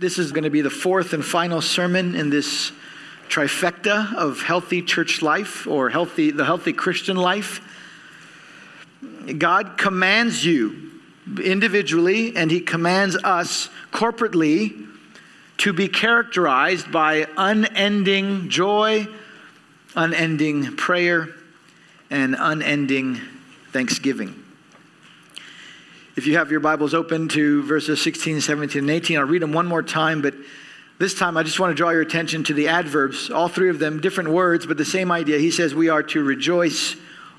This 0.00 0.18
is 0.18 0.32
going 0.32 0.44
to 0.44 0.50
be 0.50 0.62
the 0.62 0.70
fourth 0.70 1.12
and 1.12 1.22
final 1.22 1.60
sermon 1.60 2.14
in 2.14 2.30
this 2.30 2.72
trifecta 3.28 4.14
of 4.14 4.40
healthy 4.40 4.80
church 4.80 5.20
life 5.20 5.66
or 5.66 5.90
healthy 5.90 6.30
the 6.30 6.46
healthy 6.46 6.72
Christian 6.72 7.18
life. 7.18 7.60
God 9.36 9.76
commands 9.76 10.42
you 10.42 10.92
individually 11.44 12.34
and 12.34 12.50
he 12.50 12.60
commands 12.60 13.14
us 13.14 13.68
corporately 13.92 14.88
to 15.58 15.74
be 15.74 15.86
characterized 15.86 16.90
by 16.90 17.26
unending 17.36 18.48
joy, 18.48 19.06
unending 19.94 20.76
prayer, 20.76 21.28
and 22.08 22.34
unending 22.38 23.20
thanksgiving. 23.70 24.49
If 26.20 26.26
you 26.26 26.36
have 26.36 26.50
your 26.50 26.60
Bibles 26.60 26.92
open 26.92 27.28
to 27.28 27.62
verses 27.62 28.02
16, 28.02 28.42
17, 28.42 28.80
and 28.80 28.90
18, 28.90 29.16
I'll 29.16 29.24
read 29.24 29.40
them 29.40 29.54
one 29.54 29.66
more 29.66 29.82
time, 29.82 30.20
but 30.20 30.34
this 30.98 31.14
time 31.14 31.38
I 31.38 31.42
just 31.42 31.58
want 31.58 31.70
to 31.70 31.74
draw 31.74 31.88
your 31.88 32.02
attention 32.02 32.44
to 32.44 32.52
the 32.52 32.68
adverbs, 32.68 33.30
all 33.30 33.48
three 33.48 33.70
of 33.70 33.78
them, 33.78 34.02
different 34.02 34.28
words, 34.28 34.66
but 34.66 34.76
the 34.76 34.84
same 34.84 35.10
idea. 35.10 35.38
He 35.38 35.50
says, 35.50 35.74
We 35.74 35.88
are 35.88 36.02
to 36.02 36.22
rejoice 36.22 36.94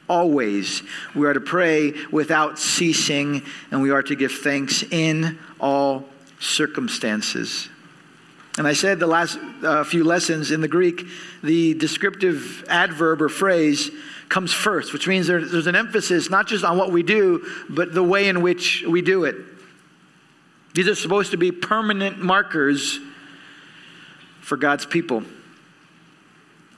always. 0.09 0.81
We 1.13 1.27
are 1.27 1.33
to 1.33 1.39
pray 1.39 1.93
without 2.09 2.57
ceasing, 2.57 3.43
and 3.69 3.83
we 3.83 3.91
are 3.91 4.01
to 4.01 4.15
give 4.15 4.31
thanks 4.31 4.81
in 4.81 5.37
all 5.59 6.05
circumstances. 6.39 7.69
And 8.57 8.67
I 8.67 8.73
said 8.73 8.99
the 8.99 9.05
last 9.05 9.37
uh, 9.63 9.83
few 9.83 10.03
lessons 10.03 10.49
in 10.49 10.59
the 10.59 10.67
Greek, 10.67 11.05
the 11.43 11.75
descriptive 11.75 12.65
adverb 12.67 13.21
or 13.21 13.29
phrase 13.29 13.91
comes 14.31 14.53
first, 14.53 14.93
which 14.93 15.07
means 15.07 15.27
there, 15.27 15.45
there's 15.45 15.67
an 15.67 15.75
emphasis 15.75 16.29
not 16.29 16.47
just 16.47 16.63
on 16.63 16.77
what 16.77 16.91
we 16.91 17.03
do, 17.03 17.45
but 17.69 17.93
the 17.93 18.01
way 18.01 18.29
in 18.29 18.41
which 18.41 18.83
we 18.87 19.01
do 19.01 19.25
it. 19.25 19.35
These 20.73 20.87
are 20.87 20.95
supposed 20.95 21.31
to 21.31 21.37
be 21.37 21.51
permanent 21.51 22.17
markers 22.17 22.99
for 24.39 24.55
God's 24.57 24.85
people. 24.85 25.23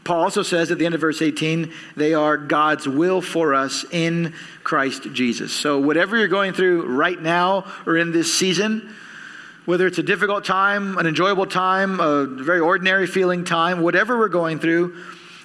Paul 0.03 0.23
also 0.23 0.41
says 0.41 0.71
at 0.71 0.79
the 0.79 0.85
end 0.85 0.95
of 0.95 1.01
verse 1.01 1.21
18, 1.21 1.71
they 1.95 2.13
are 2.13 2.35
God's 2.35 2.87
will 2.87 3.21
for 3.21 3.53
us 3.53 3.85
in 3.91 4.33
Christ 4.63 5.03
Jesus. 5.13 5.53
So, 5.53 5.79
whatever 5.79 6.17
you're 6.17 6.27
going 6.27 6.53
through 6.53 6.87
right 6.87 7.21
now 7.21 7.71
or 7.85 7.95
in 7.95 8.11
this 8.11 8.33
season, 8.33 8.93
whether 9.65 9.87
it's 9.87 9.99
a 9.99 10.03
difficult 10.03 10.43
time, 10.43 10.97
an 10.97 11.05
enjoyable 11.05 11.45
time, 11.45 12.01
a 12.01 12.25
very 12.25 12.59
ordinary 12.59 13.07
feeling 13.07 13.45
time, 13.45 13.81
whatever 13.81 14.17
we're 14.17 14.27
going 14.27 14.59
through, 14.59 14.97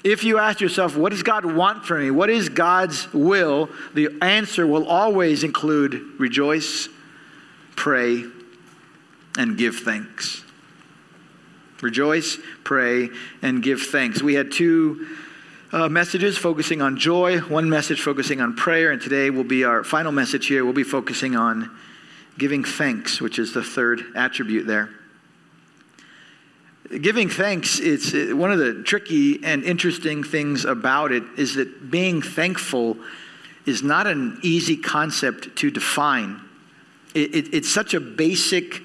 if 0.04 0.22
you 0.24 0.38
ask 0.38 0.60
yourself, 0.60 0.96
what 0.96 1.10
does 1.10 1.22
God 1.22 1.44
want 1.44 1.84
from 1.84 2.02
me? 2.02 2.10
What 2.10 2.30
is 2.30 2.48
God's 2.48 3.12
will? 3.12 3.68
The 3.94 4.08
answer 4.22 4.66
will 4.66 4.86
always 4.86 5.42
include 5.42 6.00
rejoice, 6.18 6.88
pray, 7.77 8.24
and 9.36 9.58
give 9.58 9.76
thanks. 9.76 10.44
Rejoice, 11.80 12.38
pray, 12.64 13.08
and 13.42 13.62
give 13.62 13.82
thanks. 13.82 14.22
We 14.22 14.34
had 14.34 14.50
two 14.50 15.06
uh, 15.72 15.88
messages 15.88 16.38
focusing 16.38 16.80
on 16.80 16.96
joy, 16.96 17.41
one 17.41 17.69
message 17.69 18.00
focusing 18.00 18.41
on 18.41 18.56
prayer, 18.56 18.91
and 18.91 19.00
today 19.00 19.30
will 19.30 19.44
be 19.44 19.64
our 19.64 19.84
final 19.84 20.12
message 20.12 20.46
here. 20.46 20.64
We'll 20.64 20.72
be 20.72 20.82
focusing 20.82 21.36
on 21.36 21.70
giving 22.38 22.64
thanks, 22.64 23.20
which 23.20 23.38
is 23.38 23.52
the 23.52 23.62
third 23.62 24.02
attribute 24.14 24.66
there. 24.66 24.91
Giving 26.89 27.28
thanks, 27.28 27.81
it's 27.81 28.14
uh, 28.14 28.34
one 28.34 28.50
of 28.50 28.58
the 28.58 28.83
tricky 28.83 29.44
and 29.44 29.62
interesting 29.62 30.25
things 30.25 30.64
about 30.64 31.12
it 31.12 31.22
is 31.36 31.55
that 31.56 31.91
being 31.91 32.22
thankful 32.22 32.97
is 33.67 33.83
not 33.83 34.06
an 34.06 34.41
easy 34.42 34.77
concept 34.77 35.55
to 35.56 35.70
define. 35.70 36.41
It, 37.14 37.34
it, 37.34 37.55
it's 37.55 37.69
such 37.69 37.92
a 37.92 38.00
basic 38.00 38.81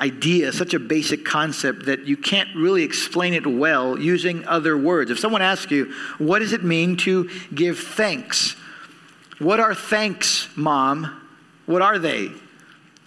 idea, 0.00 0.52
such 0.52 0.74
a 0.74 0.80
basic 0.80 1.24
concept 1.24 1.86
that 1.86 2.08
you 2.08 2.16
can't 2.16 2.48
really 2.56 2.82
explain 2.82 3.34
it 3.34 3.46
well 3.46 3.96
using 3.96 4.44
other 4.48 4.76
words. 4.76 5.12
If 5.12 5.20
someone 5.20 5.42
asks 5.42 5.70
you, 5.70 5.92
what 6.18 6.40
does 6.40 6.52
it 6.52 6.64
mean 6.64 6.96
to 6.98 7.30
give 7.54 7.78
thanks? 7.78 8.56
What 9.38 9.60
are 9.60 9.76
thanks, 9.76 10.48
mom? 10.56 11.20
What 11.66 11.82
are 11.82 12.00
they? 12.00 12.32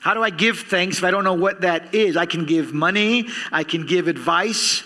How 0.06 0.14
do 0.14 0.22
I 0.22 0.30
give 0.30 0.60
thanks 0.60 1.00
if 1.00 1.04
I 1.04 1.10
don't 1.10 1.24
know 1.24 1.34
what 1.34 1.62
that 1.62 1.96
is? 1.96 2.16
I 2.16 2.28
can 2.28 2.46
give 2.46 2.76
money, 2.76 3.28
I 3.52 3.64
can 3.64 3.88
give 3.88 4.08
advice, 4.08 4.84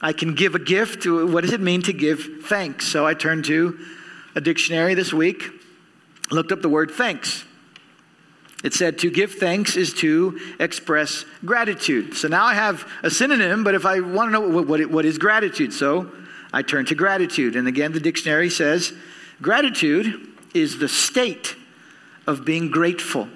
I 0.00 0.14
can 0.14 0.32
give 0.32 0.54
a 0.54 0.58
gift. 0.58 1.06
What 1.06 1.42
does 1.42 1.52
it 1.52 1.60
mean 1.60 1.82
to 1.82 1.92
give 1.92 2.44
thanks? 2.44 2.88
So 2.88 3.06
I 3.06 3.12
turned 3.12 3.44
to 3.44 3.78
a 4.34 4.40
dictionary 4.40 4.94
this 4.94 5.12
week, 5.12 5.50
looked 6.30 6.52
up 6.52 6.62
the 6.62 6.70
word 6.70 6.90
thanks. 6.90 7.44
It 8.64 8.72
said 8.72 8.98
to 9.00 9.10
give 9.10 9.34
thanks 9.34 9.76
is 9.76 9.92
to 9.96 10.40
express 10.58 11.26
gratitude. 11.44 12.16
So 12.16 12.28
now 12.28 12.46
I 12.46 12.54
have 12.54 12.90
a 13.02 13.10
synonym, 13.10 13.62
but 13.62 13.74
if 13.74 13.84
I 13.84 14.00
want 14.00 14.28
to 14.28 14.32
know 14.32 14.48
what, 14.48 14.66
what, 14.66 14.86
what 14.86 15.04
is 15.04 15.18
gratitude, 15.18 15.74
so 15.74 16.10
I 16.50 16.62
turn 16.62 16.86
to 16.86 16.94
gratitude. 16.94 17.56
And 17.56 17.68
again, 17.68 17.92
the 17.92 18.00
dictionary 18.00 18.48
says 18.48 18.94
gratitude 19.42 20.34
is 20.54 20.78
the 20.78 20.88
state 20.88 21.56
of 22.26 22.46
being 22.46 22.70
grateful. 22.70 23.28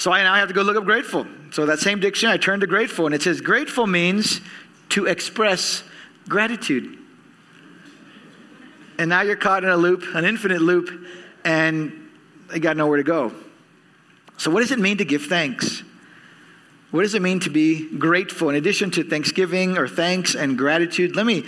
So 0.00 0.10
I 0.10 0.22
now 0.22 0.34
have 0.34 0.48
to 0.48 0.54
go 0.54 0.62
look 0.62 0.78
up 0.78 0.86
grateful. 0.86 1.26
So 1.50 1.66
that 1.66 1.78
same 1.78 2.00
dictionary, 2.00 2.32
I 2.32 2.38
turned 2.38 2.62
to 2.62 2.66
grateful, 2.66 3.04
and 3.04 3.14
it 3.14 3.20
says 3.20 3.42
grateful 3.42 3.86
means 3.86 4.40
to 4.88 5.04
express 5.04 5.82
gratitude. 6.26 6.96
And 8.98 9.10
now 9.10 9.20
you're 9.20 9.36
caught 9.36 9.62
in 9.62 9.68
a 9.68 9.76
loop, 9.76 10.02
an 10.14 10.24
infinite 10.24 10.62
loop, 10.62 11.06
and 11.44 12.08
you 12.50 12.60
got 12.60 12.78
nowhere 12.78 12.96
to 12.96 13.02
go. 13.02 13.30
So, 14.38 14.50
what 14.50 14.60
does 14.60 14.70
it 14.70 14.78
mean 14.78 14.96
to 14.96 15.04
give 15.04 15.24
thanks? 15.24 15.82
What 16.92 17.02
does 17.02 17.14
it 17.14 17.20
mean 17.20 17.40
to 17.40 17.50
be 17.50 17.94
grateful? 17.98 18.48
In 18.48 18.54
addition 18.54 18.90
to 18.92 19.04
thanksgiving 19.04 19.76
or 19.76 19.86
thanks 19.86 20.34
and 20.34 20.56
gratitude, 20.56 21.14
let 21.14 21.26
me 21.26 21.44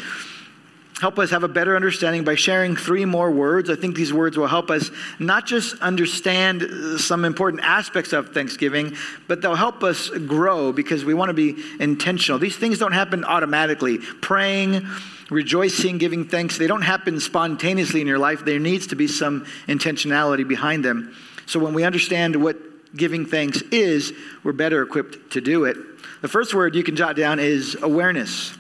help 1.03 1.19
us 1.19 1.31
have 1.31 1.43
a 1.43 1.49
better 1.49 1.75
understanding 1.75 2.23
by 2.23 2.37
sharing 2.37 2.77
three 2.77 3.05
more 3.05 3.29
words. 3.29 3.69
I 3.69 3.75
think 3.75 3.97
these 3.97 4.13
words 4.13 4.39
will 4.39 4.47
help 4.47 4.71
us 4.71 4.89
not 5.19 5.47
just 5.47 5.77
understand 5.83 6.63
some 7.01 7.25
important 7.25 7.61
aspects 7.65 8.13
of 8.13 8.33
Thanksgiving, 8.33 8.95
but 9.27 9.43
they'll 9.43 9.57
help 9.57 9.83
us 9.83 10.11
grow 10.11 10.71
because 10.71 11.05
we 11.05 11.13
want 11.13 11.31
to 11.31 11.35
be 11.35 11.61
intentional. 11.81 12.39
These 12.39 12.57
things 12.57 12.79
don't 12.79 12.93
happen 12.93 13.25
automatically. 13.25 13.99
Praying, 13.99 14.87
rejoicing, 15.29 15.99
giving 15.99 16.25
thanks, 16.25 16.57
they 16.57 16.69
don't 16.69 16.83
happen 16.83 17.19
spontaneously 17.19 18.01
in 18.01 18.07
your 18.07 18.21
life. 18.21 18.45
There 18.45 18.61
needs 18.61 18.87
to 18.87 18.95
be 18.95 19.09
some 19.09 19.45
intentionality 19.67 20.47
behind 20.47 20.85
them. 20.85 21.17
So 21.47 21.59
when 21.59 21.75
we 21.75 21.83
understand 21.83 22.37
what 22.37 22.59
giving 22.97 23.27
thanks 23.27 23.61
is, 23.73 24.13
we're 24.45 24.53
better 24.53 24.81
equipped 24.83 25.33
to 25.33 25.41
do 25.41 25.65
it. 25.65 25.77
The 26.21 26.29
first 26.29 26.55
word 26.55 26.77
you 26.77 26.85
can 26.85 26.95
jot 26.95 27.17
down 27.17 27.41
is 27.41 27.77
awareness 27.83 28.57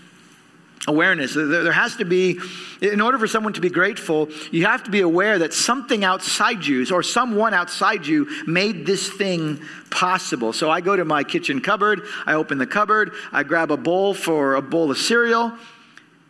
awareness. 0.88 1.34
There 1.34 1.72
has 1.72 1.96
to 1.96 2.04
be, 2.04 2.40
in 2.80 3.00
order 3.00 3.18
for 3.18 3.28
someone 3.28 3.52
to 3.52 3.60
be 3.60 3.70
grateful, 3.70 4.28
you 4.50 4.66
have 4.66 4.82
to 4.84 4.90
be 4.90 5.00
aware 5.00 5.38
that 5.38 5.52
something 5.52 6.04
outside 6.04 6.66
you 6.66 6.84
or 6.92 7.02
someone 7.02 7.54
outside 7.54 8.06
you 8.06 8.28
made 8.46 8.84
this 8.84 9.08
thing 9.08 9.60
possible. 9.90 10.52
So 10.52 10.70
I 10.70 10.80
go 10.80 10.96
to 10.96 11.04
my 11.04 11.22
kitchen 11.22 11.60
cupboard, 11.60 12.02
I 12.26 12.34
open 12.34 12.58
the 12.58 12.66
cupboard, 12.66 13.12
I 13.30 13.44
grab 13.44 13.70
a 13.70 13.76
bowl 13.76 14.12
for 14.12 14.56
a 14.56 14.62
bowl 14.62 14.90
of 14.90 14.98
cereal, 14.98 15.52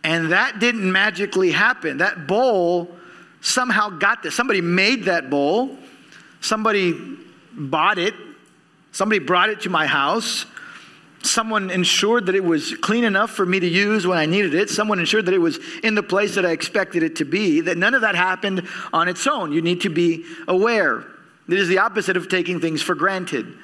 and 0.04 0.32
that 0.32 0.58
didn't 0.58 0.90
magically 0.90 1.50
happen. 1.50 1.98
That 1.98 2.26
bowl 2.26 2.90
somehow 3.40 3.88
got 3.88 4.22
this. 4.22 4.34
Somebody 4.34 4.60
made 4.60 5.04
that 5.04 5.30
bowl, 5.30 5.78
somebody 6.40 6.94
bought 7.52 7.98
it, 7.98 8.14
somebody 8.90 9.18
brought 9.18 9.48
it 9.48 9.62
to 9.62 9.70
my 9.70 9.86
house 9.86 10.44
someone 11.22 11.70
ensured 11.70 12.26
that 12.26 12.34
it 12.34 12.44
was 12.44 12.74
clean 12.76 13.04
enough 13.04 13.30
for 13.30 13.46
me 13.46 13.60
to 13.60 13.66
use 13.66 14.06
when 14.06 14.18
I 14.18 14.26
needed 14.26 14.54
it. 14.54 14.70
Someone 14.70 14.98
ensured 14.98 15.26
that 15.26 15.34
it 15.34 15.38
was 15.38 15.58
in 15.82 15.94
the 15.94 16.02
place 16.02 16.34
that 16.34 16.46
I 16.46 16.50
expected 16.50 17.02
it 17.02 17.16
to 17.16 17.24
be. 17.24 17.60
That 17.60 17.78
none 17.78 17.94
of 17.94 18.02
that 18.02 18.14
happened 18.14 18.68
on 18.92 19.08
its 19.08 19.26
own. 19.26 19.52
You 19.52 19.62
need 19.62 19.82
to 19.82 19.88
be 19.88 20.24
aware. 20.48 21.04
It 21.48 21.58
is 21.58 21.68
the 21.68 21.78
opposite 21.78 22.16
of 22.16 22.28
taking 22.28 22.60
things 22.60 22.82
for 22.82 22.94
granted. 22.94 23.54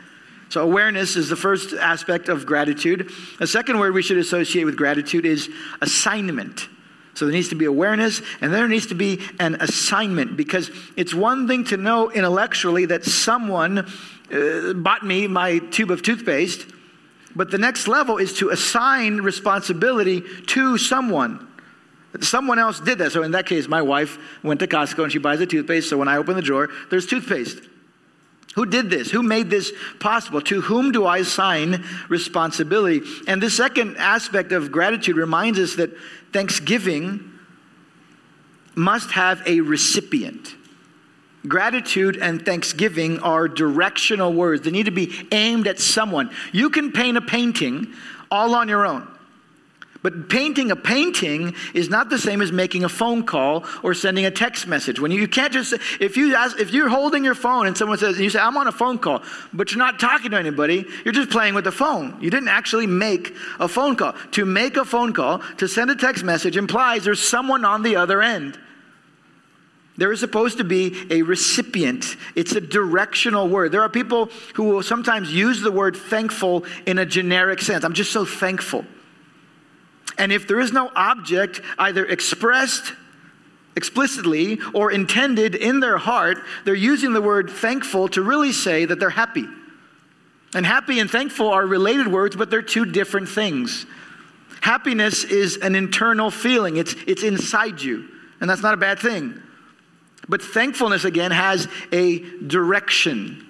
So, 0.51 0.63
awareness 0.63 1.17
is 1.17 1.29
the 1.29 1.37
first 1.37 1.75
aspect 1.75 2.31
of 2.31 2.47
gratitude. 2.47 3.13
A 3.39 3.47
second 3.47 3.79
word 3.79 3.93
we 3.93 4.03
should 4.03 4.17
associate 4.17 4.65
with 4.65 4.77
gratitude 4.77 5.27
is 5.27 5.51
assignment. 5.83 6.69
So, 7.13 7.27
there 7.27 7.35
needs 7.35 7.51
to 7.51 7.55
be 7.55 7.67
awareness, 7.67 8.23
and 8.41 8.53
there 8.53 8.67
needs 8.67 8.87
to 8.87 8.95
be 8.95 9.21
an 9.39 9.57
assignment 9.57 10.39
because 10.39 10.71
it's 10.97 11.13
one 11.13 11.47
thing 11.47 11.65
to 11.65 11.77
know 11.77 12.11
intellectually 12.11 12.87
that 12.87 13.05
someone 13.05 13.79
uh, 14.33 14.73
bought 14.73 15.05
me 15.05 15.27
my 15.27 15.59
tube 15.59 15.91
of 15.91 16.03
toothpaste 16.03 16.67
but 17.39 17.53
the 17.53 17.57
next 17.57 17.87
level 17.87 18.19
is 18.19 18.35
to 18.35 18.51
assign 18.51 19.19
responsibility 19.19 20.25
to 20.49 20.77
someone. 20.77 21.47
Someone 22.21 22.59
else 22.59 22.81
did 22.81 22.99
that. 22.99 23.13
So 23.13 23.23
in 23.23 23.31
that 23.31 23.47
case, 23.47 23.69
my 23.69 23.81
wife 23.81 24.19
went 24.43 24.59
to 24.59 24.67
Costco 24.67 25.05
and 25.05 25.13
she 25.13 25.21
buys 25.21 25.41
a 25.41 25.47
toothpaste. 25.47 25.89
So 25.89 25.97
when 25.97 26.09
I 26.09 26.17
open 26.17 26.35
the 26.35 26.43
drawer, 26.43 26.69
there's 26.91 27.07
toothpaste. 27.07 27.61
Who 28.57 28.67
did 28.67 28.91
this? 28.91 29.13
Who 29.13 29.23
made 29.23 29.51
this 29.51 29.73
possible? 30.01 30.41
To 30.41 30.61
whom 30.63 30.91
do 30.91 31.07
I 31.07 31.19
assign 31.19 31.85
responsibility? 32.09 33.07
And 33.29 33.41
the 33.41 33.51
second 33.51 33.99
aspect 33.99 34.51
of 34.51 34.73
gratitude 34.73 35.15
reminds 35.15 35.61
us 35.61 35.77
that 35.77 35.97
thanksgiving 36.33 37.39
must 38.75 39.13
have 39.13 39.47
a 39.47 39.61
recipient. 39.61 40.57
Gratitude 41.47 42.19
and 42.21 42.45
thanksgiving 42.45 43.21
are 43.21 43.47
directional 43.47 44.33
words. 44.33 44.63
They 44.63 44.71
need 44.71 44.87
to 44.87 44.91
be 44.91 45.27
aimed 45.31 45.69
at 45.69 45.79
someone. 45.79 46.31
You 46.53 46.69
can 46.71 46.91
paint 46.93 47.17
a 47.17 47.21
painting 47.21 47.95
all 48.31 48.55
on 48.55 48.69
your 48.69 48.85
own. 48.85 49.07
But 50.01 50.29
painting 50.29 50.71
a 50.71 50.77
painting 50.77 51.55
is 51.75 51.89
not 51.89 52.09
the 52.09 52.19
same 52.19 52.41
as 52.41 52.53
making 52.53 52.85
a 52.85 52.89
phone 52.89 53.25
call 53.25 53.65
or 53.83 53.95
sending 53.95 54.27
a 54.27 54.31
text 54.31 54.67
message. 54.67 55.01
When 55.01 55.11
you, 55.11 55.21
you 55.21 55.29
can't 55.29 55.53
just 55.53 55.75
if 56.01 56.17
you 56.17 56.37
ask, 56.37 56.59
if 56.59 56.73
you're 56.73 56.89
holding 56.89 57.25
your 57.25 57.35
phone 57.35 57.67
and 57.67 57.77
someone 57.77 57.99
says 57.99 58.15
and 58.15 58.25
you 58.25 58.31
say 58.31 58.39
I'm 58.39 58.57
on 58.57 58.69
a 58.69 58.73
phone 58.73 58.99
call, 58.99 59.23
but 59.53 59.73
you're 59.73 59.79
not 59.79 59.99
talking 59.99 60.31
to 60.31 60.39
anybody, 60.39 60.87
you're 61.05 61.13
just 61.13 61.31
playing 61.31 61.55
with 61.55 61.65
the 61.65 61.73
phone. 61.73 62.17
You 62.21 62.31
didn't 62.31 62.49
actually 62.49 62.87
make 62.87 63.35
a 63.59 63.67
phone 63.67 63.97
call. 63.97 64.13
To 64.33 64.45
make 64.45 64.77
a 64.77 64.85
phone 64.85 65.13
call, 65.13 65.41
to 65.57 65.67
send 65.67 65.91
a 65.91 65.97
text 65.97 66.23
message 66.23 66.57
implies 66.57 67.05
there's 67.05 67.21
someone 67.21 67.65
on 67.65 67.83
the 67.83 67.97
other 67.97 68.23
end. 68.23 68.57
There 69.99 70.13
is 70.13 70.21
supposed 70.21 70.59
to 70.59 70.65
be 70.65 70.97
a 71.11 71.23
recipient. 71.23 72.17
It's 72.37 72.53
a 72.53 72.61
directional 72.61 73.49
word. 73.49 73.73
There 73.73 73.83
are 73.83 73.89
people 73.89 74.31
who 74.55 74.65
will 74.65 74.83
sometimes 74.85 75.35
use 75.35 75.61
the 75.61 75.73
word 75.73 75.97
thankful 75.97 76.65
in 76.87 76.99
a 76.99 77.05
generic 77.05 77.61
sense. 77.61 77.85
I'm 77.85 77.95
just 77.95 78.13
so 78.13 78.25
thankful. 78.25 78.87
And 80.17 80.33
if 80.33 80.47
there 80.47 80.61
is 80.61 80.73
no 80.73 80.91
object 80.95 81.61
either 81.79 82.07
expressed 82.07 82.93
explicitly 83.77 84.61
or 84.73 84.93
intended 84.93 85.57
in 85.57 85.81
their 85.81 85.99
heart, 85.99 86.39
they're 86.65 86.75
using 86.75 87.13
the 87.13 87.21
word 87.21 87.51
thankful 87.51 88.09
to 88.09 88.23
really 88.23 88.53
say 88.53 88.85
that 88.85 89.01
they're 89.01 89.11
happy. 89.11 89.47
And 90.55 90.65
happy 90.65 91.01
and 91.01 91.11
thankful 91.11 91.49
are 91.49 91.67
related 91.67 92.07
words, 92.07 92.37
but 92.37 92.51
they're 92.51 92.63
two 92.63 92.85
different 92.85 93.29
things. 93.29 93.85
Happiness 94.61 95.25
is 95.25 95.57
an 95.57 95.75
internal 95.75 96.31
feeling, 96.31 96.77
it's, 96.77 96.95
it's 97.07 97.23
inside 97.25 97.81
you, 97.81 98.09
and 98.41 98.49
that's 98.49 98.63
not 98.63 98.75
a 98.75 98.79
bad 98.79 98.99
thing. 99.01 99.43
But 100.29 100.43
thankfulness, 100.43 101.05
again, 101.05 101.31
has 101.31 101.69
a 101.93 102.19
direction. 102.47 103.47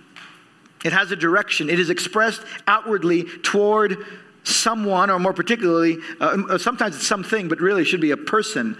It 0.85 0.93
has 0.93 1.11
a 1.11 1.17
direction. 1.17 1.69
It 1.71 1.81
is 1.81 1.91
expressed 1.91 2.43
outwardly 2.67 3.25
toward 3.25 4.07
someone, 4.45 5.11
or 5.11 5.19
more 5.19 5.33
particularly, 5.33 5.99
uh, 6.21 6.39
uh, 6.49 6.59
sometimes 6.59 6.97
it's 6.97 7.07
something, 7.07 7.49
but 7.49 7.61
really 7.61 7.85
should 7.85 8.01
be 8.01 8.13
a 8.13 8.17
person. 8.17 8.77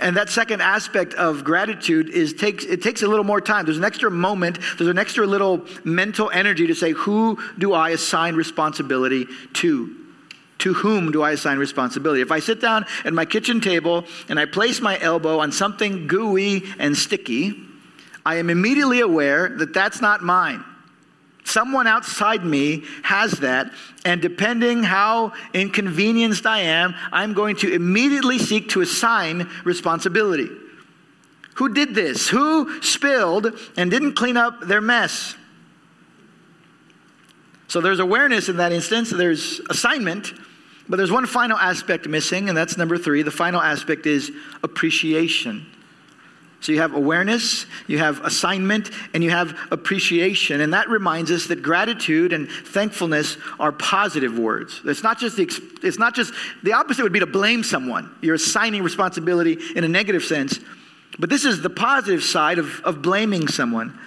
And 0.00 0.16
that 0.16 0.30
second 0.30 0.62
aspect 0.62 1.14
of 1.14 1.44
gratitude 1.44 2.08
is 2.08 2.32
takes 2.32 2.64
it 2.64 2.82
takes 2.82 3.02
a 3.02 3.08
little 3.08 3.24
more 3.24 3.40
time. 3.40 3.64
There's 3.64 3.78
an 3.78 3.84
extra 3.84 4.10
moment, 4.10 4.58
there's 4.78 4.90
an 4.90 4.98
extra 4.98 5.26
little 5.26 5.66
mental 5.84 6.30
energy 6.30 6.66
to 6.66 6.74
say, 6.74 6.92
who 6.92 7.38
do 7.58 7.72
I 7.72 7.90
assign 7.90 8.34
responsibility 8.34 9.26
to? 9.54 10.01
To 10.62 10.74
whom 10.74 11.10
do 11.10 11.22
I 11.22 11.32
assign 11.32 11.58
responsibility? 11.58 12.20
If 12.20 12.30
I 12.30 12.38
sit 12.38 12.60
down 12.60 12.86
at 13.04 13.12
my 13.12 13.24
kitchen 13.24 13.60
table 13.60 14.04
and 14.28 14.38
I 14.38 14.46
place 14.46 14.80
my 14.80 14.96
elbow 15.00 15.40
on 15.40 15.50
something 15.50 16.06
gooey 16.06 16.62
and 16.78 16.96
sticky, 16.96 17.60
I 18.24 18.36
am 18.36 18.48
immediately 18.48 19.00
aware 19.00 19.48
that 19.58 19.74
that's 19.74 20.00
not 20.00 20.22
mine. 20.22 20.64
Someone 21.44 21.88
outside 21.88 22.44
me 22.44 22.84
has 23.02 23.32
that, 23.40 23.72
and 24.04 24.22
depending 24.22 24.84
how 24.84 25.32
inconvenienced 25.52 26.46
I 26.46 26.60
am, 26.60 26.94
I'm 27.10 27.32
going 27.32 27.56
to 27.56 27.72
immediately 27.72 28.38
seek 28.38 28.68
to 28.68 28.82
assign 28.82 29.50
responsibility. 29.64 30.48
Who 31.54 31.74
did 31.74 31.92
this? 31.92 32.28
Who 32.28 32.80
spilled 32.82 33.58
and 33.76 33.90
didn't 33.90 34.14
clean 34.14 34.36
up 34.36 34.60
their 34.60 34.80
mess? 34.80 35.34
So 37.66 37.80
there's 37.80 37.98
awareness 37.98 38.48
in 38.48 38.58
that 38.58 38.70
instance, 38.70 39.10
there's 39.10 39.60
assignment, 39.68 40.32
but 40.88 40.96
there's 40.96 41.12
one 41.12 41.26
final 41.26 41.58
aspect 41.58 42.06
missing, 42.06 42.48
and 42.48 42.56
that's 42.56 42.76
number 42.76 42.98
three. 42.98 43.22
The 43.22 43.30
final 43.30 43.60
aspect 43.60 44.06
is 44.06 44.32
appreciation. 44.62 45.66
So 46.62 46.70
you 46.70 46.78
have 46.78 46.94
awareness, 46.94 47.66
you 47.88 47.98
have 47.98 48.20
assignment, 48.24 48.90
and 49.14 49.24
you 49.24 49.30
have 49.30 49.58
appreciation. 49.72 50.60
And 50.60 50.72
that 50.74 50.88
reminds 50.88 51.32
us 51.32 51.46
that 51.48 51.60
gratitude 51.60 52.32
and 52.32 52.48
thankfulness 52.48 53.36
are 53.58 53.72
positive 53.72 54.38
words. 54.38 54.80
It's 54.84 55.02
not 55.02 55.18
just 55.18 55.36
the, 55.36 55.50
it's 55.82 55.98
not 55.98 56.14
just 56.14 56.32
the 56.62 56.74
opposite 56.74 57.02
would 57.02 57.12
be 57.12 57.18
to 57.18 57.26
blame 57.26 57.64
someone. 57.64 58.14
You're 58.20 58.36
assigning 58.36 58.84
responsibility 58.84 59.58
in 59.74 59.82
a 59.82 59.88
negative 59.88 60.22
sense. 60.22 60.60
But 61.18 61.30
this 61.30 61.44
is 61.44 61.62
the 61.62 61.70
positive 61.70 62.22
side 62.22 62.58
of, 62.58 62.80
of 62.84 63.02
blaming 63.02 63.48
someone. 63.48 63.98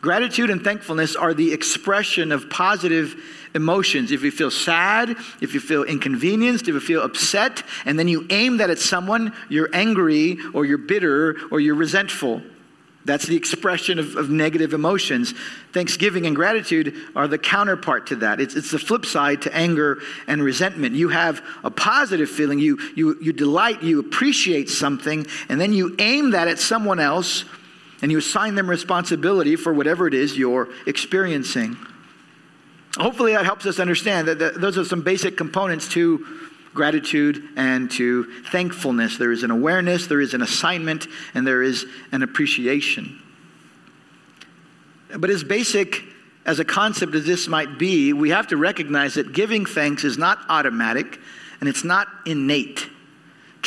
Gratitude 0.00 0.50
and 0.50 0.62
thankfulness 0.62 1.16
are 1.16 1.34
the 1.34 1.52
expression 1.52 2.30
of 2.30 2.48
positive 2.48 3.20
emotions. 3.54 4.12
If 4.12 4.22
you 4.22 4.30
feel 4.30 4.50
sad, 4.50 5.16
if 5.40 5.54
you 5.54 5.60
feel 5.60 5.82
inconvenienced, 5.82 6.68
if 6.68 6.74
you 6.74 6.80
feel 6.80 7.02
upset, 7.02 7.64
and 7.84 7.98
then 7.98 8.06
you 8.06 8.26
aim 8.30 8.58
that 8.58 8.70
at 8.70 8.78
someone, 8.78 9.32
you're 9.48 9.70
angry 9.72 10.38
or 10.54 10.64
you're 10.64 10.78
bitter 10.78 11.36
or 11.50 11.58
you're 11.58 11.74
resentful. 11.74 12.42
That's 13.04 13.26
the 13.26 13.36
expression 13.36 13.98
of, 13.98 14.16
of, 14.16 14.28
negative 14.28 14.74
emotions. 14.74 15.32
Thanksgiving 15.72 16.26
and 16.26 16.36
gratitude 16.36 16.94
are 17.16 17.26
the 17.26 17.38
counterpart 17.38 18.08
to 18.08 18.16
that. 18.16 18.38
It's, 18.38 18.54
it's 18.54 18.70
the 18.70 18.78
flip 18.78 19.06
side 19.06 19.42
to 19.42 19.56
anger 19.56 19.98
and 20.26 20.42
resentment. 20.42 20.94
You 20.94 21.08
have 21.08 21.42
a 21.64 21.70
positive 21.70 22.28
feeling, 22.28 22.58
you, 22.58 22.78
you, 22.94 23.16
you 23.22 23.32
delight, 23.32 23.82
you 23.82 23.98
appreciate 23.98 24.68
something, 24.68 25.26
and 25.48 25.58
then 25.58 25.72
you 25.72 25.96
aim 25.98 26.32
that 26.32 26.48
at 26.48 26.58
someone 26.58 27.00
else 27.00 27.44
and 28.02 28.10
you 28.12 28.18
assign 28.18 28.54
them 28.54 28.68
responsibility 28.68 29.56
for 29.56 29.72
whatever 29.72 30.06
it 30.06 30.14
is 30.14 30.36
you're 30.36 30.68
experiencing. 30.86 31.76
Hopefully, 32.96 33.32
that 33.32 33.44
helps 33.44 33.66
us 33.66 33.78
understand 33.78 34.28
that, 34.28 34.60
those 34.60 34.78
are 34.78 34.84
some 34.84 35.02
basic 35.02 35.36
components 35.36 35.88
to 35.88 36.24
gratitude 36.74 37.42
and 37.56 37.90
to 37.90 38.24
thankfulness. 38.50 39.18
There 39.18 39.32
is 39.32 39.42
an 39.42 39.50
awareness, 39.50 40.06
there 40.06 40.20
is 40.20 40.34
an 40.34 40.42
assignment, 40.42 41.06
and 41.34 41.46
there 41.46 41.62
is 41.62 41.86
an 42.12 42.22
appreciation. 42.22 43.20
But 45.16 45.30
as 45.30 45.42
basic 45.42 46.02
as 46.44 46.58
a 46.58 46.64
concept 46.64 47.14
as 47.14 47.26
this 47.26 47.46
might 47.46 47.78
be, 47.78 48.12
we 48.12 48.30
have 48.30 48.46
to 48.48 48.56
recognize 48.56 49.14
that 49.14 49.32
giving 49.32 49.66
thanks 49.66 50.04
is 50.04 50.16
not 50.16 50.38
automatic 50.48 51.18
and 51.60 51.68
it's 51.68 51.84
not 51.84 52.08
innate. 52.26 52.88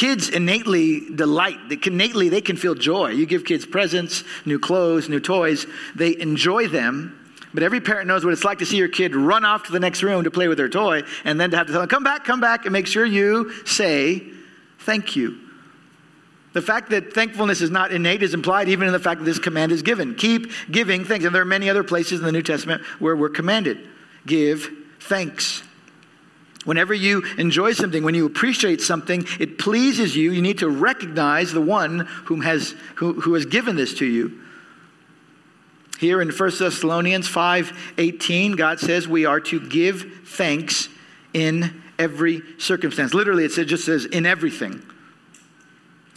Kids 0.01 0.29
innately 0.29 1.01
delight. 1.13 1.69
They 1.69 1.75
can, 1.75 1.93
innately, 1.93 2.27
they 2.27 2.41
can 2.41 2.57
feel 2.57 2.73
joy. 2.73 3.09
You 3.09 3.27
give 3.27 3.45
kids 3.45 3.67
presents, 3.67 4.23
new 4.47 4.57
clothes, 4.57 5.07
new 5.07 5.19
toys. 5.19 5.67
They 5.93 6.19
enjoy 6.19 6.69
them. 6.69 7.35
But 7.53 7.61
every 7.61 7.81
parent 7.81 8.07
knows 8.07 8.25
what 8.25 8.33
it's 8.33 8.43
like 8.43 8.57
to 8.57 8.65
see 8.65 8.77
your 8.77 8.87
kid 8.87 9.15
run 9.15 9.45
off 9.45 9.65
to 9.65 9.71
the 9.71 9.79
next 9.79 10.01
room 10.01 10.23
to 10.23 10.31
play 10.31 10.47
with 10.47 10.57
their 10.57 10.69
toy 10.69 11.03
and 11.23 11.39
then 11.39 11.51
to 11.51 11.57
have 11.57 11.67
to 11.67 11.71
tell 11.71 11.81
them, 11.81 11.87
come 11.87 12.03
back, 12.03 12.23
come 12.23 12.41
back, 12.41 12.65
and 12.65 12.73
make 12.73 12.87
sure 12.87 13.05
you 13.05 13.53
say 13.63 14.23
thank 14.79 15.15
you. 15.15 15.37
The 16.53 16.63
fact 16.63 16.89
that 16.89 17.13
thankfulness 17.13 17.61
is 17.61 17.69
not 17.69 17.91
innate 17.91 18.23
is 18.23 18.33
implied 18.33 18.69
even 18.69 18.87
in 18.87 18.93
the 18.93 18.99
fact 18.99 19.19
that 19.19 19.25
this 19.25 19.37
command 19.37 19.71
is 19.71 19.83
given. 19.83 20.15
Keep 20.15 20.51
giving 20.71 21.05
thanks. 21.05 21.25
And 21.25 21.35
there 21.35 21.43
are 21.43 21.45
many 21.45 21.69
other 21.69 21.83
places 21.83 22.21
in 22.21 22.25
the 22.25 22.31
New 22.31 22.41
Testament 22.41 22.81
where 22.97 23.15
we're 23.15 23.29
commanded 23.29 23.77
give 24.25 24.67
thanks. 24.99 25.61
Whenever 26.63 26.93
you 26.93 27.23
enjoy 27.37 27.73
something, 27.73 28.03
when 28.03 28.13
you 28.13 28.25
appreciate 28.25 28.81
something, 28.81 29.25
it 29.39 29.57
pleases 29.57 30.15
you, 30.15 30.31
you 30.31 30.41
need 30.41 30.59
to 30.59 30.69
recognize 30.69 31.51
the 31.51 31.61
one 31.61 31.99
whom 32.25 32.41
has, 32.41 32.75
who, 32.95 33.19
who 33.21 33.33
has 33.33 33.45
given 33.45 33.75
this 33.75 33.95
to 33.95 34.05
you. 34.05 34.39
Here 35.99 36.21
in 36.21 36.29
1 36.29 36.51
Thessalonians 36.57 37.27
5 37.27 37.93
18, 37.97 38.53
God 38.53 38.79
says 38.79 39.07
we 39.07 39.25
are 39.25 39.39
to 39.41 39.59
give 39.59 40.21
thanks 40.25 40.89
in 41.33 41.81
every 41.97 42.41
circumstance. 42.57 43.13
Literally, 43.13 43.45
it 43.45 43.51
just 43.65 43.85
says 43.85 44.05
in 44.05 44.25
everything. 44.25 44.83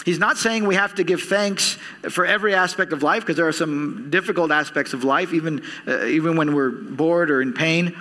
He's 0.05 0.19
not 0.19 0.37
saying 0.37 0.67
we 0.67 0.75
have 0.75 0.95
to 0.97 1.05
give 1.05 1.23
thanks 1.23 1.79
for 2.11 2.27
every 2.27 2.55
aspect 2.55 2.93
of 2.93 3.03
life, 3.03 3.23
because 3.23 3.37
there 3.37 3.49
are 3.49 3.53
some 3.53 4.11
difficult 4.11 4.51
aspects 4.51 4.93
of 4.93 5.05
life, 5.05 5.33
even, 5.33 5.63
uh, 5.87 6.05
even 6.05 6.37
when 6.37 6.55
we're 6.55 6.71
bored 6.71 7.31
or 7.31 7.41
in 7.41 7.55
pain. 7.55 7.97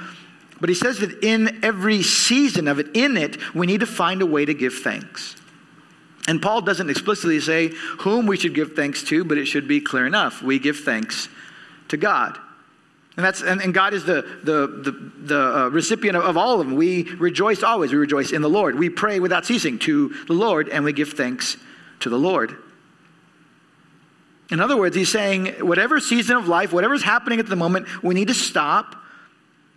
But 0.63 0.69
he 0.69 0.75
says 0.75 0.99
that 0.99 1.21
in 1.21 1.59
every 1.61 2.03
season 2.03 2.69
of 2.69 2.79
it, 2.79 2.87
in 2.93 3.17
it, 3.17 3.35
we 3.53 3.67
need 3.67 3.81
to 3.81 3.85
find 3.85 4.21
a 4.21 4.25
way 4.25 4.45
to 4.45 4.53
give 4.53 4.75
thanks. 4.75 5.35
And 6.25 6.41
Paul 6.41 6.61
doesn't 6.61 6.89
explicitly 6.89 7.41
say 7.41 7.67
whom 7.99 8.27
we 8.27 8.37
should 8.37 8.53
give 8.53 8.71
thanks 8.71 9.03
to, 9.09 9.25
but 9.25 9.37
it 9.37 9.43
should 9.43 9.67
be 9.67 9.81
clear 9.81 10.07
enough. 10.07 10.41
We 10.41 10.59
give 10.59 10.77
thanks 10.77 11.27
to 11.89 11.97
God. 11.97 12.37
And, 13.17 13.25
that's, 13.25 13.41
and, 13.41 13.61
and 13.61 13.73
God 13.73 13.93
is 13.93 14.05
the, 14.05 14.21
the, 14.45 14.67
the, 14.67 15.11
the 15.17 15.57
uh, 15.57 15.67
recipient 15.67 16.15
of, 16.15 16.23
of 16.23 16.37
all 16.37 16.61
of 16.61 16.65
them. 16.65 16.77
We 16.77 17.11
rejoice 17.15 17.61
always. 17.61 17.91
We 17.91 17.97
rejoice 17.97 18.31
in 18.31 18.41
the 18.41 18.49
Lord. 18.49 18.79
We 18.79 18.89
pray 18.89 19.19
without 19.19 19.45
ceasing 19.45 19.79
to 19.79 20.15
the 20.27 20.33
Lord, 20.33 20.69
and 20.69 20.85
we 20.85 20.93
give 20.93 21.09
thanks 21.09 21.57
to 21.99 22.09
the 22.09 22.17
Lord. 22.17 22.55
In 24.49 24.61
other 24.61 24.77
words, 24.77 24.95
he's 24.95 25.11
saying, 25.11 25.47
whatever 25.59 25.99
season 25.99 26.37
of 26.37 26.47
life, 26.47 26.71
whatever's 26.71 27.03
happening 27.03 27.41
at 27.41 27.47
the 27.47 27.57
moment, 27.57 28.01
we 28.01 28.13
need 28.15 28.29
to 28.29 28.33
stop 28.33 29.02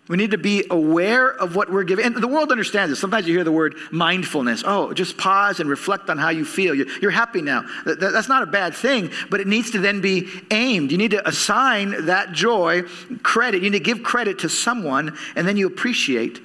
we 0.08 0.16
need 0.16 0.30
to 0.30 0.38
be 0.38 0.64
aware 0.70 1.28
of 1.28 1.56
what 1.56 1.70
we're 1.70 1.82
giving. 1.82 2.04
And 2.04 2.16
the 2.16 2.28
world 2.28 2.52
understands 2.52 2.90
this. 2.90 3.00
Sometimes 3.00 3.26
you 3.26 3.34
hear 3.34 3.42
the 3.42 3.50
word 3.50 3.74
mindfulness. 3.90 4.62
Oh, 4.64 4.92
just 4.92 5.16
pause 5.16 5.58
and 5.58 5.68
reflect 5.68 6.08
on 6.08 6.16
how 6.16 6.28
you 6.28 6.44
feel. 6.44 6.74
You're 6.74 7.10
happy 7.10 7.42
now. 7.42 7.64
That's 7.84 8.28
not 8.28 8.44
a 8.44 8.46
bad 8.46 8.74
thing, 8.74 9.10
but 9.30 9.40
it 9.40 9.48
needs 9.48 9.72
to 9.72 9.78
then 9.80 10.00
be 10.00 10.28
aimed. 10.52 10.92
You 10.92 10.98
need 10.98 11.10
to 11.10 11.28
assign 11.28 12.06
that 12.06 12.32
joy 12.32 12.82
credit. 13.22 13.62
You 13.62 13.70
need 13.70 13.78
to 13.78 13.84
give 13.84 14.04
credit 14.04 14.38
to 14.40 14.48
someone, 14.48 15.16
and 15.34 15.46
then 15.46 15.56
you 15.56 15.66
appreciate. 15.66 16.40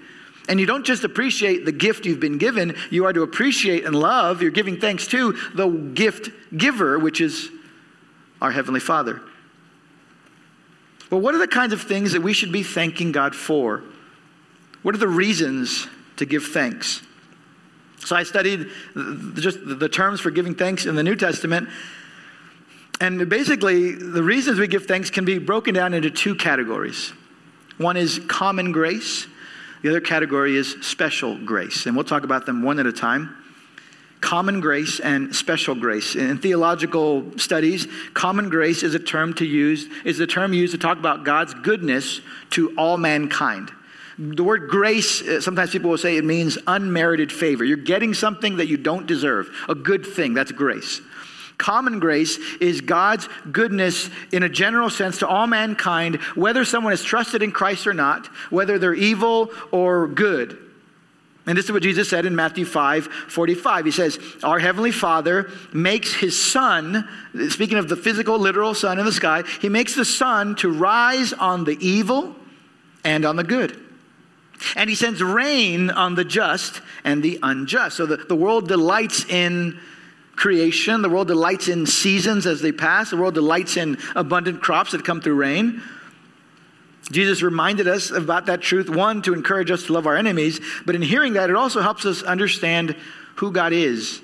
And 0.50 0.60
you 0.60 0.65
don't 0.65 0.86
just 0.86 1.03
appreciate 1.03 1.65
the 1.65 1.72
gift 1.72 2.06
you've 2.08 2.20
been 2.20 2.39
given, 2.39 2.75
you 2.89 3.06
are 3.06 3.13
to 3.13 3.22
appreciate 3.22 3.86
and 3.86 3.96
love. 3.96 4.41
You're 4.41 4.50
giving 4.50 4.80
thanks 4.80 5.06
to 5.08 5.34
the 5.53 5.68
gift 5.68 6.32
giver, 6.58 6.98
which 6.98 7.22
is 7.22 7.51
our 8.41 8.51
Heavenly 8.51 8.80
Father. 8.80 9.22
Well, 11.12 11.20
what 11.20 11.36
are 11.36 11.39
the 11.39 11.48
kinds 11.48 11.74
of 11.74 11.82
things 11.82 12.13
that 12.13 12.22
we 12.22 12.34
should 12.34 12.51
be 12.51 12.63
thanking 12.63 13.12
God 13.12 13.36
for? 13.36 13.84
What 14.82 14.96
are 14.96 14.98
the 14.98 15.08
reasons 15.08 15.88
to 16.18 16.25
give 16.25 16.46
thanks? 16.46 17.01
So 18.00 18.15
I 18.15 18.24
studied 18.24 18.70
just 19.36 19.60
the 19.63 19.89
terms 19.89 20.22
for 20.22 20.32
giving 20.32 20.56
thanks 20.56 20.86
in 20.86 20.96
the 20.96 21.03
New 21.03 21.15
Testament. 21.15 21.70
And 23.00 23.30
basically, 23.30 23.91
the 23.91 24.24
reasons 24.24 24.58
we 24.58 24.68
give 24.68 24.86
thanks 24.86 25.10
can 25.10 25.25
be 25.25 25.38
broken 25.38 25.74
down 25.74 25.94
into 25.94 26.10
two 26.10 26.34
categories. 26.34 27.13
One 27.77 27.98
is 27.98 28.20
common 28.27 28.72
grace, 28.72 29.27
the 29.82 29.89
other 29.89 30.01
category 30.01 30.56
is 30.56 30.77
special 30.82 31.38
grace. 31.38 31.86
And 31.86 31.96
we'll 31.96 32.06
talk 32.06 32.24
about 32.24 32.46
them 32.46 32.63
one 32.63 32.80
at 32.80 32.86
a 32.86 32.94
time 32.94 33.36
common 34.22 34.62
grace 34.62 35.00
and 35.00 35.36
special 35.36 35.75
grace. 35.75 36.16
In 36.16 36.38
theological 36.38 37.38
studies, 37.38 37.88
common 38.13 38.50
grace 38.50 38.84
is 38.84 38.96
a 38.96 39.00
term 39.00 39.34
to 39.36 39.46
use 39.46 39.88
is 40.06 40.20
a 40.20 40.28
term 40.28 40.54
used 40.54 40.72
to 40.72 40.78
talk 40.78 40.98
about 40.98 41.25
God's 41.25 41.54
goodness 41.56 42.22
to 42.51 42.74
all 42.78 42.98
mankind. 42.98 43.72
The 44.18 44.44
word 44.44 44.70
grace, 44.70 45.22
uh, 45.22 45.42
sometimes 45.42 45.72
people 45.72 45.90
will 45.90 45.98
say 45.98 46.18
it 46.18 46.25
means 46.25 46.58
unmerited 46.68 47.32
favor. 47.32 47.66
You're 47.66 47.78
getting 47.78 48.13
something 48.13 48.58
that 48.58 48.68
you 48.68 48.78
don't 48.78 49.08
deserve, 49.08 49.50
a 49.68 49.74
good 49.74 50.06
thing, 50.06 50.34
that's 50.36 50.51
grace. 50.51 51.01
Common 51.58 52.00
grace 52.00 52.38
is 52.60 52.82
God's 52.82 53.28
goodness 53.51 54.10
in 54.32 54.44
a 54.44 54.50
general 54.50 54.90
sense 54.90 55.20
to 55.20 55.28
all 55.28 55.48
mankind, 55.48 56.16
whether 56.36 56.66
someone 56.66 56.94
is 56.94 57.04
trusted 57.04 57.42
in 57.42 57.51
Christ 57.51 57.88
or 57.88 57.94
not, 57.94 58.28
whether 58.50 58.78
they're 58.78 58.94
evil 58.94 59.51
or 59.72 60.08
good. 60.08 60.71
And 61.48 61.57
this 61.57 61.65
is 61.65 61.71
what 61.71 61.81
Jesus 61.81 62.07
said 62.07 62.25
in 62.25 62.36
Matthew 62.36 62.65
5 62.65 63.05
45. 63.05 63.86
He 63.86 63.91
says, 63.91 64.19
Our 64.43 64.60
Heavenly 64.60 64.91
Father 64.91 65.50
makes 65.74 66.13
His 66.13 66.39
sun, 66.39 67.07
speaking 67.50 67.77
of 67.77 67.89
the 67.89 67.95
physical, 67.95 68.38
literal 68.38 68.74
sun 68.74 69.00
in 69.00 69.05
the 69.05 69.12
sky, 69.12 69.43
He 69.60 69.69
makes 69.69 69.95
the 69.95 70.05
sun 70.05 70.55
to 70.57 70.71
rise 70.71 71.33
on 71.33 71.63
the 71.63 71.77
evil 71.86 72.36
and 73.03 73.25
on 73.25 73.38
the 73.38 73.43
good. 73.43 73.77
And 74.75 74.88
He 74.88 74.95
sends 74.95 75.24
rain 75.24 75.89
on 75.89 76.13
the 76.13 76.24
just 76.24 76.81
and 77.03 77.24
the 77.24 77.39
unjust. 77.41 77.98
So 77.98 78.05
the, 78.05 78.17
the 78.17 78.36
world 78.36 78.67
delights 78.67 79.25
in 79.25 79.79
creation, 80.36 81.01
the 81.01 81.10
world 81.10 81.27
delights 81.27 81.67
in 81.67 81.88
seasons 81.88 82.45
as 82.45 82.62
they 82.62 82.71
pass, 82.71 83.10
the 83.10 83.17
world 83.17 83.33
delights 83.33 83.77
in 83.77 83.98
abundant 84.15 84.62
crops 84.62 84.91
that 84.91 85.03
come 85.03 85.21
through 85.21 85.36
rain. 85.36 85.81
Jesus 87.12 87.41
reminded 87.41 87.88
us 87.88 88.10
about 88.10 88.46
that 88.48 88.62
truth, 88.62 88.89
one, 88.89 89.22
to 89.24 89.34
encourage 89.34 89.70
us 89.70 89.84
to 89.84 89.94
love 89.94 90.08
our 90.08 90.15
enemies, 90.15 90.60
but 90.86 90.96
in 90.96 91.01
hearing 91.01 91.34
that, 91.34 91.50
it 91.50 91.56
also 91.56 91.82
helps 91.82 92.06
us 92.06 92.24
understand 92.24 92.96
who 93.36 93.51
God 93.51 93.74
is. 93.74 94.22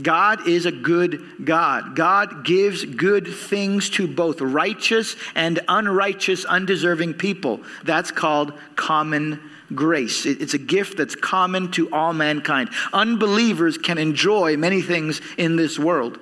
God 0.00 0.48
is 0.48 0.64
a 0.64 0.72
good 0.72 1.44
God. 1.44 1.94
God 1.94 2.44
gives 2.44 2.84
good 2.84 3.26
things 3.28 3.90
to 3.90 4.08
both 4.08 4.40
righteous 4.40 5.16
and 5.34 5.60
unrighteous, 5.68 6.44
undeserving 6.44 7.14
people. 7.14 7.60
That's 7.84 8.10
called 8.10 8.52
common 8.74 9.40
grace. 9.74 10.24
It's 10.26 10.54
a 10.54 10.58
gift 10.58 10.96
that's 10.96 11.14
common 11.14 11.70
to 11.72 11.92
all 11.92 12.12
mankind. 12.12 12.70
Unbelievers 12.92 13.78
can 13.78 13.98
enjoy 13.98 14.56
many 14.56 14.82
things 14.82 15.20
in 15.36 15.56
this 15.56 15.78
world. 15.78 16.18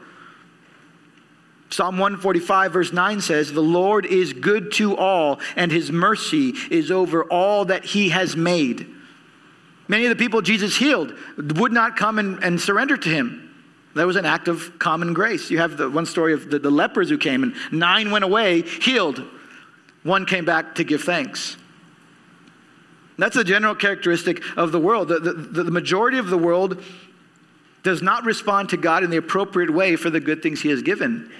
Psalm 1.70 1.98
145, 1.98 2.72
verse 2.72 2.92
9 2.92 3.20
says, 3.20 3.52
The 3.52 3.60
Lord 3.60 4.04
is 4.04 4.32
good 4.32 4.72
to 4.72 4.96
all, 4.96 5.40
and 5.54 5.70
his 5.70 5.92
mercy 5.92 6.54
is 6.68 6.90
over 6.90 7.24
all 7.24 7.64
that 7.66 7.84
he 7.84 8.08
has 8.08 8.36
made. 8.36 8.88
Many 9.86 10.06
of 10.06 10.10
the 10.10 10.16
people 10.16 10.42
Jesus 10.42 10.76
healed 10.76 11.14
would 11.36 11.72
not 11.72 11.96
come 11.96 12.18
and, 12.18 12.42
and 12.42 12.60
surrender 12.60 12.96
to 12.96 13.08
him. 13.08 13.46
That 13.94 14.06
was 14.06 14.16
an 14.16 14.24
act 14.24 14.48
of 14.48 14.78
common 14.78 15.14
grace. 15.14 15.50
You 15.50 15.58
have 15.58 15.76
the 15.76 15.90
one 15.90 16.06
story 16.06 16.32
of 16.32 16.50
the, 16.50 16.58
the 16.58 16.70
lepers 16.70 17.08
who 17.08 17.18
came, 17.18 17.42
and 17.42 17.54
nine 17.72 18.10
went 18.10 18.24
away 18.24 18.62
healed. 18.62 19.24
One 20.02 20.26
came 20.26 20.44
back 20.44 20.76
to 20.76 20.84
give 20.84 21.02
thanks. 21.02 21.56
That's 23.18 23.36
a 23.36 23.44
general 23.44 23.74
characteristic 23.74 24.42
of 24.56 24.72
the 24.72 24.80
world. 24.80 25.08
The, 25.08 25.18
the, 25.18 25.64
the 25.64 25.70
majority 25.70 26.18
of 26.18 26.30
the 26.30 26.38
world 26.38 26.82
does 27.82 28.00
not 28.00 28.24
respond 28.24 28.70
to 28.70 28.76
God 28.76 29.04
in 29.04 29.10
the 29.10 29.18
appropriate 29.18 29.70
way 29.70 29.96
for 29.96 30.08
the 30.08 30.20
good 30.20 30.42
things 30.42 30.62
he 30.62 30.70
has 30.70 30.82
given. 30.82 31.30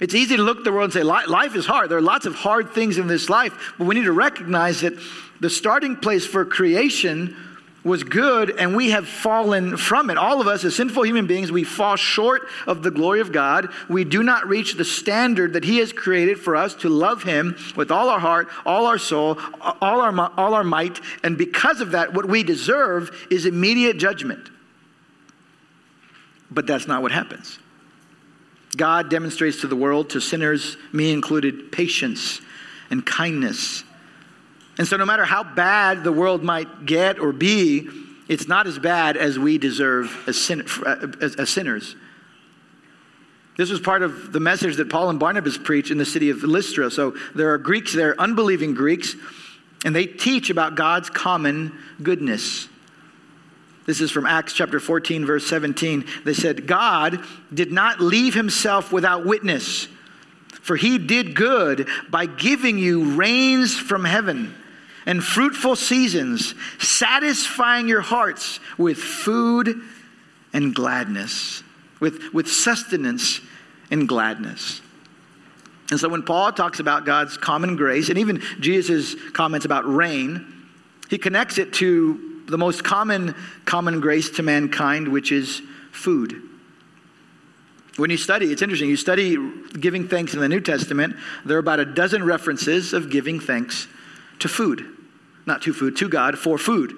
It's 0.00 0.14
easy 0.14 0.36
to 0.36 0.42
look 0.42 0.58
at 0.58 0.64
the 0.64 0.72
world 0.72 0.84
and 0.84 0.92
say, 0.92 1.02
life 1.02 1.54
is 1.54 1.66
hard. 1.66 1.90
There 1.90 1.98
are 1.98 2.02
lots 2.02 2.26
of 2.26 2.34
hard 2.34 2.72
things 2.72 2.98
in 2.98 3.06
this 3.06 3.28
life, 3.28 3.74
but 3.78 3.86
we 3.86 3.94
need 3.94 4.04
to 4.04 4.12
recognize 4.12 4.80
that 4.80 4.94
the 5.40 5.50
starting 5.50 5.96
place 5.96 6.26
for 6.26 6.44
creation 6.44 7.36
was 7.84 8.02
good 8.02 8.58
and 8.58 8.74
we 8.74 8.90
have 8.90 9.06
fallen 9.06 9.76
from 9.76 10.08
it. 10.08 10.16
All 10.16 10.40
of 10.40 10.46
us, 10.46 10.64
as 10.64 10.74
sinful 10.74 11.04
human 11.04 11.26
beings, 11.26 11.52
we 11.52 11.64
fall 11.64 11.96
short 11.96 12.48
of 12.66 12.82
the 12.82 12.90
glory 12.90 13.20
of 13.20 13.30
God. 13.30 13.68
We 13.88 14.04
do 14.04 14.22
not 14.22 14.48
reach 14.48 14.74
the 14.74 14.84
standard 14.84 15.52
that 15.52 15.64
He 15.64 15.78
has 15.78 15.92
created 15.92 16.40
for 16.40 16.56
us 16.56 16.74
to 16.76 16.88
love 16.88 17.22
Him 17.22 17.56
with 17.76 17.90
all 17.90 18.08
our 18.08 18.18
heart, 18.18 18.48
all 18.64 18.86
our 18.86 18.98
soul, 18.98 19.38
all 19.60 20.00
our, 20.00 20.32
all 20.38 20.54
our 20.54 20.64
might. 20.64 21.00
And 21.22 21.36
because 21.36 21.80
of 21.80 21.90
that, 21.90 22.14
what 22.14 22.26
we 22.26 22.42
deserve 22.42 23.26
is 23.30 23.44
immediate 23.44 23.98
judgment. 23.98 24.48
But 26.50 26.66
that's 26.66 26.86
not 26.86 27.02
what 27.02 27.12
happens. 27.12 27.58
God 28.74 29.10
demonstrates 29.10 29.60
to 29.60 29.66
the 29.66 29.76
world, 29.76 30.10
to 30.10 30.20
sinners, 30.20 30.76
me 30.92 31.12
included, 31.12 31.72
patience 31.72 32.40
and 32.90 33.04
kindness. 33.04 33.84
And 34.78 34.86
so, 34.86 34.96
no 34.96 35.06
matter 35.06 35.24
how 35.24 35.44
bad 35.44 36.04
the 36.04 36.12
world 36.12 36.42
might 36.42 36.86
get 36.86 37.18
or 37.18 37.32
be, 37.32 37.88
it's 38.28 38.48
not 38.48 38.66
as 38.66 38.78
bad 38.78 39.16
as 39.16 39.38
we 39.38 39.58
deserve 39.58 40.16
as, 40.26 40.40
sin- 40.40 40.66
uh, 40.84 41.08
as, 41.20 41.36
as 41.36 41.50
sinners. 41.50 41.94
This 43.56 43.70
was 43.70 43.80
part 43.80 44.02
of 44.02 44.32
the 44.32 44.40
message 44.40 44.76
that 44.76 44.90
Paul 44.90 45.10
and 45.10 45.20
Barnabas 45.20 45.56
preach 45.56 45.92
in 45.92 45.98
the 45.98 46.04
city 46.04 46.30
of 46.30 46.42
Lystra. 46.42 46.90
So, 46.90 47.16
there 47.34 47.52
are 47.52 47.58
Greeks 47.58 47.92
there, 47.92 48.20
unbelieving 48.20 48.74
Greeks, 48.74 49.14
and 49.84 49.94
they 49.94 50.06
teach 50.06 50.50
about 50.50 50.74
God's 50.74 51.10
common 51.10 51.78
goodness. 52.02 52.68
This 53.86 54.00
is 54.00 54.10
from 54.10 54.26
Acts 54.26 54.54
chapter 54.54 54.80
14, 54.80 55.26
verse 55.26 55.46
17. 55.46 56.04
They 56.24 56.32
said, 56.32 56.66
God 56.66 57.22
did 57.52 57.70
not 57.70 58.00
leave 58.00 58.34
himself 58.34 58.92
without 58.92 59.26
witness, 59.26 59.88
for 60.48 60.76
he 60.76 60.96
did 60.98 61.34
good 61.34 61.88
by 62.08 62.26
giving 62.26 62.78
you 62.78 63.14
rains 63.14 63.74
from 63.74 64.04
heaven 64.04 64.54
and 65.06 65.22
fruitful 65.22 65.76
seasons, 65.76 66.54
satisfying 66.78 67.86
your 67.88 68.00
hearts 68.00 68.58
with 68.78 68.96
food 68.96 69.82
and 70.54 70.74
gladness, 70.74 71.62
with, 72.00 72.32
with 72.32 72.50
sustenance 72.50 73.42
and 73.90 74.08
gladness. 74.08 74.80
And 75.90 76.00
so 76.00 76.08
when 76.08 76.22
Paul 76.22 76.52
talks 76.52 76.80
about 76.80 77.04
God's 77.04 77.36
common 77.36 77.76
grace, 77.76 78.08
and 78.08 78.18
even 78.18 78.42
Jesus' 78.60 79.14
comments 79.32 79.66
about 79.66 79.86
rain, 79.86 80.66
he 81.10 81.18
connects 81.18 81.58
it 81.58 81.74
to 81.74 82.33
the 82.46 82.58
most 82.58 82.84
common 82.84 83.34
common 83.64 84.00
grace 84.00 84.30
to 84.30 84.42
mankind, 84.42 85.08
which 85.08 85.32
is 85.32 85.62
food. 85.92 86.40
When 87.96 88.10
you 88.10 88.16
study, 88.16 88.46
it's 88.46 88.62
interesting, 88.62 88.90
you 88.90 88.96
study 88.96 89.36
giving 89.78 90.08
thanks 90.08 90.34
in 90.34 90.40
the 90.40 90.48
New 90.48 90.60
Testament, 90.60 91.14
there 91.44 91.56
are 91.56 91.60
about 91.60 91.78
a 91.78 91.84
dozen 91.84 92.24
references 92.24 92.92
of 92.92 93.08
giving 93.08 93.38
thanks 93.38 93.86
to 94.40 94.48
food. 94.48 94.84
Not 95.46 95.62
to 95.62 95.72
food, 95.72 95.96
to 95.98 96.08
God 96.08 96.38
for 96.38 96.58
food. 96.58 96.96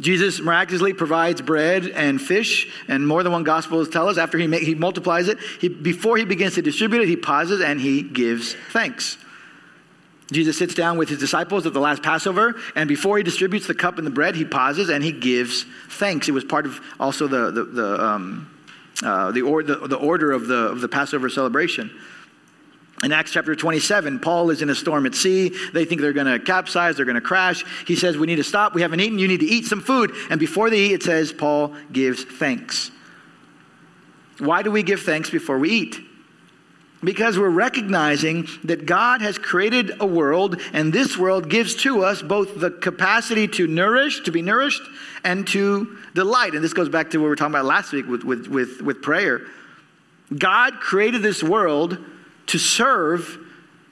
Jesus 0.00 0.40
miraculously 0.40 0.92
provides 0.92 1.40
bread 1.40 1.86
and 1.86 2.20
fish, 2.20 2.70
and 2.88 3.06
more 3.06 3.22
than 3.22 3.32
one 3.32 3.44
gospel 3.44 3.84
tell 3.86 4.08
us 4.08 4.18
after 4.18 4.38
he, 4.38 4.46
he 4.58 4.74
multiplies 4.74 5.28
it, 5.28 5.38
he, 5.60 5.68
before 5.68 6.16
he 6.16 6.24
begins 6.24 6.54
to 6.54 6.62
distribute 6.62 7.02
it, 7.02 7.08
he 7.08 7.16
pauses 7.16 7.60
and 7.60 7.80
he 7.80 8.02
gives 8.02 8.54
thanks. 8.72 9.16
Jesus 10.32 10.58
sits 10.58 10.74
down 10.74 10.98
with 10.98 11.08
his 11.08 11.18
disciples 11.18 11.66
at 11.66 11.72
the 11.72 11.80
last 11.80 12.02
Passover, 12.02 12.56
and 12.74 12.88
before 12.88 13.16
he 13.16 13.22
distributes 13.22 13.66
the 13.66 13.74
cup 13.74 13.98
and 13.98 14.06
the 14.06 14.10
bread, 14.10 14.34
he 14.34 14.44
pauses 14.44 14.88
and 14.88 15.02
he 15.02 15.12
gives 15.12 15.64
thanks. 15.88 16.28
It 16.28 16.32
was 16.32 16.44
part 16.44 16.66
of 16.66 16.80
also 16.98 17.28
the, 17.28 17.50
the, 17.52 17.64
the, 17.64 18.04
um, 18.04 18.50
uh, 19.04 19.30
the, 19.30 19.42
or, 19.42 19.62
the, 19.62 19.76
the 19.86 19.96
order 19.96 20.32
of 20.32 20.48
the, 20.48 20.56
of 20.56 20.80
the 20.80 20.88
Passover 20.88 21.28
celebration. 21.28 21.96
In 23.04 23.12
Acts 23.12 23.30
chapter 23.30 23.54
27, 23.54 24.20
Paul 24.20 24.50
is 24.50 24.62
in 24.62 24.70
a 24.70 24.74
storm 24.74 25.06
at 25.06 25.14
sea. 25.14 25.54
They 25.72 25.84
think 25.84 26.00
they're 26.00 26.14
going 26.14 26.26
to 26.26 26.38
capsize, 26.38 26.96
they're 26.96 27.04
going 27.04 27.16
to 27.16 27.20
crash. 27.20 27.64
He 27.86 27.94
says, 27.94 28.16
We 28.16 28.26
need 28.26 28.36
to 28.36 28.44
stop. 28.44 28.74
We 28.74 28.82
haven't 28.82 29.00
eaten. 29.00 29.18
You 29.18 29.28
need 29.28 29.40
to 29.40 29.46
eat 29.46 29.66
some 29.66 29.82
food. 29.82 30.12
And 30.30 30.40
before 30.40 30.70
they 30.70 30.78
eat, 30.78 30.92
it 30.92 31.02
says, 31.02 31.32
Paul 31.32 31.74
gives 31.92 32.24
thanks. 32.24 32.90
Why 34.38 34.62
do 34.62 34.70
we 34.70 34.82
give 34.82 35.02
thanks 35.02 35.28
before 35.28 35.58
we 35.58 35.70
eat? 35.70 36.00
Because 37.04 37.38
we're 37.38 37.50
recognizing 37.50 38.48
that 38.64 38.86
God 38.86 39.20
has 39.20 39.38
created 39.38 39.92
a 40.00 40.06
world, 40.06 40.60
and 40.72 40.92
this 40.92 41.16
world 41.16 41.50
gives 41.50 41.74
to 41.76 42.02
us 42.02 42.22
both 42.22 42.58
the 42.58 42.70
capacity 42.70 43.46
to 43.48 43.66
nourish, 43.66 44.22
to 44.22 44.32
be 44.32 44.42
nourished, 44.42 44.82
and 45.22 45.46
to 45.48 45.98
delight. 46.14 46.54
And 46.54 46.64
this 46.64 46.72
goes 46.72 46.88
back 46.88 47.10
to 47.10 47.18
what 47.18 47.24
we 47.24 47.28
were 47.28 47.36
talking 47.36 47.54
about 47.54 47.66
last 47.66 47.92
week 47.92 48.08
with, 48.08 48.24
with, 48.24 48.48
with, 48.48 48.80
with 48.80 49.02
prayer. 49.02 49.42
God 50.36 50.80
created 50.80 51.22
this 51.22 51.42
world 51.42 51.98
to 52.46 52.58
serve 52.58 53.38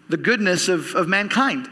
the 0.08 0.16
goodness 0.16 0.68
of, 0.68 0.94
of 0.94 1.06
mankind. 1.06 1.68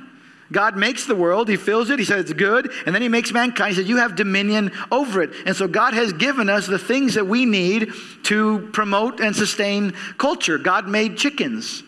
God 0.53 0.77
makes 0.77 1.07
the 1.07 1.17
world, 1.17 1.49
He 1.49 1.57
fills 1.57 1.91
it, 1.91 1.99
He 1.99 2.05
says 2.05 2.21
it's 2.21 2.33
good, 2.35 2.71
and 2.87 2.95
then 2.95 3.03
He 3.03 3.09
makes 3.09 3.33
mankind. 3.33 3.71
He 3.75 3.81
says, 3.81 3.89
You 3.89 3.97
have 3.97 4.15
dominion 4.15 4.71
over 4.93 5.23
it. 5.23 5.31
And 5.47 5.57
so 5.57 5.67
God 5.67 5.95
has 5.95 6.13
given 6.13 6.49
us 6.49 6.67
the 6.67 6.79
things 6.79 7.15
that 7.15 7.27
we 7.27 7.47
need 7.47 7.93
to 8.25 8.69
promote 8.73 9.21
and 9.21 9.35
sustain 9.35 9.93
culture. 10.19 10.59
God 10.59 10.87
made 10.87 11.17
chickens. 11.17 11.83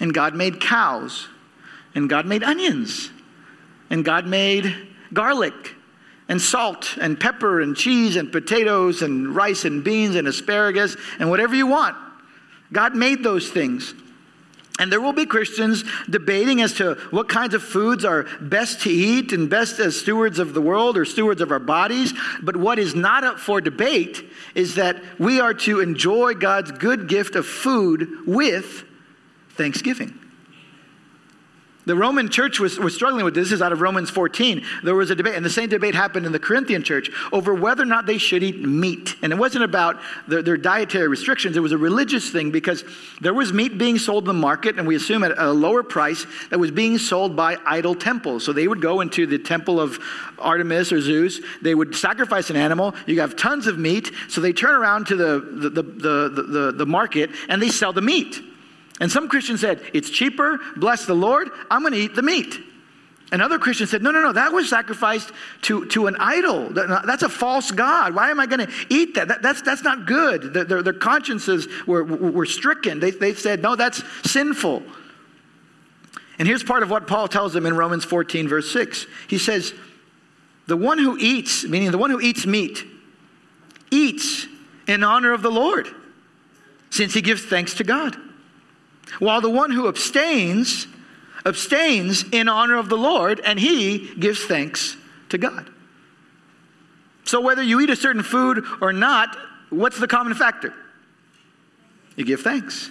and 0.00 0.12
God 0.12 0.34
made 0.34 0.60
cows, 0.60 1.28
and 1.94 2.08
God 2.08 2.26
made 2.26 2.42
onions, 2.42 3.10
and 3.88 4.04
God 4.04 4.26
made 4.26 4.74
garlic, 5.12 5.74
and 6.28 6.40
salt, 6.40 6.96
and 7.00 7.18
pepper, 7.18 7.60
and 7.60 7.76
cheese, 7.76 8.16
and 8.16 8.32
potatoes, 8.32 9.02
and 9.02 9.34
rice, 9.34 9.64
and 9.64 9.84
beans, 9.84 10.16
and 10.16 10.26
asparagus, 10.26 10.96
and 11.18 11.30
whatever 11.30 11.54
you 11.54 11.66
want. 11.66 11.96
God 12.72 12.96
made 12.96 13.22
those 13.22 13.50
things. 13.50 13.94
And 14.78 14.90
there 14.90 15.00
will 15.00 15.12
be 15.12 15.26
Christians 15.26 15.84
debating 16.08 16.62
as 16.62 16.72
to 16.74 16.94
what 17.10 17.28
kinds 17.28 17.54
of 17.54 17.62
foods 17.62 18.04
are 18.04 18.24
best 18.40 18.80
to 18.82 18.90
eat 18.90 19.32
and 19.32 19.50
best 19.50 19.78
as 19.78 20.00
stewards 20.00 20.38
of 20.38 20.54
the 20.54 20.62
world 20.62 20.96
or 20.96 21.04
stewards 21.04 21.42
of 21.42 21.50
our 21.50 21.58
bodies. 21.58 22.14
But 22.42 22.56
what 22.56 22.78
is 22.78 22.94
not 22.94 23.22
up 23.22 23.38
for 23.38 23.60
debate 23.60 24.24
is 24.54 24.76
that 24.76 25.02
we 25.18 25.40
are 25.40 25.54
to 25.54 25.80
enjoy 25.80 26.34
God's 26.34 26.72
good 26.72 27.06
gift 27.06 27.36
of 27.36 27.46
food 27.46 28.26
with 28.26 28.84
thanksgiving. 29.50 30.18
The 31.84 31.96
Roman 31.96 32.28
church 32.28 32.60
was, 32.60 32.78
was 32.78 32.94
struggling 32.94 33.24
with 33.24 33.34
this. 33.34 33.42
This 33.42 33.54
is 33.54 33.62
out 33.62 33.72
of 33.72 33.80
Romans 33.80 34.08
14. 34.08 34.64
There 34.84 34.94
was 34.94 35.10
a 35.10 35.16
debate, 35.16 35.34
and 35.34 35.44
the 35.44 35.50
same 35.50 35.68
debate 35.68 35.96
happened 35.96 36.26
in 36.26 36.32
the 36.32 36.38
Corinthian 36.38 36.84
church 36.84 37.10
over 37.32 37.52
whether 37.52 37.82
or 37.82 37.86
not 37.86 38.06
they 38.06 38.18
should 38.18 38.44
eat 38.44 38.60
meat. 38.60 39.16
And 39.20 39.32
it 39.32 39.36
wasn't 39.36 39.64
about 39.64 40.00
their, 40.28 40.42
their 40.42 40.56
dietary 40.56 41.08
restrictions, 41.08 41.56
it 41.56 41.60
was 41.60 41.72
a 41.72 41.78
religious 41.78 42.30
thing 42.30 42.52
because 42.52 42.84
there 43.20 43.34
was 43.34 43.52
meat 43.52 43.78
being 43.78 43.98
sold 43.98 44.24
in 44.24 44.28
the 44.28 44.34
market, 44.34 44.78
and 44.78 44.86
we 44.86 44.94
assume 44.94 45.24
at 45.24 45.36
a 45.36 45.50
lower 45.50 45.82
price, 45.82 46.24
that 46.50 46.58
was 46.60 46.70
being 46.70 46.98
sold 46.98 47.34
by 47.34 47.56
idol 47.66 47.96
temples. 47.96 48.44
So 48.44 48.52
they 48.52 48.68
would 48.68 48.80
go 48.80 49.00
into 49.00 49.26
the 49.26 49.38
temple 49.38 49.80
of 49.80 49.98
Artemis 50.38 50.92
or 50.92 51.00
Zeus, 51.00 51.40
they 51.62 51.74
would 51.74 51.96
sacrifice 51.96 52.48
an 52.50 52.56
animal, 52.56 52.94
you 53.06 53.20
have 53.20 53.34
tons 53.34 53.66
of 53.66 53.78
meat, 53.78 54.12
so 54.28 54.40
they 54.40 54.52
turn 54.52 54.74
around 54.74 55.08
to 55.08 55.16
the, 55.16 55.40
the, 55.40 55.70
the, 55.70 55.82
the, 55.82 56.42
the, 56.42 56.72
the 56.72 56.86
market 56.86 57.30
and 57.48 57.60
they 57.60 57.70
sell 57.70 57.92
the 57.92 58.02
meat. 58.02 58.40
And 59.00 59.10
some 59.10 59.28
Christians 59.28 59.60
said, 59.60 59.80
It's 59.92 60.10
cheaper, 60.10 60.58
bless 60.76 61.06
the 61.06 61.14
Lord, 61.14 61.50
I'm 61.70 61.80
going 61.80 61.94
to 61.94 61.98
eat 61.98 62.14
the 62.14 62.22
meat. 62.22 62.58
And 63.32 63.40
other 63.40 63.58
Christians 63.58 63.90
said, 63.90 64.02
No, 64.02 64.10
no, 64.10 64.20
no, 64.20 64.32
that 64.32 64.52
was 64.52 64.68
sacrificed 64.68 65.32
to, 65.62 65.86
to 65.86 66.06
an 66.06 66.16
idol. 66.18 66.68
That's 66.68 67.22
a 67.22 67.30
false 67.30 67.70
God. 67.70 68.14
Why 68.14 68.30
am 68.30 68.38
I 68.38 68.46
going 68.46 68.66
to 68.66 68.72
eat 68.90 69.14
that? 69.14 69.28
that? 69.28 69.42
that's, 69.42 69.62
that's 69.62 69.82
not 69.82 70.06
good. 70.06 70.52
Their, 70.52 70.82
their 70.82 70.92
consciences 70.92 71.66
were, 71.86 72.04
were 72.04 72.44
stricken. 72.44 73.00
They, 73.00 73.10
they 73.10 73.32
said, 73.32 73.62
No, 73.62 73.74
that's 73.74 74.02
sinful. 74.30 74.82
And 76.38 76.46
here's 76.46 76.62
part 76.62 76.82
of 76.82 76.90
what 76.90 77.06
Paul 77.06 77.26
tells 77.28 77.54
them 77.54 77.64
in 77.66 77.74
Romans 77.74 78.04
14, 78.04 78.48
verse 78.48 78.70
6. 78.70 79.06
He 79.28 79.38
says, 79.38 79.72
The 80.66 80.76
one 80.76 80.98
who 80.98 81.16
eats, 81.18 81.64
meaning 81.64 81.90
the 81.90 81.98
one 81.98 82.10
who 82.10 82.20
eats 82.20 82.44
meat, 82.44 82.84
eats 83.90 84.46
in 84.86 85.02
honor 85.02 85.32
of 85.32 85.40
the 85.40 85.50
Lord, 85.50 85.88
since 86.90 87.14
he 87.14 87.22
gives 87.22 87.42
thanks 87.42 87.74
to 87.74 87.84
God 87.84 88.14
while 89.18 89.40
the 89.40 89.50
one 89.50 89.70
who 89.70 89.88
abstains 89.88 90.86
abstains 91.44 92.24
in 92.30 92.48
honor 92.48 92.78
of 92.78 92.88
the 92.88 92.96
Lord 92.96 93.40
and 93.44 93.58
he 93.58 94.14
gives 94.14 94.44
thanks 94.44 94.96
to 95.30 95.38
God. 95.38 95.68
So 97.24 97.40
whether 97.40 97.62
you 97.62 97.80
eat 97.80 97.90
a 97.90 97.96
certain 97.96 98.22
food 98.22 98.64
or 98.80 98.92
not, 98.92 99.36
what's 99.70 99.98
the 99.98 100.06
common 100.06 100.34
factor? 100.34 100.74
You 102.16 102.24
give 102.24 102.40
thanks. 102.42 102.90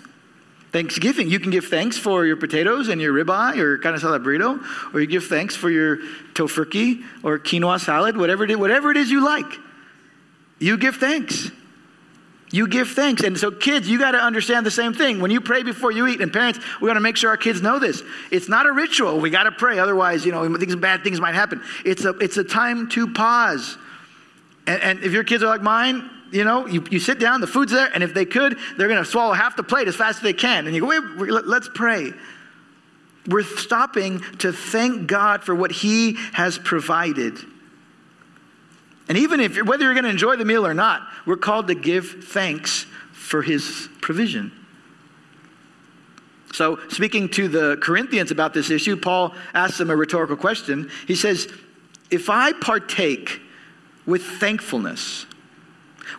Thanksgiving. 0.72 1.30
You 1.30 1.40
can 1.40 1.52
give 1.52 1.66
thanks 1.66 1.98
for 1.98 2.26
your 2.26 2.38
potatoes 2.38 2.88
and 2.88 3.02
your 3.02 3.14
ribeye 3.14 3.58
or 3.58 3.78
carne 3.78 3.96
asada 3.96 4.24
burrito, 4.24 4.64
or 4.94 5.02
you 5.02 5.08
give 5.08 5.26
thanks 5.26 5.56
for 5.56 5.70
your 5.70 5.98
tofurkey 6.34 7.04
or 7.24 7.38
quinoa 7.40 7.80
salad, 7.80 8.16
whatever 8.16 8.46
it 8.46 8.52
is, 8.52 8.58
whatever 8.58 8.90
it 8.90 8.98
is 8.98 9.12
you 9.12 9.24
like. 9.24 9.60
You 10.60 10.78
give 10.78 10.96
thanks. 10.96 11.52
You 12.52 12.68
give 12.68 12.90
thanks. 12.90 13.24
And 13.24 13.38
so, 13.38 13.50
kids, 13.50 13.88
you 13.88 13.98
got 13.98 14.12
to 14.12 14.18
understand 14.18 14.66
the 14.66 14.72
same 14.72 14.94
thing. 14.94 15.22
When 15.22 15.32
you 15.32 15.40
pray 15.40 15.64
before 15.64 15.92
you 15.92 16.08
eat, 16.08 16.20
and 16.20 16.32
parents, 16.34 16.60
we 16.82 16.88
got 16.88 16.96
to 16.96 17.00
make 17.00 17.16
sure 17.16 17.30
our 17.30 17.38
kids 17.38 17.62
know 17.62 17.80
this. 17.80 18.04
It's 18.30 18.50
not 18.50 18.66
a 18.66 18.72
ritual. 18.72 19.20
We 19.20 19.30
got 19.30 19.44
to 19.44 19.52
pray. 19.52 19.80
Otherwise, 19.80 20.26
you 20.26 20.34
know, 20.34 20.58
things, 20.58 20.76
bad 20.76 21.04
things 21.04 21.22
might 21.22 21.34
happen. 21.34 21.64
It's 21.86 22.04
a, 22.04 22.10
it's 22.18 22.38
a 22.38 22.44
time 22.44 22.90
to 22.90 23.14
pause. 23.14 23.78
And, 24.68 24.82
and 24.82 25.04
if 25.04 25.14
your 25.14 25.24
kids 25.24 25.44
are 25.44 25.48
like 25.48 25.62
mine, 25.62 26.10
you 26.32 26.44
know, 26.44 26.68
you, 26.68 26.84
you 26.90 27.00
sit 27.00 27.20
down, 27.20 27.42
the 27.42 27.48
food's 27.48 27.72
there, 27.72 27.90
and 27.94 28.04
if 28.04 28.14
they 28.14 28.26
could, 28.26 28.58
they're 28.78 28.88
going 28.88 29.04
to 29.04 29.10
swallow 29.10 29.34
half 29.34 29.56
the 29.56 29.64
plate 29.64 29.88
as 29.88 29.96
fast 29.96 30.18
as 30.18 30.24
they 30.24 30.34
can. 30.34 30.66
And 30.66 30.76
you 30.76 30.82
go, 30.82 30.88
wait, 30.88 31.02
let's 31.46 31.70
pray. 31.74 32.12
We're 33.28 33.44
stopping 33.44 34.22
to 34.40 34.52
thank 34.52 35.08
God 35.08 35.44
for 35.44 35.54
what 35.54 35.72
He 35.72 36.18
has 36.34 36.58
provided. 36.58 37.38
And 39.08 39.18
even 39.18 39.40
if, 39.40 39.62
whether 39.64 39.84
you're 39.84 39.94
going 39.94 40.06
to 40.06 40.10
enjoy 40.10 40.36
the 40.36 40.46
meal 40.46 40.66
or 40.66 40.74
not, 40.74 41.08
we're 41.26 41.38
called 41.38 41.68
to 41.68 41.76
give 41.76 42.26
thanks 42.26 42.86
for 43.12 43.42
his 43.42 43.90
provision. 44.02 44.52
So, 46.54 46.80
speaking 46.90 47.30
to 47.30 47.48
the 47.48 47.78
Corinthians 47.82 48.30
about 48.30 48.54
this 48.54 48.70
issue, 48.70 48.98
Paul 48.98 49.34
asks 49.54 49.78
them 49.78 49.90
a 49.90 49.96
rhetorical 49.96 50.36
question. 50.36 50.90
He 51.08 51.16
says, 51.16 51.48
If 52.10 52.30
I 52.30 52.52
partake 52.52 53.40
with 54.06 54.24
thankfulness, 54.24 55.26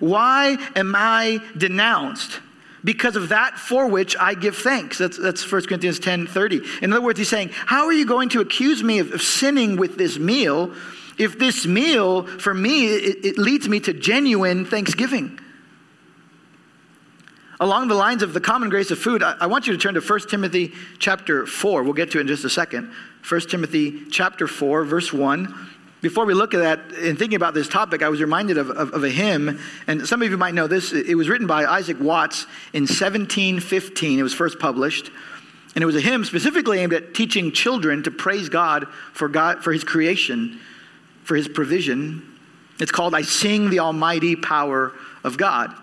why 0.00 0.56
am 0.74 0.94
I 0.96 1.40
denounced? 1.56 2.40
Because 2.82 3.14
of 3.14 3.28
that 3.28 3.58
for 3.58 3.86
which 3.86 4.16
I 4.16 4.34
give 4.34 4.56
thanks. 4.56 4.98
That's, 4.98 5.16
that's 5.16 5.50
1 5.50 5.66
Corinthians 5.66 6.00
10 6.00 6.26
30. 6.26 6.62
In 6.80 6.92
other 6.92 7.02
words, 7.02 7.18
he's 7.18 7.28
saying, 7.28 7.50
How 7.52 7.84
are 7.84 7.92
you 7.92 8.06
going 8.06 8.30
to 8.30 8.40
accuse 8.40 8.82
me 8.82 9.00
of, 9.00 9.12
of 9.12 9.22
sinning 9.22 9.76
with 9.76 9.98
this 9.98 10.18
meal 10.18 10.72
if 11.18 11.38
this 11.38 11.66
meal, 11.66 12.26
for 12.26 12.54
me, 12.54 12.86
it, 12.86 13.24
it 13.24 13.38
leads 13.38 13.68
me 13.68 13.80
to 13.80 13.92
genuine 13.92 14.64
thanksgiving. 14.64 15.38
Along 17.60 17.86
the 17.86 17.94
lines 17.94 18.24
of 18.24 18.34
the 18.34 18.40
common 18.40 18.70
grace 18.70 18.90
of 18.90 18.98
food, 18.98 19.22
I, 19.22 19.36
I 19.42 19.46
want 19.46 19.68
you 19.68 19.72
to 19.72 19.78
turn 19.78 19.94
to 19.94 20.00
1 20.00 20.20
Timothy 20.28 20.72
chapter 20.98 21.46
4. 21.46 21.84
We'll 21.84 21.92
get 21.92 22.10
to 22.10 22.18
it 22.18 22.22
in 22.22 22.26
just 22.26 22.44
a 22.44 22.50
second. 22.50 22.92
1 23.28 23.40
Timothy 23.42 24.04
chapter 24.06 24.48
4, 24.48 24.84
verse 24.84 25.12
1. 25.12 25.68
Before 26.00 26.24
we 26.24 26.34
look 26.34 26.54
at 26.54 26.58
that, 26.58 26.98
in 26.98 27.14
thinking 27.14 27.36
about 27.36 27.54
this 27.54 27.68
topic, 27.68 28.02
I 28.02 28.08
was 28.08 28.20
reminded 28.20 28.58
of, 28.58 28.70
of, 28.70 28.92
of, 28.92 29.04
a 29.04 29.08
hymn, 29.08 29.60
and 29.86 30.04
some 30.08 30.20
of 30.20 30.28
you 30.28 30.36
might 30.36 30.54
know 30.54 30.66
this. 30.66 30.92
It 30.92 31.14
was 31.14 31.28
written 31.28 31.46
by 31.46 31.64
Isaac 31.64 32.00
Watts 32.00 32.46
in 32.72 32.82
1715. 32.82 34.18
It 34.18 34.22
was 34.24 34.34
first 34.34 34.58
published. 34.58 35.12
And 35.76 35.82
it 35.82 35.86
was 35.86 35.94
a 35.94 36.00
hymn 36.00 36.24
specifically 36.24 36.80
aimed 36.80 36.92
at 36.92 37.14
teaching 37.14 37.52
children 37.52 38.02
to 38.02 38.10
praise 38.10 38.48
God 38.48 38.88
for, 39.12 39.28
God, 39.28 39.62
for 39.62 39.72
his 39.72 39.84
creation 39.84 40.58
for 41.24 41.36
his 41.36 41.48
provision. 41.48 42.38
It's 42.80 42.92
called 42.92 43.14
I 43.14 43.22
Sing 43.22 43.70
the 43.70 43.80
Almighty 43.80 44.36
Power 44.36 44.92
of 45.24 45.36
God. 45.36 45.74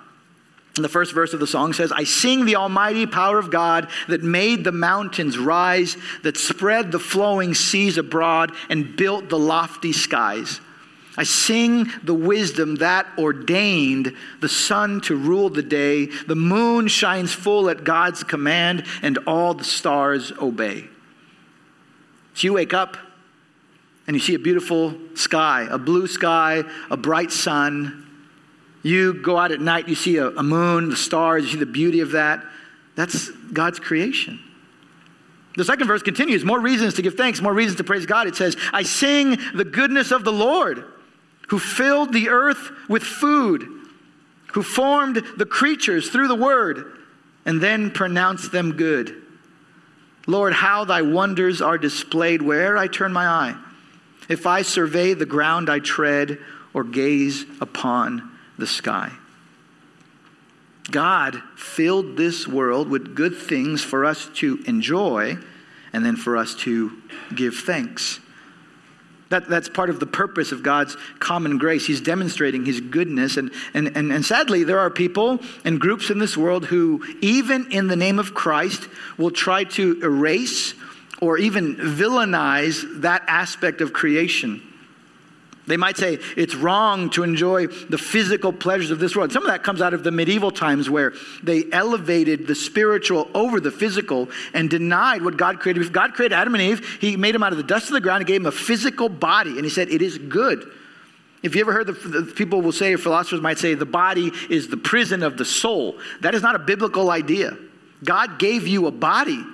And 0.75 0.85
the 0.85 0.89
first 0.89 1.13
verse 1.13 1.33
of 1.33 1.41
the 1.41 1.47
song 1.47 1.73
says, 1.73 1.91
I 1.91 2.05
sing 2.05 2.45
the 2.45 2.55
almighty 2.55 3.05
power 3.05 3.37
of 3.37 3.51
God 3.51 3.89
that 4.07 4.23
made 4.23 4.63
the 4.63 4.71
mountains 4.71 5.37
rise, 5.37 5.97
that 6.23 6.37
spread 6.37 6.91
the 6.91 6.99
flowing 6.99 7.53
seas 7.53 7.97
abroad, 7.97 8.53
and 8.69 8.95
built 8.95 9.27
the 9.27 9.37
lofty 9.37 9.91
skies. 9.91 10.61
I 11.17 11.23
sing 11.23 11.91
the 12.03 12.13
wisdom 12.13 12.75
that 12.75 13.07
ordained 13.17 14.15
the 14.39 14.47
sun 14.47 15.01
to 15.01 15.17
rule 15.17 15.49
the 15.49 15.63
day. 15.63 16.05
The 16.05 16.35
moon 16.35 16.87
shines 16.87 17.33
full 17.33 17.69
at 17.69 17.83
God's 17.83 18.23
command, 18.23 18.85
and 19.01 19.17
all 19.27 19.53
the 19.53 19.65
stars 19.65 20.31
obey. 20.41 20.87
So 22.35 22.47
you 22.47 22.53
wake 22.53 22.73
up 22.73 22.95
and 24.09 24.15
you 24.15 24.19
see 24.19 24.33
a 24.33 24.39
beautiful 24.39 24.95
sky, 25.13 25.67
a 25.69 25.77
blue 25.77 26.07
sky, 26.07 26.63
a 26.89 26.97
bright 26.97 27.31
sun. 27.31 28.07
You 28.81 29.13
go 29.13 29.37
out 29.37 29.51
at 29.51 29.61
night, 29.61 29.87
you 29.87 29.93
see 29.93 30.17
a, 30.17 30.29
a 30.29 30.41
moon, 30.41 30.89
the 30.89 30.95
stars, 30.95 31.43
you 31.43 31.51
see 31.51 31.57
the 31.59 31.67
beauty 31.67 31.99
of 31.99 32.13
that. 32.13 32.43
That's 32.95 33.29
God's 33.29 33.77
creation. 33.77 34.39
The 35.57 35.63
second 35.63 35.85
verse 35.85 36.01
continues 36.01 36.43
more 36.43 36.59
reasons 36.59 36.95
to 36.95 37.03
give 37.03 37.13
thanks, 37.13 37.39
more 37.39 37.53
reasons 37.53 37.77
to 37.77 37.83
praise 37.83 38.07
God. 38.07 38.25
It 38.25 38.35
says, 38.35 38.57
I 38.73 38.81
sing 38.81 39.37
the 39.53 39.63
goodness 39.63 40.09
of 40.09 40.23
the 40.23 40.33
Lord, 40.33 40.85
who 41.49 41.59
filled 41.59 42.11
the 42.11 42.29
earth 42.29 42.71
with 42.89 43.03
food, 43.03 43.69
who 44.53 44.63
formed 44.63 45.17
the 45.37 45.45
creatures 45.45 46.09
through 46.09 46.29
the 46.29 46.35
word, 46.35 46.97
and 47.45 47.61
then 47.61 47.91
pronounced 47.91 48.51
them 48.51 48.71
good. 48.71 49.21
Lord, 50.25 50.53
how 50.53 50.83
thy 50.83 51.03
wonders 51.03 51.61
are 51.61 51.77
displayed 51.77 52.41
where'er 52.41 52.75
I 52.75 52.87
turn 52.87 53.13
my 53.13 53.27
eye. 53.27 53.55
If 54.29 54.45
I 54.45 54.61
survey 54.61 55.13
the 55.13 55.25
ground 55.25 55.69
I 55.69 55.79
tread 55.79 56.37
or 56.73 56.83
gaze 56.83 57.45
upon 57.59 58.31
the 58.57 58.67
sky. 58.67 59.11
God 60.91 61.41
filled 61.55 62.17
this 62.17 62.47
world 62.47 62.89
with 62.89 63.15
good 63.15 63.35
things 63.35 63.83
for 63.83 64.05
us 64.05 64.29
to 64.35 64.59
enjoy 64.65 65.37
and 65.93 66.05
then 66.05 66.15
for 66.15 66.37
us 66.37 66.55
to 66.55 66.91
give 67.35 67.55
thanks. 67.55 68.19
That, 69.29 69.47
that's 69.47 69.69
part 69.69 69.91
of 69.91 69.99
the 69.99 70.07
purpose 70.07 70.51
of 70.51 70.63
God's 70.63 70.97
common 71.19 71.59
grace. 71.59 71.85
He's 71.85 72.01
demonstrating 72.01 72.65
His 72.65 72.81
goodness. 72.81 73.37
And, 73.37 73.51
and, 73.75 73.95
and, 73.95 74.11
and 74.11 74.25
sadly, 74.25 74.63
there 74.63 74.79
are 74.79 74.89
people 74.89 75.39
and 75.63 75.79
groups 75.79 76.09
in 76.09 76.17
this 76.17 76.35
world 76.35 76.65
who, 76.65 77.05
even 77.21 77.71
in 77.71 77.87
the 77.87 77.95
name 77.95 78.17
of 78.17 78.33
Christ, 78.33 78.87
will 79.17 79.31
try 79.31 79.65
to 79.65 79.99
erase 80.01 80.73
or 81.21 81.37
even 81.37 81.75
villainize 81.75 83.01
that 83.01 83.23
aspect 83.27 83.81
of 83.81 83.93
creation. 83.93 84.61
They 85.69 85.77
might 85.77 85.97
say 85.97 86.17
it's 86.35 86.55
wrong 86.55 87.11
to 87.11 87.21
enjoy 87.21 87.67
the 87.67 87.99
physical 87.99 88.51
pleasures 88.51 88.89
of 88.89 88.97
this 88.97 89.15
world. 89.15 89.31
Some 89.31 89.43
of 89.43 89.51
that 89.51 89.61
comes 89.61 89.83
out 89.83 89.93
of 89.93 90.03
the 90.03 90.09
medieval 90.09 90.49
times 90.49 90.89
where 90.89 91.13
they 91.43 91.65
elevated 91.71 92.47
the 92.47 92.55
spiritual 92.55 93.29
over 93.35 93.59
the 93.59 93.69
physical 93.69 94.29
and 94.55 94.67
denied 94.67 95.21
what 95.21 95.37
God 95.37 95.59
created. 95.59 95.83
If 95.83 95.91
God 95.91 96.15
created 96.15 96.33
Adam 96.33 96.55
and 96.55 96.63
Eve, 96.63 96.97
He 96.99 97.17
made 97.17 97.35
them 97.35 97.43
out 97.43 97.51
of 97.51 97.59
the 97.59 97.63
dust 97.63 97.85
of 97.85 97.93
the 97.93 98.01
ground 98.01 98.21
and 98.21 98.27
gave 98.27 98.41
them 98.41 98.47
a 98.47 98.51
physical 98.51 99.09
body, 99.09 99.51
and 99.51 99.63
He 99.63 99.69
said 99.69 99.89
it 99.89 100.01
is 100.01 100.17
good. 100.17 100.71
If 101.43 101.53
you 101.53 101.61
ever 101.61 101.71
heard 101.71 101.85
the, 101.85 101.93
the 101.93 102.23
people 102.23 102.63
will 102.63 102.71
say, 102.71 102.95
philosophers 102.95 103.39
might 103.39 103.59
say, 103.59 103.75
the 103.75 103.85
body 103.85 104.31
is 104.49 104.69
the 104.69 104.77
prison 104.77 105.21
of 105.21 105.37
the 105.37 105.45
soul. 105.45 105.99
That 106.21 106.33
is 106.33 106.41
not 106.41 106.55
a 106.55 106.59
biblical 106.59 107.11
idea. 107.11 107.55
God 108.03 108.39
gave 108.39 108.65
you 108.65 108.87
a 108.87 108.91
body 108.91 109.45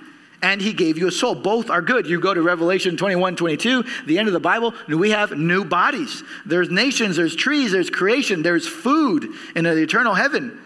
and 0.42 0.60
he 0.60 0.72
gave 0.72 0.98
you 0.98 1.08
a 1.08 1.12
soul. 1.12 1.34
Both 1.34 1.70
are 1.70 1.82
good. 1.82 2.06
You 2.06 2.20
go 2.20 2.34
to 2.34 2.42
Revelation 2.42 2.96
21, 2.96 3.36
22, 3.36 3.84
the 4.06 4.18
end 4.18 4.28
of 4.28 4.34
the 4.34 4.40
Bible, 4.40 4.74
we 4.88 5.10
have 5.10 5.32
new 5.32 5.64
bodies. 5.64 6.22
There's 6.44 6.70
nations, 6.70 7.16
there's 7.16 7.34
trees, 7.36 7.72
there's 7.72 7.90
creation, 7.90 8.42
there's 8.42 8.66
food 8.66 9.28
in 9.54 9.64
the 9.64 9.76
eternal 9.82 10.14
heaven. 10.14 10.60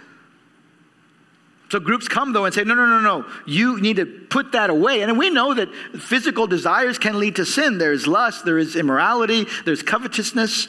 So 1.71 1.79
groups 1.79 2.09
come 2.09 2.33
though 2.33 2.47
and 2.47 2.55
say, 2.55 2.65
no, 2.65 2.75
no, 2.75 2.85
no, 2.85 3.01
no, 3.01 3.27
you 3.47 3.81
need 3.81 3.97
to 3.97 4.07
put 4.07 4.53
that 4.53 4.71
away. 4.71 5.03
And 5.03 5.17
we 5.17 5.31
know 5.31 5.55
that 5.55 5.73
physical 6.01 6.49
desires 6.49 6.99
can 6.99 7.21
lead 7.21 7.37
to 7.37 7.47
sin. 7.47 7.79
There's 7.79 8.09
lust, 8.09 8.45
there 8.45 8.59
is 8.59 8.75
immorality, 8.75 9.47
there's 9.65 9.83
covetousness. 9.83 10.67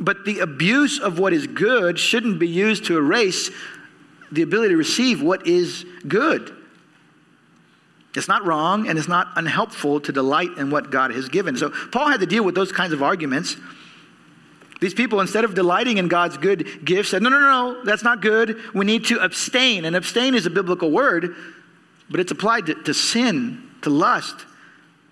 But 0.00 0.24
the 0.24 0.38
abuse 0.38 0.98
of 0.98 1.18
what 1.18 1.34
is 1.34 1.46
good 1.46 1.98
shouldn't 1.98 2.38
be 2.38 2.48
used 2.48 2.86
to 2.86 2.96
erase 2.96 3.50
the 4.32 4.40
ability 4.40 4.70
to 4.70 4.78
receive 4.78 5.22
what 5.22 5.46
is 5.46 5.84
good. 6.08 6.56
It's 8.14 8.28
not 8.28 8.44
wrong 8.44 8.88
and 8.88 8.98
it's 8.98 9.08
not 9.08 9.28
unhelpful 9.36 10.00
to 10.00 10.12
delight 10.12 10.50
in 10.58 10.70
what 10.70 10.90
God 10.90 11.12
has 11.12 11.28
given. 11.28 11.56
So 11.56 11.70
Paul 11.70 12.08
had 12.08 12.20
to 12.20 12.26
deal 12.26 12.44
with 12.44 12.54
those 12.54 12.70
kinds 12.70 12.92
of 12.92 13.02
arguments. 13.02 13.56
These 14.80 14.94
people, 14.94 15.20
instead 15.20 15.44
of 15.44 15.54
delighting 15.54 15.98
in 15.98 16.08
God's 16.08 16.36
good 16.36 16.84
gifts, 16.84 17.10
said, 17.10 17.22
No, 17.22 17.28
no, 17.30 17.38
no, 17.38 17.84
that's 17.84 18.02
not 18.02 18.20
good. 18.20 18.60
We 18.74 18.84
need 18.84 19.06
to 19.06 19.20
abstain. 19.20 19.84
And 19.84 19.94
abstain 19.94 20.34
is 20.34 20.44
a 20.44 20.50
biblical 20.50 20.90
word, 20.90 21.36
but 22.10 22.20
it's 22.20 22.32
applied 22.32 22.66
to, 22.66 22.74
to 22.74 22.92
sin, 22.92 23.70
to 23.82 23.90
lust, 23.90 24.44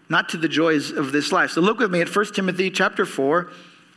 not 0.08 0.28
to 0.30 0.36
the 0.36 0.48
joys 0.48 0.90
of 0.90 1.12
this 1.12 1.30
life. 1.30 1.52
So 1.52 1.60
look 1.60 1.78
with 1.78 1.90
me 1.90 2.00
at 2.00 2.14
1 2.14 2.26
Timothy 2.34 2.70
chapter 2.70 3.06
4, 3.06 3.50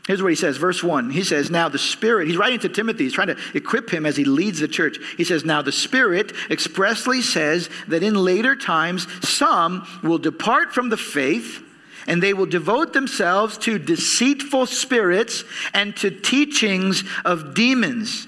Here's 0.07 0.21
what 0.21 0.31
he 0.31 0.35
says, 0.35 0.57
verse 0.57 0.83
1. 0.83 1.11
He 1.11 1.23
says, 1.23 1.49
Now 1.49 1.69
the 1.69 1.79
Spirit, 1.79 2.27
he's 2.27 2.35
writing 2.35 2.59
to 2.59 2.69
Timothy, 2.69 3.05
he's 3.05 3.13
trying 3.13 3.27
to 3.27 3.37
equip 3.53 3.89
him 3.89 4.05
as 4.05 4.17
he 4.17 4.25
leads 4.25 4.59
the 4.59 4.67
church. 4.67 4.97
He 5.15 5.23
says, 5.23 5.45
Now 5.45 5.61
the 5.61 5.71
Spirit 5.71 6.33
expressly 6.49 7.21
says 7.21 7.69
that 7.87 8.03
in 8.03 8.15
later 8.15 8.55
times 8.55 9.07
some 9.25 9.87
will 10.03 10.17
depart 10.17 10.73
from 10.73 10.89
the 10.89 10.97
faith 10.97 11.63
and 12.05 12.21
they 12.21 12.33
will 12.33 12.45
devote 12.45 12.91
themselves 12.91 13.57
to 13.59 13.79
deceitful 13.79 14.65
spirits 14.65 15.45
and 15.73 15.95
to 15.97 16.11
teachings 16.11 17.05
of 17.23 17.53
demons. 17.53 18.27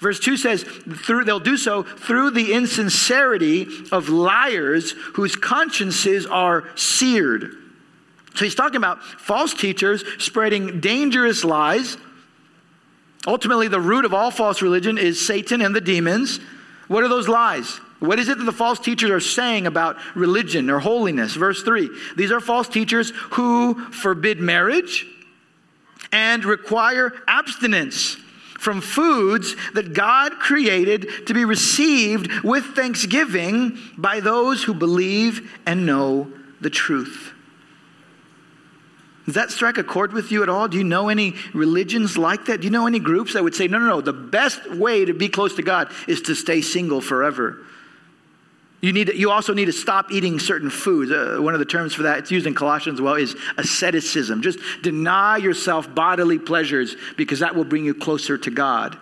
Verse 0.00 0.18
2 0.18 0.36
says, 0.36 0.64
through, 0.64 1.24
they'll 1.24 1.38
do 1.38 1.56
so 1.56 1.84
through 1.84 2.32
the 2.32 2.52
insincerity 2.52 3.68
of 3.92 4.08
liars 4.08 4.90
whose 5.14 5.36
consciences 5.36 6.26
are 6.26 6.64
seared. 6.74 7.56
So 8.34 8.44
he's 8.44 8.54
talking 8.54 8.76
about 8.76 9.02
false 9.02 9.54
teachers 9.54 10.04
spreading 10.18 10.80
dangerous 10.80 11.44
lies. 11.44 11.96
Ultimately, 13.26 13.68
the 13.68 13.80
root 13.80 14.04
of 14.04 14.12
all 14.12 14.30
false 14.30 14.60
religion 14.60 14.98
is 14.98 15.24
Satan 15.24 15.62
and 15.62 15.74
the 15.74 15.80
demons. 15.80 16.40
What 16.88 17.04
are 17.04 17.08
those 17.08 17.28
lies? 17.28 17.80
What 18.00 18.18
is 18.18 18.28
it 18.28 18.38
that 18.38 18.44
the 18.44 18.52
false 18.52 18.78
teachers 18.78 19.10
are 19.10 19.20
saying 19.20 19.66
about 19.66 19.96
religion 20.14 20.68
or 20.68 20.78
holiness? 20.78 21.34
Verse 21.34 21.62
3 21.62 21.88
These 22.16 22.32
are 22.32 22.40
false 22.40 22.68
teachers 22.68 23.12
who 23.32 23.74
forbid 23.90 24.40
marriage 24.40 25.06
and 26.12 26.44
require 26.44 27.12
abstinence 27.26 28.16
from 28.58 28.80
foods 28.80 29.54
that 29.74 29.92
God 29.92 30.32
created 30.38 31.26
to 31.26 31.34
be 31.34 31.44
received 31.44 32.30
with 32.42 32.64
thanksgiving 32.74 33.78
by 33.96 34.20
those 34.20 34.62
who 34.62 34.74
believe 34.74 35.52
and 35.66 35.86
know 35.86 36.32
the 36.60 36.70
truth. 36.70 37.33
Does 39.24 39.34
that 39.34 39.50
strike 39.50 39.78
a 39.78 39.84
chord 39.84 40.12
with 40.12 40.30
you 40.30 40.42
at 40.42 40.48
all? 40.48 40.68
Do 40.68 40.76
you 40.76 40.84
know 40.84 41.08
any 41.08 41.34
religions 41.54 42.18
like 42.18 42.44
that? 42.46 42.60
Do 42.60 42.66
you 42.66 42.70
know 42.70 42.86
any 42.86 42.98
groups 42.98 43.32
that 43.32 43.42
would 43.42 43.54
say, 43.54 43.68
no, 43.68 43.78
no, 43.78 43.86
no, 43.86 44.00
the 44.00 44.12
best 44.12 44.70
way 44.70 45.04
to 45.04 45.14
be 45.14 45.28
close 45.28 45.54
to 45.56 45.62
God 45.62 45.90
is 46.06 46.20
to 46.22 46.34
stay 46.34 46.60
single 46.60 47.00
forever? 47.00 47.58
You, 48.82 48.92
need 48.92 49.14
you 49.14 49.30
also 49.30 49.54
need 49.54 49.64
to 49.64 49.72
stop 49.72 50.12
eating 50.12 50.38
certain 50.38 50.68
foods. 50.68 51.10
Uh, 51.10 51.38
one 51.40 51.54
of 51.54 51.58
the 51.58 51.64
terms 51.64 51.94
for 51.94 52.02
that, 52.02 52.18
it's 52.18 52.30
used 52.30 52.46
in 52.46 52.54
Colossians 52.54 53.00
well, 53.00 53.14
is 53.14 53.34
asceticism. 53.56 54.42
Just 54.42 54.58
deny 54.82 55.38
yourself 55.38 55.94
bodily 55.94 56.38
pleasures 56.38 56.94
because 57.16 57.38
that 57.38 57.54
will 57.54 57.64
bring 57.64 57.86
you 57.86 57.94
closer 57.94 58.36
to 58.36 58.50
God. 58.50 58.98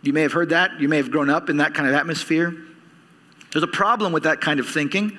You 0.00 0.14
may 0.14 0.22
have 0.22 0.32
heard 0.32 0.48
that. 0.48 0.80
You 0.80 0.88
may 0.88 0.96
have 0.96 1.10
grown 1.10 1.28
up 1.28 1.50
in 1.50 1.58
that 1.58 1.74
kind 1.74 1.86
of 1.86 1.94
atmosphere. 1.94 2.56
There's 3.52 3.62
a 3.62 3.68
problem 3.68 4.14
with 4.14 4.22
that 4.22 4.40
kind 4.40 4.58
of 4.58 4.66
thinking 4.66 5.18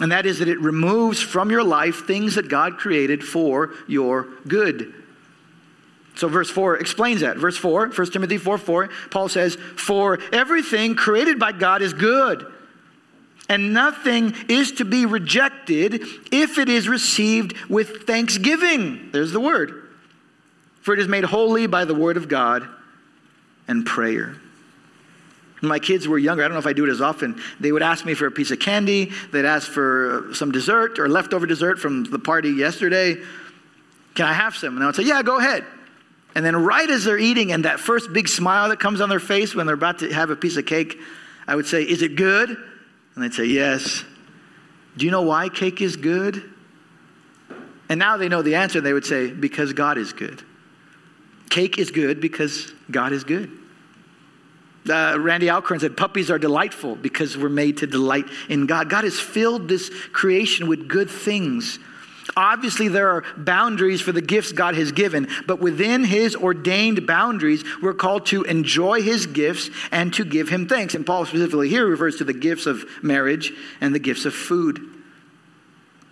and 0.00 0.12
that 0.12 0.26
is 0.26 0.38
that 0.38 0.48
it 0.48 0.60
removes 0.60 1.20
from 1.20 1.50
your 1.50 1.64
life 1.64 2.06
things 2.06 2.36
that 2.36 2.48
God 2.48 2.78
created 2.78 3.24
for 3.24 3.74
your 3.86 4.28
good. 4.46 4.94
So 6.14 6.28
verse 6.28 6.50
4 6.50 6.76
explains 6.78 7.20
that. 7.20 7.36
Verse 7.36 7.56
4, 7.56 7.88
1 7.90 8.10
Timothy 8.10 8.38
4 8.38 8.58
4, 8.58 8.88
Paul 9.10 9.28
says, 9.28 9.54
For 9.54 10.18
everything 10.32 10.94
created 10.94 11.38
by 11.38 11.52
God 11.52 11.82
is 11.82 11.92
good, 11.92 12.52
and 13.48 13.72
nothing 13.72 14.34
is 14.48 14.72
to 14.72 14.84
be 14.84 15.06
rejected 15.06 16.02
if 16.32 16.58
it 16.58 16.68
is 16.68 16.88
received 16.88 17.56
with 17.68 18.06
thanksgiving. 18.06 19.10
There's 19.12 19.32
the 19.32 19.40
word. 19.40 19.84
For 20.80 20.94
it 20.94 21.00
is 21.00 21.08
made 21.08 21.24
holy 21.24 21.66
by 21.66 21.84
the 21.84 21.94
word 21.94 22.16
of 22.16 22.28
God 22.28 22.68
and 23.66 23.84
prayer. 23.84 24.36
When 25.60 25.68
my 25.68 25.78
kids 25.78 26.06
were 26.06 26.18
younger, 26.18 26.44
I 26.44 26.48
don't 26.48 26.54
know 26.54 26.60
if 26.60 26.66
I 26.66 26.72
do 26.72 26.84
it 26.84 26.90
as 26.90 27.00
often, 27.00 27.40
they 27.58 27.72
would 27.72 27.82
ask 27.82 28.04
me 28.04 28.14
for 28.14 28.26
a 28.26 28.30
piece 28.30 28.50
of 28.50 28.60
candy. 28.60 29.12
They'd 29.32 29.44
ask 29.44 29.68
for 29.68 30.30
some 30.32 30.52
dessert 30.52 30.98
or 30.98 31.08
leftover 31.08 31.46
dessert 31.46 31.78
from 31.80 32.04
the 32.04 32.18
party 32.18 32.50
yesterday. 32.50 33.16
Can 34.14 34.26
I 34.26 34.32
have 34.32 34.56
some? 34.56 34.74
And 34.74 34.82
I 34.82 34.86
would 34.86 34.94
say, 34.94 35.02
Yeah, 35.02 35.22
go 35.22 35.38
ahead. 35.38 35.64
And 36.34 36.44
then, 36.44 36.54
right 36.56 36.88
as 36.88 37.04
they're 37.04 37.18
eating, 37.18 37.50
and 37.52 37.64
that 37.64 37.80
first 37.80 38.12
big 38.12 38.28
smile 38.28 38.68
that 38.68 38.78
comes 38.78 39.00
on 39.00 39.08
their 39.08 39.20
face 39.20 39.54
when 39.54 39.66
they're 39.66 39.74
about 39.74 40.00
to 40.00 40.12
have 40.12 40.30
a 40.30 40.36
piece 40.36 40.56
of 40.56 40.66
cake, 40.66 40.98
I 41.46 41.56
would 41.56 41.66
say, 41.66 41.82
Is 41.82 42.02
it 42.02 42.14
good? 42.14 42.50
And 42.50 43.24
they'd 43.24 43.34
say, 43.34 43.46
Yes. 43.46 44.04
Do 44.96 45.04
you 45.04 45.10
know 45.10 45.22
why 45.22 45.48
cake 45.48 45.80
is 45.80 45.96
good? 45.96 46.42
And 47.88 47.98
now 47.98 48.16
they 48.16 48.28
know 48.28 48.42
the 48.42 48.56
answer. 48.56 48.80
They 48.80 48.92
would 48.92 49.06
say, 49.06 49.30
Because 49.30 49.72
God 49.72 49.98
is 49.98 50.12
good. 50.12 50.42
Cake 51.50 51.78
is 51.78 51.90
good 51.90 52.20
because 52.20 52.72
God 52.90 53.12
is 53.12 53.24
good. 53.24 53.50
Uh, 54.88 55.16
Randy 55.18 55.50
Alcorn 55.50 55.80
said, 55.80 55.96
Puppies 55.96 56.30
are 56.30 56.38
delightful 56.38 56.96
because 56.96 57.36
we're 57.36 57.48
made 57.48 57.78
to 57.78 57.86
delight 57.86 58.26
in 58.48 58.66
God. 58.66 58.88
God 58.88 59.04
has 59.04 59.18
filled 59.18 59.68
this 59.68 59.90
creation 60.12 60.68
with 60.68 60.88
good 60.88 61.10
things. 61.10 61.78
Obviously, 62.36 62.88
there 62.88 63.10
are 63.10 63.24
boundaries 63.36 64.00
for 64.00 64.12
the 64.12 64.20
gifts 64.20 64.52
God 64.52 64.74
has 64.74 64.92
given, 64.92 65.28
but 65.46 65.60
within 65.60 66.04
His 66.04 66.36
ordained 66.36 67.06
boundaries, 67.06 67.64
we're 67.82 67.94
called 67.94 68.26
to 68.26 68.44
enjoy 68.44 69.02
His 69.02 69.26
gifts 69.26 69.70
and 69.90 70.12
to 70.14 70.24
give 70.24 70.48
Him 70.48 70.68
thanks. 70.68 70.94
And 70.94 71.04
Paul 71.04 71.26
specifically 71.26 71.68
here 71.68 71.86
refers 71.86 72.16
to 72.16 72.24
the 72.24 72.32
gifts 72.32 72.66
of 72.66 72.84
marriage 73.02 73.52
and 73.80 73.94
the 73.94 73.98
gifts 73.98 74.24
of 74.24 74.34
food. 74.34 74.80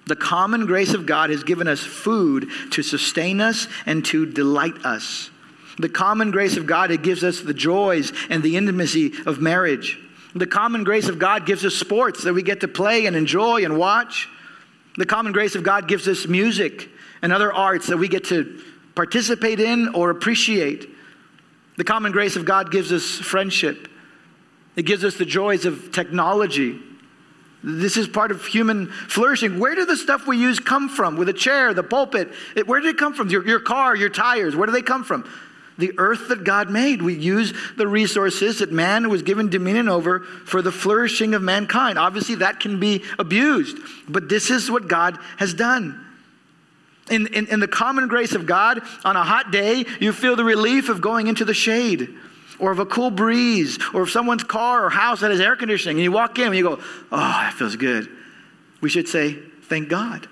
The 0.06 0.16
common 0.16 0.66
grace 0.66 0.94
of 0.94 1.04
God 1.04 1.30
has 1.30 1.44
given 1.44 1.68
us 1.68 1.80
food 1.80 2.48
to 2.70 2.82
sustain 2.82 3.40
us 3.40 3.66
and 3.86 4.04
to 4.06 4.24
delight 4.24 4.84
us. 4.84 5.30
The 5.78 5.88
common 5.88 6.30
grace 6.30 6.56
of 6.56 6.66
God, 6.66 6.90
it 6.90 7.02
gives 7.02 7.22
us 7.22 7.40
the 7.40 7.54
joys 7.54 8.12
and 8.30 8.42
the 8.42 8.56
intimacy 8.56 9.12
of 9.26 9.40
marriage. 9.40 9.98
The 10.34 10.46
common 10.46 10.84
grace 10.84 11.08
of 11.08 11.18
God 11.18 11.46
gives 11.46 11.64
us 11.64 11.74
sports 11.74 12.24
that 12.24 12.34
we 12.34 12.42
get 12.42 12.60
to 12.60 12.68
play 12.68 13.06
and 13.06 13.16
enjoy 13.16 13.64
and 13.64 13.78
watch. 13.78 14.28
The 14.96 15.06
common 15.06 15.32
grace 15.32 15.54
of 15.54 15.62
God 15.62 15.88
gives 15.88 16.08
us 16.08 16.26
music 16.26 16.88
and 17.22 17.32
other 17.32 17.52
arts 17.52 17.86
that 17.88 17.96
we 17.96 18.08
get 18.08 18.24
to 18.24 18.62
participate 18.94 19.60
in 19.60 19.88
or 19.94 20.10
appreciate. 20.10 20.88
The 21.76 21.84
common 21.84 22.12
grace 22.12 22.36
of 22.36 22.44
God 22.44 22.70
gives 22.70 22.92
us 22.92 23.18
friendship. 23.18 23.88
It 24.76 24.84
gives 24.84 25.04
us 25.04 25.16
the 25.16 25.24
joys 25.24 25.64
of 25.64 25.92
technology. 25.92 26.80
This 27.62 27.96
is 27.96 28.06
part 28.06 28.30
of 28.30 28.44
human 28.44 28.86
flourishing. 28.86 29.58
Where 29.58 29.74
did 29.74 29.88
the 29.88 29.96
stuff 29.96 30.26
we 30.26 30.38
use 30.38 30.60
come 30.60 30.88
from? 30.88 31.16
With 31.16 31.28
a 31.28 31.34
chair, 31.34 31.74
the 31.74 31.82
pulpit, 31.82 32.30
it, 32.54 32.66
where 32.68 32.80
did 32.80 32.90
it 32.94 32.98
come 32.98 33.14
from? 33.14 33.28
Your, 33.28 33.46
your 33.46 33.60
car, 33.60 33.96
your 33.96 34.08
tires, 34.08 34.54
where 34.54 34.66
do 34.66 34.72
they 34.72 34.82
come 34.82 35.04
from? 35.04 35.28
The 35.78 35.92
earth 35.98 36.28
that 36.28 36.44
God 36.44 36.70
made. 36.70 37.02
We 37.02 37.14
use 37.14 37.52
the 37.76 37.86
resources 37.86 38.60
that 38.60 38.72
man 38.72 39.08
was 39.08 39.22
given 39.22 39.50
dominion 39.50 39.88
over 39.88 40.20
for 40.20 40.62
the 40.62 40.72
flourishing 40.72 41.34
of 41.34 41.42
mankind. 41.42 41.98
Obviously, 41.98 42.36
that 42.36 42.60
can 42.60 42.80
be 42.80 43.02
abused, 43.18 43.78
but 44.08 44.28
this 44.28 44.50
is 44.50 44.70
what 44.70 44.88
God 44.88 45.18
has 45.38 45.54
done. 45.54 46.02
In, 47.10 47.28
in, 47.28 47.46
in, 47.46 47.60
the 47.60 47.68
common 47.68 48.08
grace 48.08 48.34
of 48.34 48.46
God, 48.46 48.80
on 49.04 49.14
a 49.14 49.22
hot 49.22 49.52
day, 49.52 49.84
you 50.00 50.12
feel 50.12 50.34
the 50.34 50.42
relief 50.42 50.88
of 50.88 51.00
going 51.00 51.28
into 51.28 51.44
the 51.44 51.54
shade 51.54 52.12
or 52.58 52.72
of 52.72 52.80
a 52.80 52.86
cool 52.86 53.12
breeze 53.12 53.78
or 53.94 54.02
of 54.02 54.10
someone's 54.10 54.42
car 54.42 54.84
or 54.84 54.90
house 54.90 55.20
that 55.20 55.30
has 55.30 55.40
air 55.40 55.54
conditioning. 55.54 55.98
And 55.98 56.02
you 56.02 56.10
walk 56.10 56.38
in 56.40 56.46
and 56.46 56.56
you 56.56 56.64
go, 56.64 56.80
oh, 57.12 57.16
that 57.16 57.52
feels 57.52 57.76
good. 57.76 58.08
We 58.80 58.88
should 58.88 59.06
say, 59.06 59.38
thank 59.62 59.88
God. 59.88 60.26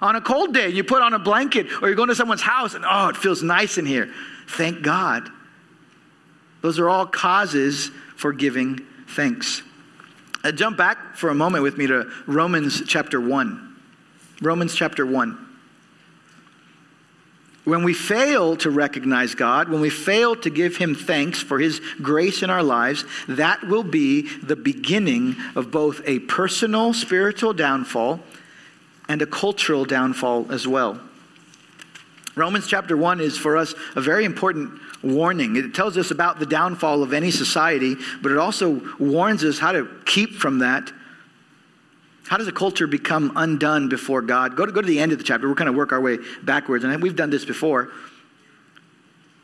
On 0.00 0.16
a 0.16 0.20
cold 0.20 0.54
day, 0.54 0.68
you 0.70 0.82
put 0.84 1.02
on 1.02 1.12
a 1.12 1.18
blanket 1.18 1.66
or 1.82 1.88
you're 1.88 1.96
going 1.96 2.08
to 2.08 2.14
someone's 2.14 2.40
house 2.40 2.74
and 2.74 2.84
oh, 2.88 3.08
it 3.08 3.16
feels 3.16 3.42
nice 3.42 3.76
in 3.76 3.84
here. 3.84 4.10
Thank 4.48 4.82
God. 4.82 5.30
Those 6.62 6.78
are 6.78 6.88
all 6.88 7.06
causes 7.06 7.90
for 8.16 8.32
giving 8.32 8.80
thanks. 9.08 9.62
Uh, 10.42 10.52
jump 10.52 10.76
back 10.76 11.16
for 11.16 11.30
a 11.30 11.34
moment 11.34 11.62
with 11.62 11.76
me 11.76 11.86
to 11.86 12.10
Romans 12.26 12.82
chapter 12.86 13.20
1. 13.20 13.76
Romans 14.40 14.74
chapter 14.74 15.04
1. 15.04 15.46
When 17.64 17.84
we 17.84 17.92
fail 17.92 18.56
to 18.58 18.70
recognize 18.70 19.34
God, 19.34 19.68
when 19.68 19.82
we 19.82 19.90
fail 19.90 20.34
to 20.36 20.48
give 20.48 20.76
Him 20.76 20.94
thanks 20.94 21.42
for 21.42 21.58
His 21.58 21.80
grace 22.00 22.42
in 22.42 22.48
our 22.48 22.62
lives, 22.62 23.04
that 23.28 23.64
will 23.64 23.82
be 23.82 24.22
the 24.38 24.56
beginning 24.56 25.36
of 25.54 25.70
both 25.70 26.00
a 26.06 26.20
personal 26.20 26.94
spiritual 26.94 27.52
downfall 27.52 28.20
and 29.08 29.20
a 29.20 29.26
cultural 29.26 29.84
downfall 29.84 30.50
as 30.50 30.66
well. 30.66 30.98
Romans 32.38 32.66
chapter 32.66 32.96
1 32.96 33.20
is 33.20 33.36
for 33.36 33.56
us 33.56 33.74
a 33.96 34.00
very 34.00 34.24
important 34.24 34.80
warning. 35.02 35.56
It 35.56 35.74
tells 35.74 35.96
us 35.98 36.10
about 36.10 36.38
the 36.38 36.46
downfall 36.46 37.02
of 37.02 37.12
any 37.12 37.30
society, 37.30 37.96
but 38.22 38.32
it 38.32 38.38
also 38.38 38.80
warns 38.98 39.44
us 39.44 39.58
how 39.58 39.72
to 39.72 39.88
keep 40.06 40.34
from 40.34 40.60
that. 40.60 40.92
How 42.28 42.36
does 42.36 42.48
a 42.48 42.52
culture 42.52 42.86
become 42.86 43.32
undone 43.36 43.88
before 43.88 44.22
God? 44.22 44.54
Go 44.54 44.66
to, 44.66 44.72
go 44.72 44.80
to 44.80 44.86
the 44.86 45.00
end 45.00 45.12
of 45.12 45.18
the 45.18 45.24
chapter. 45.24 45.48
We're 45.48 45.54
kind 45.54 45.68
of 45.68 45.74
work 45.74 45.92
our 45.92 46.00
way 46.00 46.18
backwards, 46.42 46.84
and 46.84 47.02
we've 47.02 47.16
done 47.16 47.30
this 47.30 47.44
before. 47.44 47.90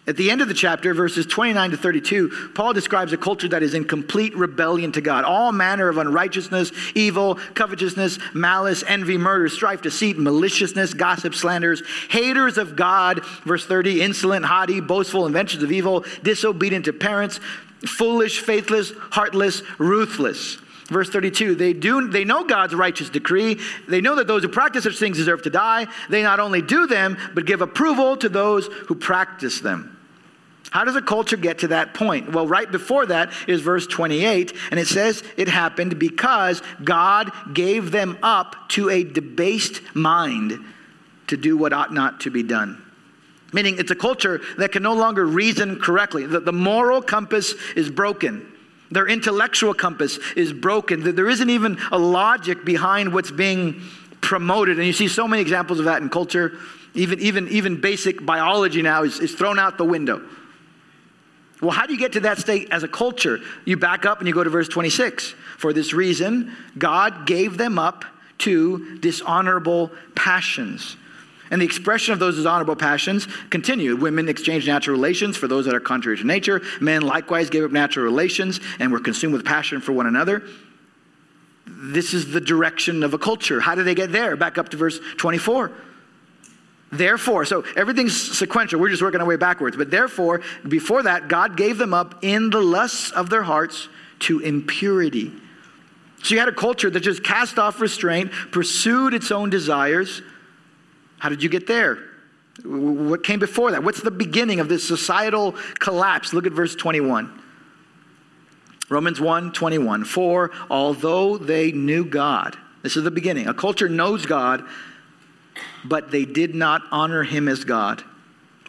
At 0.06 0.18
the 0.18 0.30
end 0.30 0.42
of 0.42 0.48
the 0.48 0.54
chapter, 0.54 0.92
verses 0.92 1.24
29 1.24 1.70
to 1.70 1.76
32, 1.78 2.50
Paul 2.54 2.74
describes 2.74 3.14
a 3.14 3.16
culture 3.16 3.48
that 3.48 3.62
is 3.62 3.72
in 3.72 3.86
complete 3.86 4.36
rebellion 4.36 4.92
to 4.92 5.00
God. 5.00 5.24
All 5.24 5.50
manner 5.50 5.88
of 5.88 5.96
unrighteousness, 5.96 6.72
evil, 6.94 7.36
covetousness, 7.54 8.18
malice, 8.34 8.84
envy, 8.86 9.16
murder, 9.16 9.48
strife, 9.48 9.80
deceit, 9.80 10.18
maliciousness, 10.18 10.92
gossip, 10.92 11.34
slanders, 11.34 11.82
haters 12.10 12.58
of 12.58 12.76
God, 12.76 13.24
verse 13.44 13.64
30, 13.64 14.02
insolent, 14.02 14.44
haughty, 14.44 14.80
boastful, 14.80 15.24
inventions 15.24 15.62
of 15.62 15.72
evil, 15.72 16.04
disobedient 16.22 16.84
to 16.84 16.92
parents, 16.92 17.40
foolish, 17.86 18.40
faithless, 18.40 18.92
heartless, 19.10 19.62
ruthless. 19.78 20.58
Verse 20.88 21.08
32, 21.08 21.54
they, 21.54 21.72
do, 21.72 22.08
they 22.08 22.26
know 22.26 22.44
God's 22.44 22.74
righteous 22.74 23.08
decree. 23.08 23.58
They 23.88 24.02
know 24.02 24.16
that 24.16 24.26
those 24.26 24.42
who 24.42 24.50
practice 24.50 24.84
such 24.84 24.98
things 24.98 25.16
deserve 25.16 25.40
to 25.44 25.50
die. 25.50 25.86
They 26.10 26.22
not 26.22 26.40
only 26.40 26.60
do 26.60 26.86
them, 26.86 27.16
but 27.34 27.46
give 27.46 27.62
approval 27.62 28.18
to 28.18 28.28
those 28.28 28.66
who 28.66 28.94
practice 28.94 29.60
them. 29.60 29.93
How 30.74 30.84
does 30.84 30.96
a 30.96 31.02
culture 31.02 31.36
get 31.36 31.60
to 31.60 31.68
that 31.68 31.94
point? 31.94 32.32
Well, 32.32 32.48
right 32.48 32.68
before 32.68 33.06
that 33.06 33.32
is 33.46 33.60
verse 33.60 33.86
28, 33.86 34.52
and 34.72 34.80
it 34.80 34.88
says 34.88 35.22
it 35.36 35.46
happened 35.46 36.00
because 36.00 36.62
God 36.82 37.30
gave 37.52 37.92
them 37.92 38.18
up 38.24 38.68
to 38.70 38.90
a 38.90 39.04
debased 39.04 39.82
mind 39.94 40.58
to 41.28 41.36
do 41.36 41.56
what 41.56 41.72
ought 41.72 41.94
not 41.94 42.22
to 42.22 42.30
be 42.32 42.42
done. 42.42 42.82
Meaning, 43.52 43.76
it's 43.78 43.92
a 43.92 43.94
culture 43.94 44.40
that 44.58 44.72
can 44.72 44.82
no 44.82 44.94
longer 44.94 45.24
reason 45.24 45.78
correctly. 45.78 46.26
The, 46.26 46.40
the 46.40 46.52
moral 46.52 47.00
compass 47.02 47.54
is 47.76 47.88
broken. 47.88 48.44
Their 48.90 49.06
intellectual 49.06 49.74
compass 49.74 50.18
is 50.34 50.52
broken. 50.52 51.14
There 51.14 51.28
isn't 51.28 51.50
even 51.50 51.78
a 51.92 51.98
logic 51.98 52.64
behind 52.64 53.14
what's 53.14 53.30
being 53.30 53.80
promoted. 54.20 54.78
And 54.78 54.88
you 54.88 54.92
see 54.92 55.06
so 55.06 55.28
many 55.28 55.40
examples 55.40 55.78
of 55.78 55.84
that 55.84 56.02
in 56.02 56.08
culture. 56.08 56.58
Even, 56.94 57.20
even, 57.20 57.46
even 57.50 57.80
basic 57.80 58.26
biology 58.26 58.82
now 58.82 59.04
is, 59.04 59.20
is 59.20 59.36
thrown 59.36 59.60
out 59.60 59.78
the 59.78 59.84
window. 59.84 60.20
Well, 61.60 61.70
how 61.70 61.86
do 61.86 61.92
you 61.92 61.98
get 61.98 62.12
to 62.12 62.20
that 62.20 62.38
state 62.38 62.68
as 62.70 62.82
a 62.82 62.88
culture? 62.88 63.40
You 63.64 63.76
back 63.76 64.04
up 64.04 64.18
and 64.18 64.28
you 64.28 64.34
go 64.34 64.44
to 64.44 64.50
verse 64.50 64.68
26. 64.68 65.34
For 65.56 65.72
this 65.72 65.92
reason, 65.92 66.54
God 66.76 67.26
gave 67.26 67.56
them 67.56 67.78
up 67.78 68.04
to 68.38 68.98
dishonorable 68.98 69.90
passions. 70.14 70.96
And 71.50 71.60
the 71.60 71.66
expression 71.66 72.12
of 72.12 72.18
those 72.18 72.36
dishonorable 72.36 72.76
passions 72.76 73.28
continued. 73.50 74.00
Women 74.00 74.28
exchanged 74.28 74.66
natural 74.66 74.96
relations 74.96 75.36
for 75.36 75.46
those 75.46 75.66
that 75.66 75.74
are 75.74 75.80
contrary 75.80 76.18
to 76.18 76.24
nature. 76.24 76.62
Men 76.80 77.02
likewise 77.02 77.50
gave 77.50 77.64
up 77.64 77.70
natural 77.70 78.04
relations 78.04 78.60
and 78.78 78.90
were 78.90 79.00
consumed 79.00 79.34
with 79.34 79.44
passion 79.44 79.80
for 79.80 79.92
one 79.92 80.06
another. 80.06 80.42
This 81.66 82.12
is 82.12 82.32
the 82.32 82.40
direction 82.40 83.02
of 83.02 83.14
a 83.14 83.18
culture. 83.18 83.60
How 83.60 83.74
do 83.74 83.82
they 83.84 83.94
get 83.94 84.12
there? 84.12 84.36
Back 84.36 84.58
up 84.58 84.70
to 84.70 84.76
verse 84.76 84.98
24. 85.16 85.70
Therefore, 86.94 87.44
so 87.44 87.64
everything's 87.76 88.38
sequential. 88.38 88.80
We're 88.80 88.90
just 88.90 89.02
working 89.02 89.20
our 89.20 89.26
way 89.26 89.36
backwards. 89.36 89.76
But 89.76 89.90
therefore, 89.90 90.42
before 90.66 91.02
that, 91.02 91.28
God 91.28 91.56
gave 91.56 91.76
them 91.76 91.92
up 91.92 92.20
in 92.22 92.50
the 92.50 92.60
lusts 92.60 93.10
of 93.10 93.30
their 93.30 93.42
hearts 93.42 93.88
to 94.20 94.38
impurity. 94.40 95.32
So 96.22 96.34
you 96.34 96.38
had 96.38 96.48
a 96.48 96.52
culture 96.52 96.88
that 96.88 97.00
just 97.00 97.24
cast 97.24 97.58
off 97.58 97.80
restraint, 97.80 98.30
pursued 98.50 99.12
its 99.12 99.30
own 99.30 99.50
desires. 99.50 100.22
How 101.18 101.28
did 101.28 101.42
you 101.42 101.48
get 101.48 101.66
there? 101.66 101.98
What 102.64 103.24
came 103.24 103.40
before 103.40 103.72
that? 103.72 103.82
What's 103.82 104.00
the 104.00 104.10
beginning 104.10 104.60
of 104.60 104.68
this 104.68 104.86
societal 104.86 105.56
collapse? 105.80 106.32
Look 106.32 106.46
at 106.46 106.52
verse 106.52 106.74
21. 106.74 107.42
Romans 108.88 109.20
1 109.20 109.52
21. 109.52 110.04
For 110.04 110.50
although 110.70 111.36
they 111.36 111.72
knew 111.72 112.04
God, 112.04 112.56
this 112.82 112.96
is 112.96 113.02
the 113.02 113.10
beginning. 113.10 113.48
A 113.48 113.54
culture 113.54 113.88
knows 113.88 114.26
God 114.26 114.64
but 115.84 116.10
they 116.10 116.24
did 116.24 116.54
not 116.54 116.82
honor 116.90 117.22
him 117.22 117.48
as 117.48 117.64
God 117.64 118.02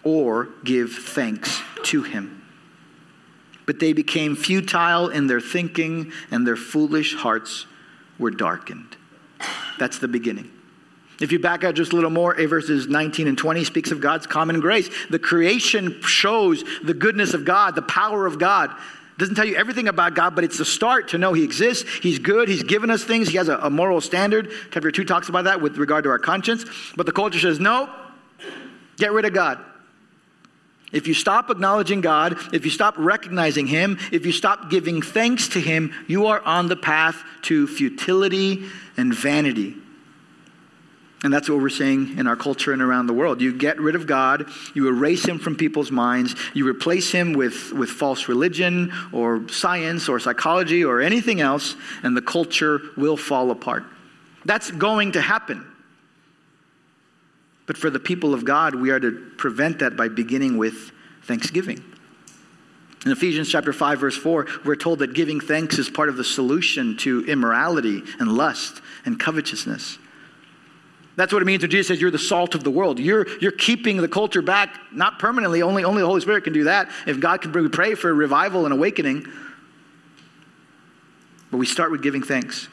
or 0.03 0.49
give 0.63 0.91
thanks 0.91 1.61
to 1.83 2.03
him. 2.03 2.43
But 3.65 3.79
they 3.79 3.93
became 3.93 4.35
futile 4.35 5.09
in 5.09 5.27
their 5.27 5.41
thinking, 5.41 6.11
and 6.29 6.45
their 6.45 6.55
foolish 6.55 7.15
hearts 7.15 7.65
were 8.19 8.31
darkened. 8.31 8.95
That's 9.79 9.97
the 9.97 10.07
beginning. 10.07 10.51
If 11.19 11.31
you 11.31 11.39
back 11.39 11.63
out 11.63 11.75
just 11.75 11.93
a 11.93 11.95
little 11.95 12.09
more, 12.09 12.39
a 12.39 12.45
verses 12.45 12.87
19 12.87 13.27
and 13.27 13.37
20 13.37 13.63
speaks 13.63 13.91
of 13.91 14.01
God's 14.01 14.27
common 14.27 14.59
grace. 14.59 14.89
The 15.09 15.19
creation 15.19 16.01
shows 16.01 16.63
the 16.83 16.93
goodness 16.93 17.33
of 17.33 17.45
God, 17.45 17.75
the 17.75 17.81
power 17.81 18.25
of 18.25 18.37
God. 18.37 18.75
Doesn't 19.17 19.35
tell 19.35 19.45
you 19.45 19.55
everything 19.55 19.87
about 19.87 20.13
God, 20.13 20.35
but 20.35 20.43
it's 20.43 20.57
the 20.57 20.65
start 20.65 21.09
to 21.09 21.17
know 21.17 21.33
He 21.33 21.43
exists. 21.43 21.89
He's 22.01 22.19
good. 22.19 22.49
He's 22.49 22.63
given 22.63 22.89
us 22.89 23.03
things. 23.03 23.29
He 23.29 23.37
has 23.37 23.47
a, 23.47 23.57
a 23.57 23.69
moral 23.69 24.01
standard. 24.01 24.51
Chapter 24.71 24.91
2 24.91 25.05
talks 25.05 25.29
about 25.29 25.45
that 25.45 25.61
with 25.61 25.77
regard 25.77 26.03
to 26.03 26.09
our 26.09 26.19
conscience. 26.19 26.65
But 26.97 27.05
the 27.05 27.13
culture 27.13 27.39
says, 27.39 27.59
no, 27.59 27.89
get 28.97 29.13
rid 29.13 29.25
of 29.25 29.33
God. 29.33 29.59
If 30.91 31.07
you 31.07 31.13
stop 31.13 31.49
acknowledging 31.49 32.01
God, 32.01 32.37
if 32.53 32.63
you 32.65 32.71
stop 32.71 32.95
recognizing 32.97 33.67
Him, 33.67 33.97
if 34.11 34.25
you 34.25 34.31
stop 34.31 34.69
giving 34.69 35.01
thanks 35.01 35.49
to 35.49 35.59
Him, 35.59 35.93
you 36.07 36.27
are 36.27 36.41
on 36.41 36.67
the 36.67 36.75
path 36.75 37.23
to 37.43 37.67
futility 37.67 38.65
and 38.97 39.13
vanity. 39.13 39.75
And 41.23 41.33
that's 41.33 41.49
what 41.49 41.59
we're 41.59 41.69
seeing 41.69 42.17
in 42.17 42.27
our 42.27 42.35
culture 42.35 42.71
and 42.71 42.81
around 42.81 43.07
the 43.07 43.13
world. 43.13 43.41
You 43.41 43.51
get 43.57 43.79
rid 43.79 43.95
of 43.95 44.05
God, 44.05 44.47
you 44.73 44.87
erase 44.87 45.25
him 45.25 45.39
from 45.39 45.55
people's 45.55 45.89
minds, 45.89 46.35
you 46.53 46.67
replace 46.67 47.11
him 47.11 47.33
with, 47.33 47.71
with 47.73 47.89
false 47.89 48.27
religion 48.27 48.93
or 49.11 49.47
science 49.49 50.07
or 50.07 50.19
psychology 50.19 50.83
or 50.83 51.01
anything 51.01 51.41
else, 51.41 51.75
and 52.03 52.15
the 52.15 52.21
culture 52.21 52.79
will 52.95 53.17
fall 53.17 53.49
apart. 53.49 53.85
That's 54.43 54.69
going 54.69 55.13
to 55.13 55.21
happen. 55.21 55.65
But 57.65 57.77
for 57.77 57.89
the 57.89 57.99
people 57.99 58.33
of 58.33 58.45
God, 58.45 58.75
we 58.75 58.91
are 58.91 58.99
to 58.99 59.11
prevent 59.37 59.79
that 59.79 59.95
by 59.95 60.09
beginning 60.09 60.57
with 60.57 60.91
thanksgiving. 61.23 61.83
In 63.05 63.11
Ephesians 63.11 63.49
chapter 63.49 63.71
5 63.71 63.99
verse 63.99 64.17
4, 64.17 64.47
we're 64.63 64.75
told 64.75 64.99
that 64.99 65.13
giving 65.13 65.39
thanks 65.39 65.77
is 65.77 65.89
part 65.89 66.09
of 66.09 66.17
the 66.17 66.23
solution 66.23 66.97
to 66.97 67.23
immorality 67.25 68.03
and 68.19 68.31
lust 68.31 68.81
and 69.05 69.19
covetousness. 69.19 69.99
That's 71.15 71.31
what 71.31 71.41
it 71.41 71.45
means 71.45 71.61
when 71.61 71.71
Jesus 71.71 71.87
says 71.87 72.01
you're 72.01 72.11
the 72.11 72.19
salt 72.19 72.55
of 72.55 72.63
the 72.63 72.71
world. 72.71 72.99
You're, 72.99 73.27
you're 73.39 73.51
keeping 73.51 73.97
the 73.97 74.07
culture 74.07 74.41
back, 74.41 74.77
not 74.91 75.17
permanently, 75.17 75.61
only, 75.61 75.83
only 75.83 76.01
the 76.01 76.07
Holy 76.07 76.21
Spirit 76.21 76.43
can 76.43 76.53
do 76.53 76.65
that. 76.65 76.89
If 77.07 77.19
God 77.19 77.41
can 77.41 77.51
bring, 77.51 77.69
pray 77.69 77.95
for 77.95 78.13
revival 78.13 78.65
and 78.65 78.73
awakening. 78.73 79.25
But 81.51 81.57
we 81.57 81.65
start 81.65 81.91
with 81.91 82.03
giving 82.03 82.21
thanks. 82.21 82.67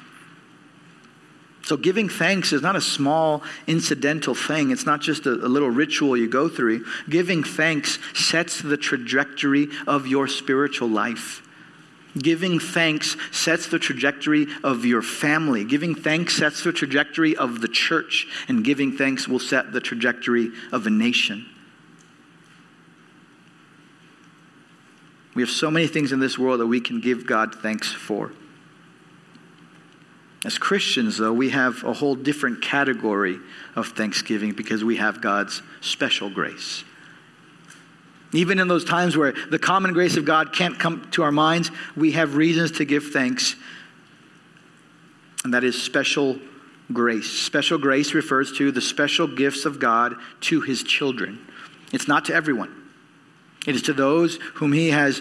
So, 1.64 1.76
giving 1.76 2.08
thanks 2.08 2.52
is 2.52 2.62
not 2.62 2.74
a 2.74 2.80
small 2.80 3.44
incidental 3.68 4.34
thing. 4.34 4.72
It's 4.72 4.84
not 4.84 5.00
just 5.00 5.26
a, 5.26 5.30
a, 5.30 5.46
little 5.46 5.70
ritual 5.70 6.16
you 6.16 6.28
go 6.28 6.48
through. 6.48 6.84
Giving 7.08 7.44
thanks 7.44 8.00
sets 8.14 8.60
the 8.60 8.76
trajectory 8.76 9.68
of 9.86 10.08
your 10.08 10.26
spiritual 10.26 10.88
life. 10.88 11.42
Giving 12.18 12.58
thanks 12.58 13.16
sets 13.30 13.68
the 13.68 13.78
trajectory 13.78 14.46
of 14.62 14.84
your 14.84 15.00
family. 15.00 15.64
Giving 15.64 15.94
thanks 15.94 16.36
sets 16.36 16.62
the 16.62 16.72
trajectory 16.72 17.34
of 17.36 17.60
the 17.60 17.68
church. 17.68 18.26
And 18.48 18.64
giving 18.64 18.96
thanks 18.96 19.26
will 19.26 19.38
set 19.38 19.72
the 19.72 19.80
trajectory 19.80 20.50
of 20.72 20.86
a 20.86 20.90
nation. 20.90 21.46
We 25.34 25.42
have 25.42 25.50
so 25.50 25.70
many 25.70 25.86
things 25.86 26.12
in 26.12 26.20
this 26.20 26.38
world 26.38 26.60
that 26.60 26.66
we 26.66 26.80
can 26.80 27.00
give 27.00 27.26
God 27.26 27.54
thanks 27.54 27.90
for. 27.90 28.32
As 30.44 30.58
Christians, 30.58 31.18
though, 31.18 31.32
we 31.32 31.50
have 31.50 31.84
a 31.84 31.92
whole 31.92 32.16
different 32.16 32.60
category 32.60 33.38
of 33.76 33.88
thanksgiving 33.88 34.52
because 34.52 34.84
we 34.84 34.96
have 34.96 35.22
God's 35.22 35.62
special 35.80 36.28
grace. 36.28 36.84
Even 38.32 38.58
in 38.58 38.68
those 38.68 38.84
times 38.84 39.16
where 39.16 39.34
the 39.50 39.58
common 39.58 39.92
grace 39.92 40.16
of 40.16 40.24
God 40.24 40.52
can't 40.52 40.78
come 40.78 41.08
to 41.12 41.22
our 41.22 41.32
minds, 41.32 41.70
we 41.96 42.12
have 42.12 42.34
reasons 42.34 42.72
to 42.72 42.84
give 42.84 43.08
thanks. 43.12 43.56
And 45.44 45.52
that 45.52 45.64
is 45.64 45.80
special 45.80 46.38
grace. 46.92 47.30
Special 47.30 47.78
grace 47.78 48.14
refers 48.14 48.52
to 48.58 48.72
the 48.72 48.80
special 48.80 49.26
gifts 49.26 49.64
of 49.64 49.78
God 49.78 50.14
to 50.42 50.60
his 50.60 50.82
children. 50.82 51.46
It's 51.92 52.08
not 52.08 52.24
to 52.26 52.34
everyone. 52.34 52.78
It 53.66 53.74
is 53.74 53.82
to 53.82 53.92
those 53.92 54.36
whom 54.54 54.72
he 54.72 54.90
has, 54.90 55.20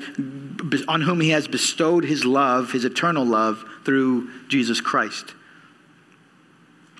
on 0.88 1.02
whom 1.02 1.20
he 1.20 1.30
has 1.30 1.48
bestowed 1.48 2.06
his 2.06 2.26
love, 2.26 2.72
his 2.72 2.86
eternal 2.86 3.26
love, 3.26 3.64
through 3.84 4.30
Jesus 4.48 4.82
Christ. 4.82 5.36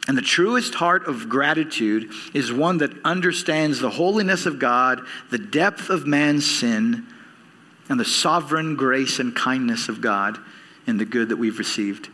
And 0.08 0.18
the 0.18 0.22
truest 0.22 0.74
heart 0.74 1.08
of 1.08 1.30
gratitude 1.30 2.12
is 2.34 2.52
one 2.52 2.80
that 2.80 2.92
understands 3.06 3.80
the 3.80 3.90
holiness 3.90 4.46
of 4.46 4.58
God, 4.58 5.02
the 5.30 5.38
depth 5.38 5.90
of 5.90 6.08
man's 6.08 6.50
sin, 6.50 7.06
and 7.88 8.00
the 8.00 8.06
sovereign 8.06 8.76
grace 8.76 9.20
and 9.20 9.36
kindness 9.36 9.90
of 9.90 10.02
God 10.02 10.40
in 10.88 10.98
the 10.98 11.06
good 11.06 11.30
that 11.30 11.38
we've 11.38 11.60
received. 11.60 12.10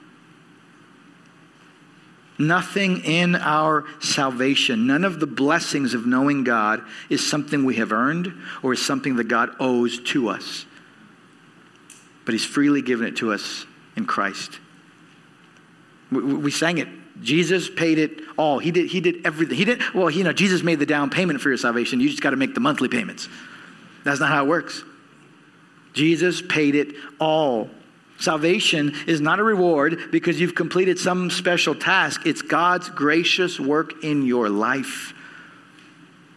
Nothing 2.40 3.04
in 3.04 3.36
our 3.36 3.86
salvation, 4.00 4.86
none 4.86 5.04
of 5.04 5.20
the 5.20 5.26
blessings 5.26 5.94
of 5.94 6.06
knowing 6.06 6.44
God 6.44 6.84
is 7.10 7.28
something 7.28 7.66
we 7.66 7.78
have 7.78 7.92
earned 7.92 8.32
or 8.62 8.74
is 8.74 8.86
something 8.86 9.16
that 9.16 9.28
God 9.28 9.50
owes 9.60 10.00
to 10.12 10.30
us. 10.30 10.66
But 12.26 12.34
He's 12.34 12.46
freely 12.46 12.82
given 12.82 13.08
it 13.08 13.16
to 13.18 13.32
us 13.34 13.66
in 13.96 14.06
Christ. 14.06 14.60
We, 16.12 16.22
we 16.22 16.52
sang 16.52 16.78
it. 16.78 16.90
Jesus 17.22 17.70
paid 17.70 17.98
it 17.98 18.20
all. 18.38 18.60
He 18.60 18.72
did, 18.72 18.90
he 18.90 19.02
did 19.02 19.26
everything. 19.26 19.58
He 19.58 19.66
did, 19.66 19.82
well, 19.94 20.10
you 20.10 20.24
know, 20.24 20.34
Jesus 20.34 20.64
made 20.64 20.80
the 20.80 20.86
down 20.86 21.10
payment 21.10 21.42
for 21.42 21.50
your 21.50 21.58
salvation. 21.58 22.00
You 22.00 22.10
just 22.10 22.22
got 22.22 22.32
to 22.32 22.36
make 22.36 22.54
the 22.54 22.60
monthly 22.60 22.88
payments. 22.88 23.28
That's 24.04 24.20
not 24.20 24.30
how 24.30 24.46
it 24.46 24.48
works. 24.48 24.84
Jesus 25.94 26.42
paid 26.42 26.76
it 26.76 26.96
all. 27.20 27.70
Salvation 28.20 28.96
is 29.06 29.22
not 29.22 29.40
a 29.40 29.44
reward 29.44 30.12
because 30.12 30.40
you've 30.40 30.56
completed 30.56 30.98
some 30.98 31.30
special 31.30 31.76
task. 31.76 32.26
It's 32.26 32.42
God's 32.42 32.90
gracious 32.90 33.60
work 33.60 34.04
in 34.04 34.26
your 34.26 34.50
life. 34.50 35.14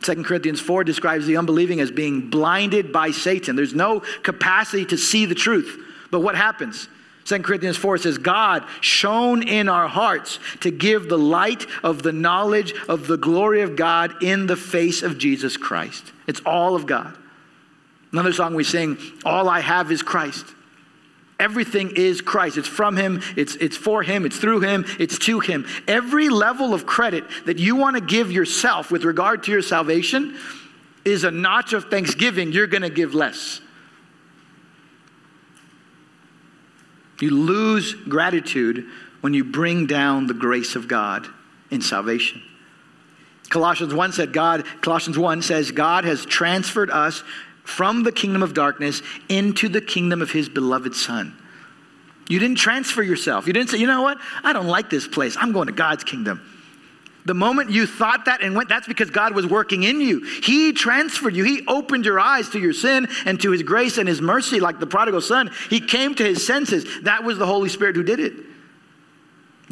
2 0.03 0.23
Corinthians 0.25 0.61
4 0.61 0.85
describes 0.85 1.27
the 1.27 1.37
unbelieving 1.37 1.81
as 1.81 1.91
being 1.91 2.31
blinded 2.31 2.93
by 2.93 3.11
Satan. 3.11 3.55
There's 3.57 3.75
no 3.75 4.01
capacity 4.23 4.87
to 4.87 4.97
see 4.97 5.27
the 5.27 5.35
truth. 5.35 5.79
But 6.11 6.21
what 6.21 6.37
happens? 6.37 6.89
2 7.31 7.43
Corinthians 7.43 7.77
4 7.77 7.99
says, 7.99 8.19
God 8.19 8.67
shone 8.81 9.47
in 9.47 9.69
our 9.69 9.87
hearts 9.87 10.41
to 10.63 10.73
give 10.73 11.09
the 11.09 11.17
light 11.17 11.65
of 11.85 12.03
the 12.03 12.11
knowledge 12.11 12.75
of 12.89 13.07
the 13.07 13.17
glory 13.17 13.63
of 13.63 13.77
God 13.77 14.21
in 14.21 14.49
the 14.49 14.57
face 14.57 15.05
of 15.05 15.17
Jesus 15.17 15.57
Christ. 15.57 16.13
It's 16.27 16.41
all 16.45 16.75
of 16.75 16.87
God. 16.87 17.17
Another 18.11 18.33
song 18.33 18.57
we 18.57 18.65
sing, 18.65 18.99
All 19.25 19.49
I 19.49 19.61
Have 19.61 19.93
is 19.93 20.03
Christ. 20.03 20.45
Everything 21.39 21.93
is 21.95 22.21
Christ. 22.21 22.59
It's 22.59 22.67
from 22.67 22.97
Him, 22.97 23.23
it's, 23.37 23.55
it's 23.55 23.77
for 23.77 24.03
Him, 24.03 24.27
it's 24.27 24.37
through 24.37 24.63
Him, 24.63 24.85
it's 24.99 25.17
to 25.21 25.39
Him. 25.39 25.69
Every 25.87 26.31
level 26.31 26.75
of 26.75 26.85
credit 26.85 27.23
that 27.47 27.61
you 27.61 27.77
want 27.77 27.95
to 27.95 28.03
give 28.03 28.33
yourself 28.33 28.91
with 28.91 29.05
regard 29.05 29.45
to 29.45 29.53
your 29.53 29.63
salvation 29.63 30.37
is 31.05 31.23
a 31.23 31.31
notch 31.31 31.75
of 31.75 31.85
thanksgiving. 31.85 32.51
You're 32.51 32.67
going 32.67 32.83
to 32.83 32.91
give 32.91 33.15
less. 33.15 33.61
You 37.21 37.31
lose 37.31 37.95
gratitude 37.95 38.87
when 39.21 39.35
you 39.35 39.45
bring 39.45 39.87
down 39.87 40.27
the 40.27 40.35
grace 40.35 40.75
of 40.77 40.89
God 40.89 41.27
in 41.71 41.83
salvation. 41.83 42.43
Colossians 43.51 43.93
1 43.93 44.13
said 44.13 44.33
God, 44.33 44.65
Colossians 44.81 45.19
1 45.19 45.43
says 45.43 45.73
God 45.73 46.05
has 46.05 46.25
transferred 46.25 46.91
us 46.91 47.23
from 47.65 48.03
the 48.03 48.13
kingdom 48.13 48.43
of 48.43 48.55
darkness 48.55 49.03
into 49.29 49.69
the 49.69 49.81
kingdom 49.81 50.23
of 50.23 50.31
his 50.31 50.49
beloved 50.49 50.95
Son. 50.95 51.37
You 52.29 52.39
didn't 52.39 52.59
transfer 52.59 53.03
yourself. 53.03 53.47
You 53.47 53.53
didn't 53.53 53.71
say, 53.71 53.79
you 53.79 53.89
know 53.89 54.03
what? 54.03 54.19
I 54.45 54.53
don't 54.53 54.69
like 54.69 54.89
this 54.89 55.07
place. 55.09 55.37
I'm 55.39 55.53
going 55.53 55.67
to 55.67 55.73
God's 55.73 56.05
kingdom. 56.05 56.41
The 57.31 57.35
moment 57.35 57.71
you 57.71 57.87
thought 57.87 58.25
that 58.25 58.43
and 58.43 58.57
went, 58.57 58.69
that's 58.69 58.89
because 58.89 59.09
God 59.11 59.37
was 59.37 59.47
working 59.47 59.85
in 59.85 60.01
you. 60.01 60.27
He 60.43 60.73
transferred 60.73 61.37
you. 61.37 61.45
He 61.45 61.65
opened 61.69 62.05
your 62.05 62.19
eyes 62.19 62.49
to 62.49 62.59
your 62.59 62.73
sin 62.73 63.07
and 63.25 63.41
to 63.43 63.53
His 63.53 63.63
grace 63.63 63.99
and 63.99 64.09
His 64.09 64.21
mercy, 64.21 64.59
like 64.59 64.81
the 64.81 64.87
prodigal 64.89 65.21
son. 65.21 65.49
He 65.69 65.79
came 65.79 66.17
to 66.17 66.25
His 66.25 66.45
senses. 66.45 67.03
That 67.03 67.23
was 67.23 67.39
the 67.39 67.47
Holy 67.47 67.69
Spirit 67.69 67.95
who 67.95 68.03
did 68.03 68.19
it. 68.19 68.33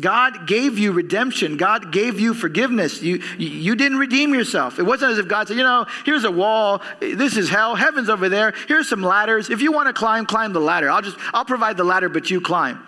God 0.01 0.47
gave 0.47 0.79
you 0.79 0.92
redemption. 0.92 1.57
God 1.57 1.90
gave 1.90 2.21
you 2.21 2.33
forgiveness. 2.33 3.03
You, 3.03 3.25
you 3.38 3.75
didn't 3.75 3.99
redeem 3.99 4.35
yourself. 4.35 4.79
It 4.79 4.85
wasn't 4.85 5.11
as 5.11 5.18
if 5.18 5.27
God 5.27 5.49
said, 5.49 5.57
you 5.57 5.64
know, 5.64 5.85
here's 6.05 6.23
a 6.23 6.31
wall. 6.31 6.81
This 7.01 7.37
is 7.37 7.49
hell. 7.49 7.75
Heaven's 7.75 8.09
over 8.09 8.29
there. 8.29 8.55
Here's 8.68 8.88
some 8.88 9.03
ladders. 9.03 9.51
If 9.51 9.62
you 9.62 9.73
want 9.73 9.88
to 9.88 9.92
climb, 9.92 10.27
climb 10.27 10.53
the 10.53 10.61
ladder. 10.61 10.88
I'll 10.88 11.03
just, 11.03 11.16
I'll 11.35 11.44
provide 11.44 11.77
the 11.77 11.83
ladder, 11.83 12.09
but 12.09 12.31
you 12.31 12.40
climb. 12.40 12.81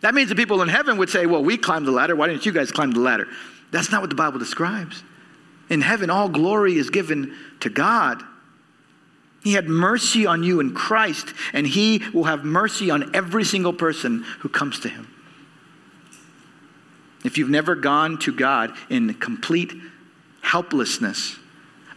That 0.00 0.14
means 0.14 0.28
the 0.28 0.36
people 0.36 0.62
in 0.62 0.68
heaven 0.68 0.96
would 0.98 1.10
say, 1.10 1.26
well, 1.26 1.42
we 1.42 1.56
climbed 1.56 1.86
the 1.86 1.92
ladder. 1.92 2.14
Why 2.14 2.28
didn't 2.28 2.46
you 2.46 2.52
guys 2.52 2.70
climb 2.70 2.92
the 2.92 3.00
ladder? 3.00 3.26
That's 3.70 3.90
not 3.90 4.00
what 4.00 4.10
the 4.10 4.16
Bible 4.16 4.38
describes. 4.38 5.02
In 5.68 5.80
heaven, 5.80 6.08
all 6.08 6.28
glory 6.28 6.76
is 6.76 6.90
given 6.90 7.34
to 7.60 7.68
God. 7.68 8.22
He 9.42 9.52
had 9.52 9.68
mercy 9.68 10.26
on 10.26 10.42
you 10.42 10.60
in 10.60 10.74
Christ, 10.74 11.32
and 11.52 11.66
He 11.66 12.02
will 12.12 12.24
have 12.24 12.44
mercy 12.44 12.90
on 12.90 13.14
every 13.14 13.44
single 13.44 13.72
person 13.72 14.24
who 14.40 14.48
comes 14.48 14.80
to 14.80 14.88
Him. 14.88 15.08
If 17.24 17.36
you've 17.36 17.50
never 17.50 17.74
gone 17.74 18.18
to 18.20 18.32
God 18.32 18.72
in 18.88 19.14
complete 19.14 19.72
helplessness, 20.40 21.36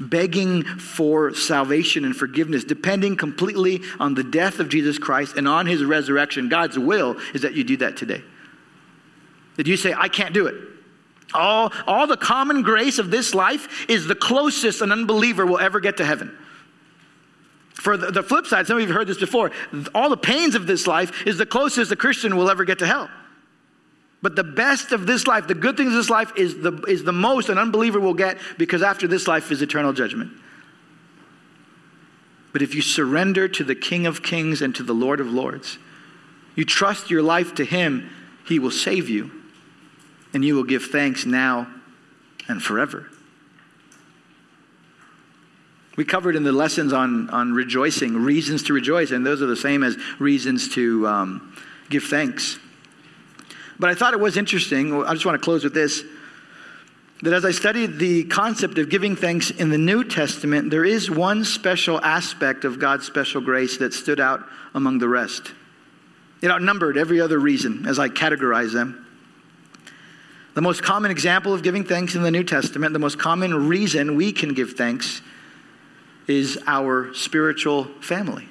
begging 0.10 0.64
for 0.64 1.34
salvation 1.34 2.06
and 2.06 2.16
forgiveness, 2.16 2.64
depending 2.64 3.16
completely 3.16 3.82
on 4.00 4.14
the 4.14 4.24
death 4.24 4.60
of 4.60 4.70
Jesus 4.70 4.98
Christ 4.98 5.38
and 5.38 5.48
on 5.48 5.66
his 5.66 5.84
resurrection, 5.84 6.50
God's 6.50 6.78
will 6.78 7.18
is 7.34 7.42
that 7.42 7.54
you 7.54 7.64
do 7.64 7.78
that 7.78 7.98
today. 7.98 8.24
That 9.58 9.68
you 9.68 9.78
say, 9.78 9.94
I 9.94 10.08
can't 10.08 10.34
do 10.34 10.48
it. 10.48 10.56
All, 11.34 11.72
all 11.88 12.08
the 12.08 12.18
common 12.18 12.62
grace 12.62 13.00
of 13.00 13.12
this 13.12 13.34
life 13.34 13.90
is 13.90 14.08
the 14.08 14.16
closest 14.16 14.82
an 14.82 14.92
unbeliever 14.92 15.46
will 15.46 15.60
ever 15.60 15.80
get 15.80 15.98
to 15.98 16.06
heaven. 16.06 16.38
For 17.74 17.98
the, 17.98 18.12
the 18.12 18.24
flip 18.24 18.46
side, 18.46 18.68
some 18.68 18.78
of 18.78 18.82
you 18.82 18.88
have 18.88 18.96
heard 18.96 19.08
this 19.08 19.18
before, 19.18 19.52
all 19.96 20.10
the 20.10 20.18
pains 20.18 20.56
of 20.56 20.68
this 20.68 20.88
life 20.88 21.26
is 21.26 21.38
the 21.38 21.46
closest 21.46 21.92
a 21.92 21.96
Christian 21.96 22.36
will 22.36 22.50
ever 22.50 22.66
get 22.66 22.80
to 22.80 22.88
hell. 22.88 23.10
But 24.22 24.36
the 24.36 24.44
best 24.44 24.92
of 24.92 25.08
this 25.08 25.26
life, 25.26 25.48
the 25.48 25.56
good 25.56 25.78
things 25.78 25.90
of 25.90 25.96
this 25.96 26.10
life, 26.10 26.32
is 26.36 26.60
the, 26.60 26.74
is 26.88 27.04
the 27.04 27.12
most 27.12 27.50
an 27.50 27.58
unbeliever 27.58 28.00
will 28.00 28.14
get 28.14 28.38
because 28.58 28.84
after 28.84 29.08
this 29.08 29.28
life 29.28 29.52
is 29.52 29.62
eternal 29.62 29.94
judgment. 29.94 30.32
But 32.54 32.62
if 32.62 32.76
you 32.76 32.82
surrender 32.82 33.48
to 33.48 33.64
the 33.64 33.76
King 33.76 34.06
of 34.06 34.22
Kings 34.22 34.62
and 34.62 34.76
to 34.76 34.84
the 34.84 34.94
Lord 34.94 35.20
of 35.20 35.28
Lords, 35.28 35.78
you 36.56 36.66
trust 36.66 37.10
your 37.10 37.24
life 37.24 37.56
to 37.56 37.66
Him, 37.66 38.10
He 38.46 38.60
will 38.60 38.72
save 38.72 39.10
you, 39.10 39.32
and 40.34 40.46
you 40.46 40.56
will 40.56 40.66
give 40.66 40.86
thanks 40.86 41.26
now 41.26 41.68
and 42.48 42.62
forever. 42.62 43.10
We 45.98 46.06
covered 46.06 46.36
in 46.36 46.44
the 46.44 46.52
lessons 46.52 46.94
on, 46.94 47.30
on 47.32 47.54
rejoicing 47.54 48.16
reasons 48.24 48.64
to 48.64 48.74
rejoice, 48.74 49.12
and 49.12 49.26
those 49.26 49.42
are 49.42 49.48
the 49.48 49.56
same 49.56 49.84
as 49.84 49.98
reasons 50.20 50.70
to 50.76 51.08
um, 51.08 51.58
give 51.90 52.04
thanks. 52.04 52.60
But 53.82 53.90
I 53.90 53.96
thought 53.96 54.14
it 54.14 54.20
was 54.20 54.38
interesting. 54.38 55.04
I 55.04 55.14
just 55.14 55.26
want 55.26 55.42
to 55.42 55.44
close 55.44 55.64
with 55.64 55.74
this 55.74 56.04
that 57.24 57.34
as 57.34 57.46
I 57.46 57.50
studied 57.50 57.98
the 57.98 58.26
concept 58.26 58.78
of 58.78 58.90
giving 58.90 59.16
thanks 59.16 59.50
in 59.50 59.70
the 59.72 59.78
New 59.78 60.04
Testament, 60.04 60.70
there 60.70 60.86
is 60.86 61.10
one 61.10 61.44
special 61.44 62.00
aspect 62.04 62.64
of 62.64 62.78
God's 62.78 63.08
special 63.08 63.42
grace 63.42 63.78
that 63.78 63.96
stood 63.96 64.20
out 64.20 64.48
among 64.76 65.00
the 65.00 65.08
rest. 65.08 65.54
It 66.44 66.52
outnumbered 66.52 66.96
every 66.96 67.20
other 67.20 67.40
reason 67.40 67.88
as 67.88 67.98
I 67.98 68.08
categorize 68.10 68.72
them. 68.72 69.04
The 70.54 70.62
most 70.62 70.84
common 70.84 71.10
example 71.10 71.52
of 71.52 71.64
giving 71.64 71.84
thanks 71.84 72.14
in 72.14 72.22
the 72.22 72.32
New 72.32 72.44
Testament, 72.44 72.94
the 72.94 73.00
most 73.00 73.18
common 73.18 73.68
reason 73.68 74.16
we 74.16 74.32
can 74.32 74.54
give 74.54 74.74
thanks, 74.74 75.24
is 76.28 76.60
our 76.68 77.12
spiritual 77.16 77.86
family. 78.00 78.48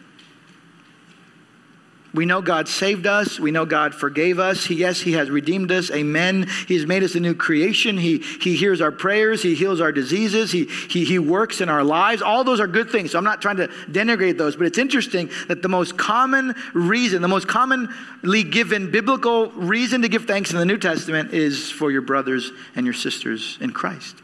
We 2.13 2.27
know 2.27 2.43
God 2.43 2.67
saved 2.67 3.07
us. 3.07 3.39
We 3.39 3.53
know 3.53 3.65
God 3.65 3.95
forgave 3.95 4.41
us. 4.41 4.65
He, 4.65 4.75
yes, 4.75 5.01
He 5.01 5.13
has 5.13 5.31
redeemed 5.31 5.71
us. 5.71 5.91
Amen. 5.93 6.49
He 6.67 6.75
has 6.75 6.85
made 6.85 7.05
us 7.05 7.15
a 7.15 7.21
new 7.21 7.35
creation. 7.35 7.97
He, 7.99 8.19
he 8.19 8.57
hears 8.57 8.81
our 8.81 8.91
prayers. 8.91 9.43
He 9.43 9.55
heals 9.55 9.81
our 9.81 9.93
diseases. 9.93 10.51
He, 10.51 10.65
he, 10.65 11.05
he 11.05 11.21
works 11.21 11.61
in 11.61 11.69
our 11.69 11.85
lives. 11.85 12.21
All 12.21 12.43
those 12.43 12.59
are 12.59 12.67
good 12.67 12.91
things. 12.91 13.13
So 13.13 13.19
I'm 13.19 13.25
not 13.25 13.41
trying 13.41 13.59
to 13.59 13.69
denigrate 13.89 14.39
those, 14.39 14.57
but 14.57 14.67
it's 14.67 14.79
interesting 14.79 15.31
that 15.47 15.63
the 15.63 15.69
most 15.69 15.97
common 15.97 16.57
reason, 16.75 17.23
the 17.23 17.29
most 17.29 17.47
commonly 17.47 18.43
given 18.43 18.91
biblical 18.91 19.51
reason 19.53 20.03
to 20.03 20.09
give 20.09 20.25
thanks 20.25 20.51
in 20.51 20.59
the 20.59 20.67
New 20.67 20.79
Testament 20.79 21.33
is 21.33 21.71
for 21.71 21.93
your 21.93 22.03
brothers 22.03 22.51
and 22.75 22.85
your 22.87 22.95
sisters 22.95 23.57
in 23.61 23.73
Christ. 23.73 24.17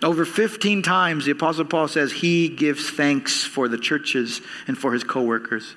Over 0.00 0.24
15 0.24 0.82
times, 0.82 1.24
the 1.24 1.32
Apostle 1.32 1.64
Paul 1.64 1.88
says 1.88 2.12
he 2.12 2.48
gives 2.48 2.90
thanks 2.90 3.42
for 3.42 3.68
the 3.68 3.78
churches 3.78 4.42
and 4.68 4.78
for 4.78 4.92
his 4.92 5.02
co 5.02 5.22
workers. 5.22 5.74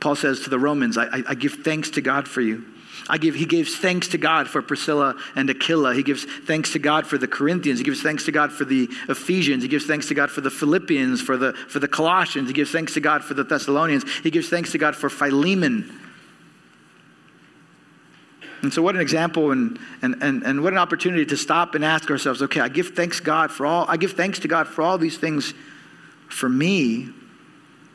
Paul 0.00 0.16
says 0.16 0.40
to 0.40 0.50
the 0.50 0.58
Romans, 0.58 0.96
I, 0.96 1.04
I, 1.04 1.22
I 1.28 1.34
give 1.34 1.54
thanks 1.64 1.90
to 1.90 2.00
God 2.00 2.26
for 2.26 2.40
you. 2.40 2.64
I 3.08 3.18
give, 3.18 3.34
he 3.34 3.44
gives 3.44 3.76
thanks 3.76 4.08
to 4.08 4.18
God 4.18 4.48
for 4.48 4.62
Priscilla 4.62 5.16
and 5.34 5.50
Aquila. 5.50 5.94
He 5.94 6.02
gives 6.02 6.24
thanks 6.24 6.72
to 6.72 6.78
God 6.78 7.06
for 7.06 7.18
the 7.18 7.26
Corinthians. 7.26 7.80
He 7.80 7.84
gives 7.84 8.02
thanks 8.02 8.24
to 8.26 8.32
God 8.32 8.52
for 8.52 8.64
the 8.64 8.88
Ephesians. 9.08 9.62
He 9.62 9.68
gives 9.68 9.86
thanks 9.86 10.08
to 10.08 10.14
God 10.14 10.30
for 10.30 10.40
the 10.40 10.50
Philippians, 10.50 11.20
for 11.20 11.36
the, 11.36 11.52
for 11.52 11.80
the 11.80 11.88
Colossians. 11.88 12.48
He 12.48 12.54
gives 12.54 12.70
thanks 12.70 12.94
to 12.94 13.00
God 13.00 13.24
for 13.24 13.34
the 13.34 13.44
Thessalonians. 13.44 14.04
He 14.22 14.30
gives 14.30 14.48
thanks 14.48 14.72
to 14.72 14.78
God 14.78 14.94
for 14.94 15.10
Philemon. 15.10 16.00
And 18.62 18.72
so, 18.72 18.82
what 18.82 18.94
an 18.94 19.00
example 19.00 19.52
and, 19.52 19.78
and, 20.02 20.22
and, 20.22 20.42
and 20.42 20.62
what 20.62 20.72
an 20.72 20.78
opportunity 20.78 21.24
to 21.26 21.36
stop 21.36 21.74
and 21.74 21.84
ask 21.84 22.10
ourselves 22.10 22.42
okay, 22.42 22.60
I 22.60 22.68
give 22.68 22.88
thanks 22.88 23.18
God 23.18 23.50
for 23.50 23.64
all, 23.64 23.86
I 23.88 23.96
give 23.96 24.12
thanks 24.12 24.38
to 24.40 24.48
God 24.48 24.68
for 24.68 24.82
all 24.82 24.98
these 24.98 25.16
things 25.16 25.54
for 26.28 26.48
me, 26.48 27.08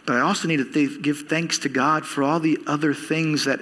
but 0.05 0.15
I 0.15 0.21
also 0.21 0.47
need 0.47 0.57
to 0.57 0.65
th- 0.65 1.01
give 1.01 1.21
thanks 1.27 1.59
to 1.59 1.69
God 1.69 2.05
for 2.05 2.23
all 2.23 2.39
the 2.39 2.59
other 2.67 2.93
things 2.93 3.45
that, 3.45 3.59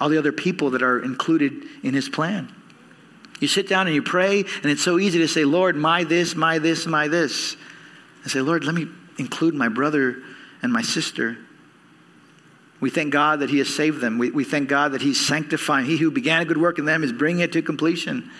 all 0.00 0.08
the 0.08 0.18
other 0.18 0.32
people 0.32 0.70
that 0.70 0.82
are 0.82 1.02
included 1.02 1.64
in 1.82 1.94
His 1.94 2.08
plan. 2.08 2.54
You 3.40 3.48
sit 3.48 3.68
down 3.68 3.86
and 3.86 3.94
you 3.94 4.02
pray, 4.02 4.40
and 4.40 4.66
it's 4.66 4.82
so 4.82 4.98
easy 4.98 5.18
to 5.20 5.28
say, 5.28 5.44
Lord, 5.44 5.76
my 5.76 6.04
this, 6.04 6.34
my 6.34 6.58
this, 6.58 6.86
my 6.86 7.08
this. 7.08 7.56
And 8.22 8.30
say, 8.30 8.40
Lord, 8.40 8.64
let 8.64 8.74
me 8.74 8.86
include 9.18 9.54
my 9.54 9.68
brother 9.68 10.16
and 10.62 10.72
my 10.72 10.82
sister 10.82 11.38
we 12.80 12.88
thank 12.88 13.12
God 13.12 13.40
that 13.40 13.50
He 13.50 13.58
has 13.58 13.72
saved 13.72 14.00
them. 14.00 14.18
We, 14.18 14.30
we 14.30 14.44
thank 14.44 14.68
God 14.68 14.92
that 14.92 15.02
He's 15.02 15.24
sanctifying. 15.24 15.86
He 15.86 15.98
who 15.98 16.10
began 16.10 16.40
a 16.40 16.44
good 16.44 16.58
work 16.58 16.78
in 16.78 16.86
them 16.86 17.04
is 17.04 17.12
bringing 17.12 17.42
it 17.42 17.52
to 17.52 17.62
completion. 17.62 18.30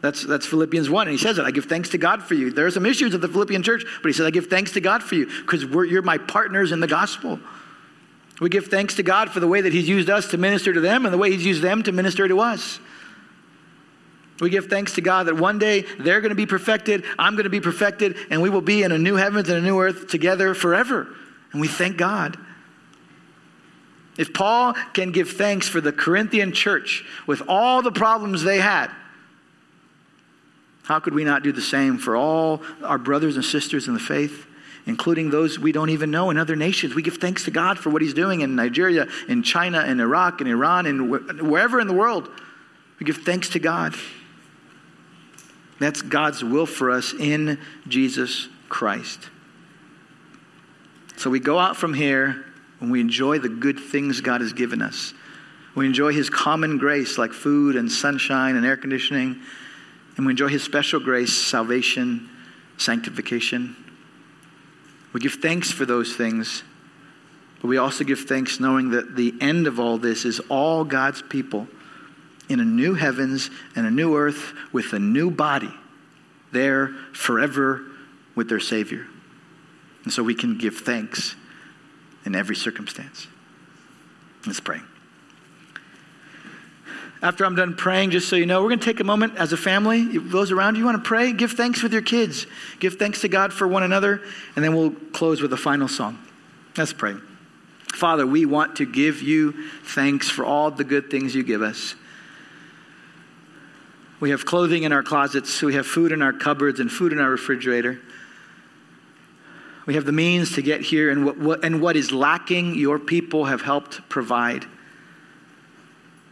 That's, 0.00 0.24
that's 0.24 0.46
Philippians 0.46 0.88
1. 0.88 1.08
And 1.08 1.12
he 1.12 1.18
says 1.18 1.38
it 1.38 1.44
I 1.44 1.50
give 1.50 1.64
thanks 1.64 1.88
to 1.90 1.98
God 1.98 2.22
for 2.22 2.34
you. 2.34 2.50
There 2.50 2.66
are 2.66 2.70
some 2.70 2.86
issues 2.86 3.14
at 3.14 3.20
the 3.20 3.28
Philippian 3.28 3.62
church, 3.62 3.84
but 4.02 4.08
he 4.08 4.12
says, 4.12 4.26
I 4.26 4.30
give 4.30 4.46
thanks 4.46 4.72
to 4.72 4.80
God 4.80 5.02
for 5.02 5.14
you 5.16 5.26
because 5.26 5.64
you're 5.64 6.02
my 6.02 6.18
partners 6.18 6.72
in 6.72 6.80
the 6.80 6.86
gospel. 6.86 7.40
We 8.40 8.48
give 8.48 8.66
thanks 8.66 8.94
to 8.96 9.02
God 9.02 9.30
for 9.30 9.40
the 9.40 9.48
way 9.48 9.60
that 9.60 9.72
He's 9.72 9.88
used 9.88 10.08
us 10.08 10.28
to 10.28 10.38
minister 10.38 10.72
to 10.72 10.80
them 10.80 11.04
and 11.04 11.12
the 11.12 11.18
way 11.18 11.32
He's 11.32 11.44
used 11.44 11.62
them 11.62 11.82
to 11.82 11.92
minister 11.92 12.28
to 12.28 12.40
us. 12.40 12.78
We 14.40 14.50
give 14.50 14.66
thanks 14.66 14.94
to 14.94 15.00
God 15.00 15.26
that 15.26 15.36
one 15.36 15.58
day 15.58 15.84
they're 15.98 16.20
going 16.20 16.30
to 16.30 16.36
be 16.36 16.46
perfected, 16.46 17.04
I'm 17.18 17.34
going 17.34 17.44
to 17.44 17.50
be 17.50 17.60
perfected, 17.60 18.16
and 18.30 18.40
we 18.40 18.50
will 18.50 18.60
be 18.60 18.84
in 18.84 18.92
a 18.92 18.98
new 18.98 19.16
heavens 19.16 19.48
and 19.48 19.58
a 19.58 19.62
new 19.62 19.80
earth 19.80 20.06
together 20.06 20.54
forever. 20.54 21.08
And 21.50 21.60
we 21.60 21.66
thank 21.66 21.96
God. 21.96 22.38
If 24.16 24.32
Paul 24.32 24.74
can 24.92 25.10
give 25.10 25.30
thanks 25.30 25.68
for 25.68 25.80
the 25.80 25.92
Corinthian 25.92 26.52
church 26.52 27.04
with 27.26 27.42
all 27.48 27.82
the 27.82 27.92
problems 27.92 28.42
they 28.42 28.58
had, 28.60 28.90
how 30.88 30.98
could 30.98 31.12
we 31.14 31.22
not 31.22 31.42
do 31.42 31.52
the 31.52 31.60
same 31.60 31.98
for 31.98 32.16
all 32.16 32.62
our 32.82 32.96
brothers 32.96 33.36
and 33.36 33.44
sisters 33.44 33.88
in 33.88 33.92
the 33.92 34.00
faith, 34.00 34.46
including 34.86 35.28
those 35.28 35.58
we 35.58 35.70
don't 35.70 35.90
even 35.90 36.10
know 36.10 36.30
in 36.30 36.38
other 36.38 36.56
nations? 36.56 36.94
We 36.94 37.02
give 37.02 37.18
thanks 37.18 37.44
to 37.44 37.50
God 37.50 37.78
for 37.78 37.90
what 37.90 38.00
He's 38.00 38.14
doing 38.14 38.40
in 38.40 38.56
Nigeria, 38.56 39.06
in 39.28 39.42
China, 39.42 39.84
in 39.84 40.00
Iraq, 40.00 40.40
in 40.40 40.46
Iran, 40.46 40.86
and 40.86 41.10
wherever 41.46 41.78
in 41.78 41.88
the 41.88 41.92
world. 41.92 42.30
We 42.98 43.04
give 43.04 43.18
thanks 43.18 43.50
to 43.50 43.58
God. 43.58 43.94
That's 45.78 46.00
God's 46.00 46.42
will 46.42 46.64
for 46.64 46.90
us 46.90 47.12
in 47.12 47.60
Jesus 47.86 48.48
Christ. 48.70 49.28
So 51.18 51.28
we 51.28 51.38
go 51.38 51.58
out 51.58 51.76
from 51.76 51.92
here 51.92 52.46
and 52.80 52.90
we 52.90 53.02
enjoy 53.02 53.40
the 53.40 53.50
good 53.50 53.78
things 53.78 54.22
God 54.22 54.40
has 54.40 54.54
given 54.54 54.80
us, 54.80 55.12
we 55.74 55.84
enjoy 55.84 56.14
His 56.14 56.30
common 56.30 56.78
grace 56.78 57.18
like 57.18 57.34
food 57.34 57.76
and 57.76 57.92
sunshine 57.92 58.56
and 58.56 58.64
air 58.64 58.78
conditioning, 58.78 59.42
and 60.18 60.26
we 60.26 60.32
enjoy 60.32 60.48
His 60.48 60.62
special 60.62 61.00
grace, 61.00 61.32
salvation, 61.32 62.28
sanctification. 62.76 63.74
We 65.14 65.20
give 65.20 65.34
thanks 65.34 65.70
for 65.70 65.86
those 65.86 66.14
things, 66.14 66.62
but 67.62 67.68
we 67.68 67.78
also 67.78 68.04
give 68.04 68.20
thanks 68.20 68.60
knowing 68.60 68.90
that 68.90 69.16
the 69.16 69.32
end 69.40 69.66
of 69.66 69.80
all 69.80 69.96
this 69.96 70.26
is 70.26 70.40
all 70.50 70.84
God's 70.84 71.22
people 71.22 71.66
in 72.48 72.60
a 72.60 72.64
new 72.64 72.94
heavens 72.94 73.50
and 73.76 73.86
a 73.86 73.90
new 73.90 74.16
earth 74.16 74.52
with 74.72 74.92
a 74.92 74.98
new 74.98 75.30
body 75.30 75.72
there 76.52 76.88
forever 77.12 77.82
with 78.34 78.48
their 78.48 78.60
Savior. 78.60 79.06
And 80.04 80.12
so 80.12 80.22
we 80.22 80.34
can 80.34 80.58
give 80.58 80.78
thanks 80.78 81.36
in 82.24 82.34
every 82.34 82.56
circumstance. 82.56 83.26
Let's 84.46 84.60
pray. 84.60 84.80
After 87.20 87.44
I'm 87.44 87.56
done 87.56 87.74
praying, 87.74 88.10
just 88.10 88.28
so 88.28 88.36
you 88.36 88.46
know, 88.46 88.62
we're 88.62 88.68
going 88.68 88.78
to 88.78 88.84
take 88.84 89.00
a 89.00 89.04
moment 89.04 89.36
as 89.36 89.52
a 89.52 89.56
family. 89.56 90.18
Those 90.18 90.52
around 90.52 90.76
you, 90.76 90.80
you 90.80 90.84
want 90.84 91.02
to 91.02 91.06
pray? 91.06 91.32
Give 91.32 91.50
thanks 91.50 91.82
with 91.82 91.92
your 91.92 92.02
kids. 92.02 92.46
Give 92.78 92.94
thanks 92.94 93.22
to 93.22 93.28
God 93.28 93.52
for 93.52 93.66
one 93.66 93.82
another, 93.82 94.22
and 94.54 94.64
then 94.64 94.74
we'll 94.74 94.92
close 94.92 95.42
with 95.42 95.52
a 95.52 95.56
final 95.56 95.88
song. 95.88 96.18
Let's 96.76 96.92
pray. 96.92 97.16
Father, 97.92 98.24
we 98.24 98.46
want 98.46 98.76
to 98.76 98.86
give 98.86 99.20
you 99.20 99.68
thanks 99.82 100.28
for 100.28 100.44
all 100.44 100.70
the 100.70 100.84
good 100.84 101.10
things 101.10 101.34
you 101.34 101.42
give 101.42 101.62
us. 101.62 101.96
We 104.20 104.30
have 104.30 104.44
clothing 104.44 104.84
in 104.84 104.92
our 104.92 105.02
closets, 105.02 105.60
we 105.62 105.74
have 105.74 105.86
food 105.86 106.12
in 106.12 106.22
our 106.22 106.32
cupboards, 106.32 106.78
and 106.78 106.90
food 106.90 107.12
in 107.12 107.18
our 107.18 107.30
refrigerator. 107.30 108.00
We 109.86 109.94
have 109.94 110.04
the 110.04 110.12
means 110.12 110.54
to 110.54 110.62
get 110.62 110.82
here, 110.82 111.10
and 111.10 111.24
what, 111.24 111.38
what, 111.38 111.64
and 111.64 111.80
what 111.80 111.96
is 111.96 112.12
lacking, 112.12 112.74
your 112.74 112.98
people 112.98 113.46
have 113.46 113.62
helped 113.62 114.08
provide. 114.08 114.66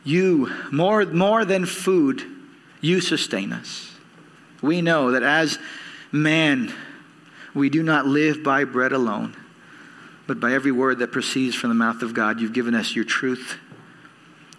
You, 0.07 0.51
more, 0.73 1.05
more 1.05 1.45
than 1.45 1.67
food, 1.67 2.25
you 2.81 3.03
sustain 3.03 3.53
us. 3.53 3.93
We 4.63 4.81
know 4.81 5.11
that 5.11 5.23
as 5.23 5.59
man, 6.11 6.73
we 7.55 7.69
do 7.69 7.83
not 7.83 8.07
live 8.07 8.43
by 8.43 8.65
bread 8.65 8.93
alone, 8.93 9.37
but 10.27 10.41
by 10.41 10.53
every 10.53 10.73
word 10.73 11.01
that 11.01 11.13
proceeds 11.13 11.55
from 11.55 11.69
the 11.69 11.75
mouth 11.75 12.01
of 12.01 12.15
God. 12.15 12.41
You've 12.41 12.55
given 12.55 12.75
us 12.75 12.97
your 12.97 13.05
truth. 13.05 13.59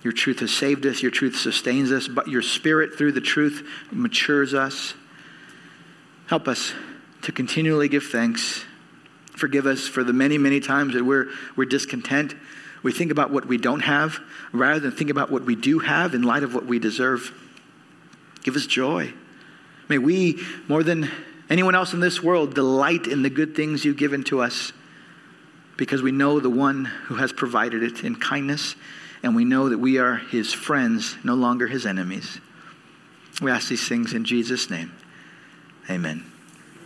Your 0.03 0.13
truth 0.13 0.41
has 0.41 0.53
saved 0.53 0.85
us. 0.85 1.01
Your 1.01 1.11
truth 1.11 1.35
sustains 1.35 1.91
us. 1.91 2.07
But 2.07 2.27
your 2.27 2.43
spirit, 2.43 2.95
through 2.95 3.13
the 3.13 3.21
truth, 3.21 3.67
matures 3.91 4.53
us. 4.53 4.93
Help 6.27 6.47
us 6.47 6.73
to 7.23 7.31
continually 7.31 7.89
give 7.89 8.03
thanks 8.03 8.63
Forgive 9.37 9.67
us 9.67 9.87
for 9.87 10.03
the 10.03 10.13
many, 10.13 10.39
many 10.39 10.59
times 10.59 10.95
that 10.95 11.03
we're, 11.03 11.27
we're 11.55 11.65
discontent. 11.65 12.33
We 12.83 12.91
think 12.91 13.11
about 13.11 13.31
what 13.31 13.45
we 13.45 13.57
don't 13.57 13.81
have 13.81 14.19
rather 14.51 14.79
than 14.79 14.91
think 14.91 15.09
about 15.09 15.31
what 15.31 15.43
we 15.43 15.55
do 15.55 15.79
have 15.79 16.13
in 16.13 16.23
light 16.23 16.43
of 16.43 16.53
what 16.53 16.65
we 16.65 16.79
deserve. 16.79 17.33
Give 18.43 18.55
us 18.55 18.65
joy. 18.65 19.13
May 19.89 19.97
we, 19.97 20.41
more 20.67 20.83
than 20.83 21.09
anyone 21.49 21.75
else 21.75 21.93
in 21.93 21.99
this 21.99 22.21
world, 22.21 22.53
delight 22.53 23.07
in 23.07 23.23
the 23.23 23.29
good 23.29 23.55
things 23.55 23.83
you've 23.83 23.97
given 23.97 24.23
to 24.25 24.41
us 24.41 24.73
because 25.75 26.01
we 26.01 26.11
know 26.11 26.39
the 26.39 26.49
one 26.49 26.85
who 26.85 27.15
has 27.15 27.31
provided 27.31 27.83
it 27.83 28.03
in 28.03 28.15
kindness 28.15 28.75
and 29.23 29.35
we 29.35 29.45
know 29.45 29.69
that 29.69 29.77
we 29.77 29.97
are 29.97 30.15
his 30.15 30.53
friends, 30.53 31.15
no 31.23 31.35
longer 31.35 31.67
his 31.67 31.85
enemies. 31.85 32.39
We 33.41 33.51
ask 33.51 33.69
these 33.69 33.87
things 33.87 34.13
in 34.13 34.25
Jesus' 34.25 34.69
name. 34.69 34.91
Amen. 35.89 36.26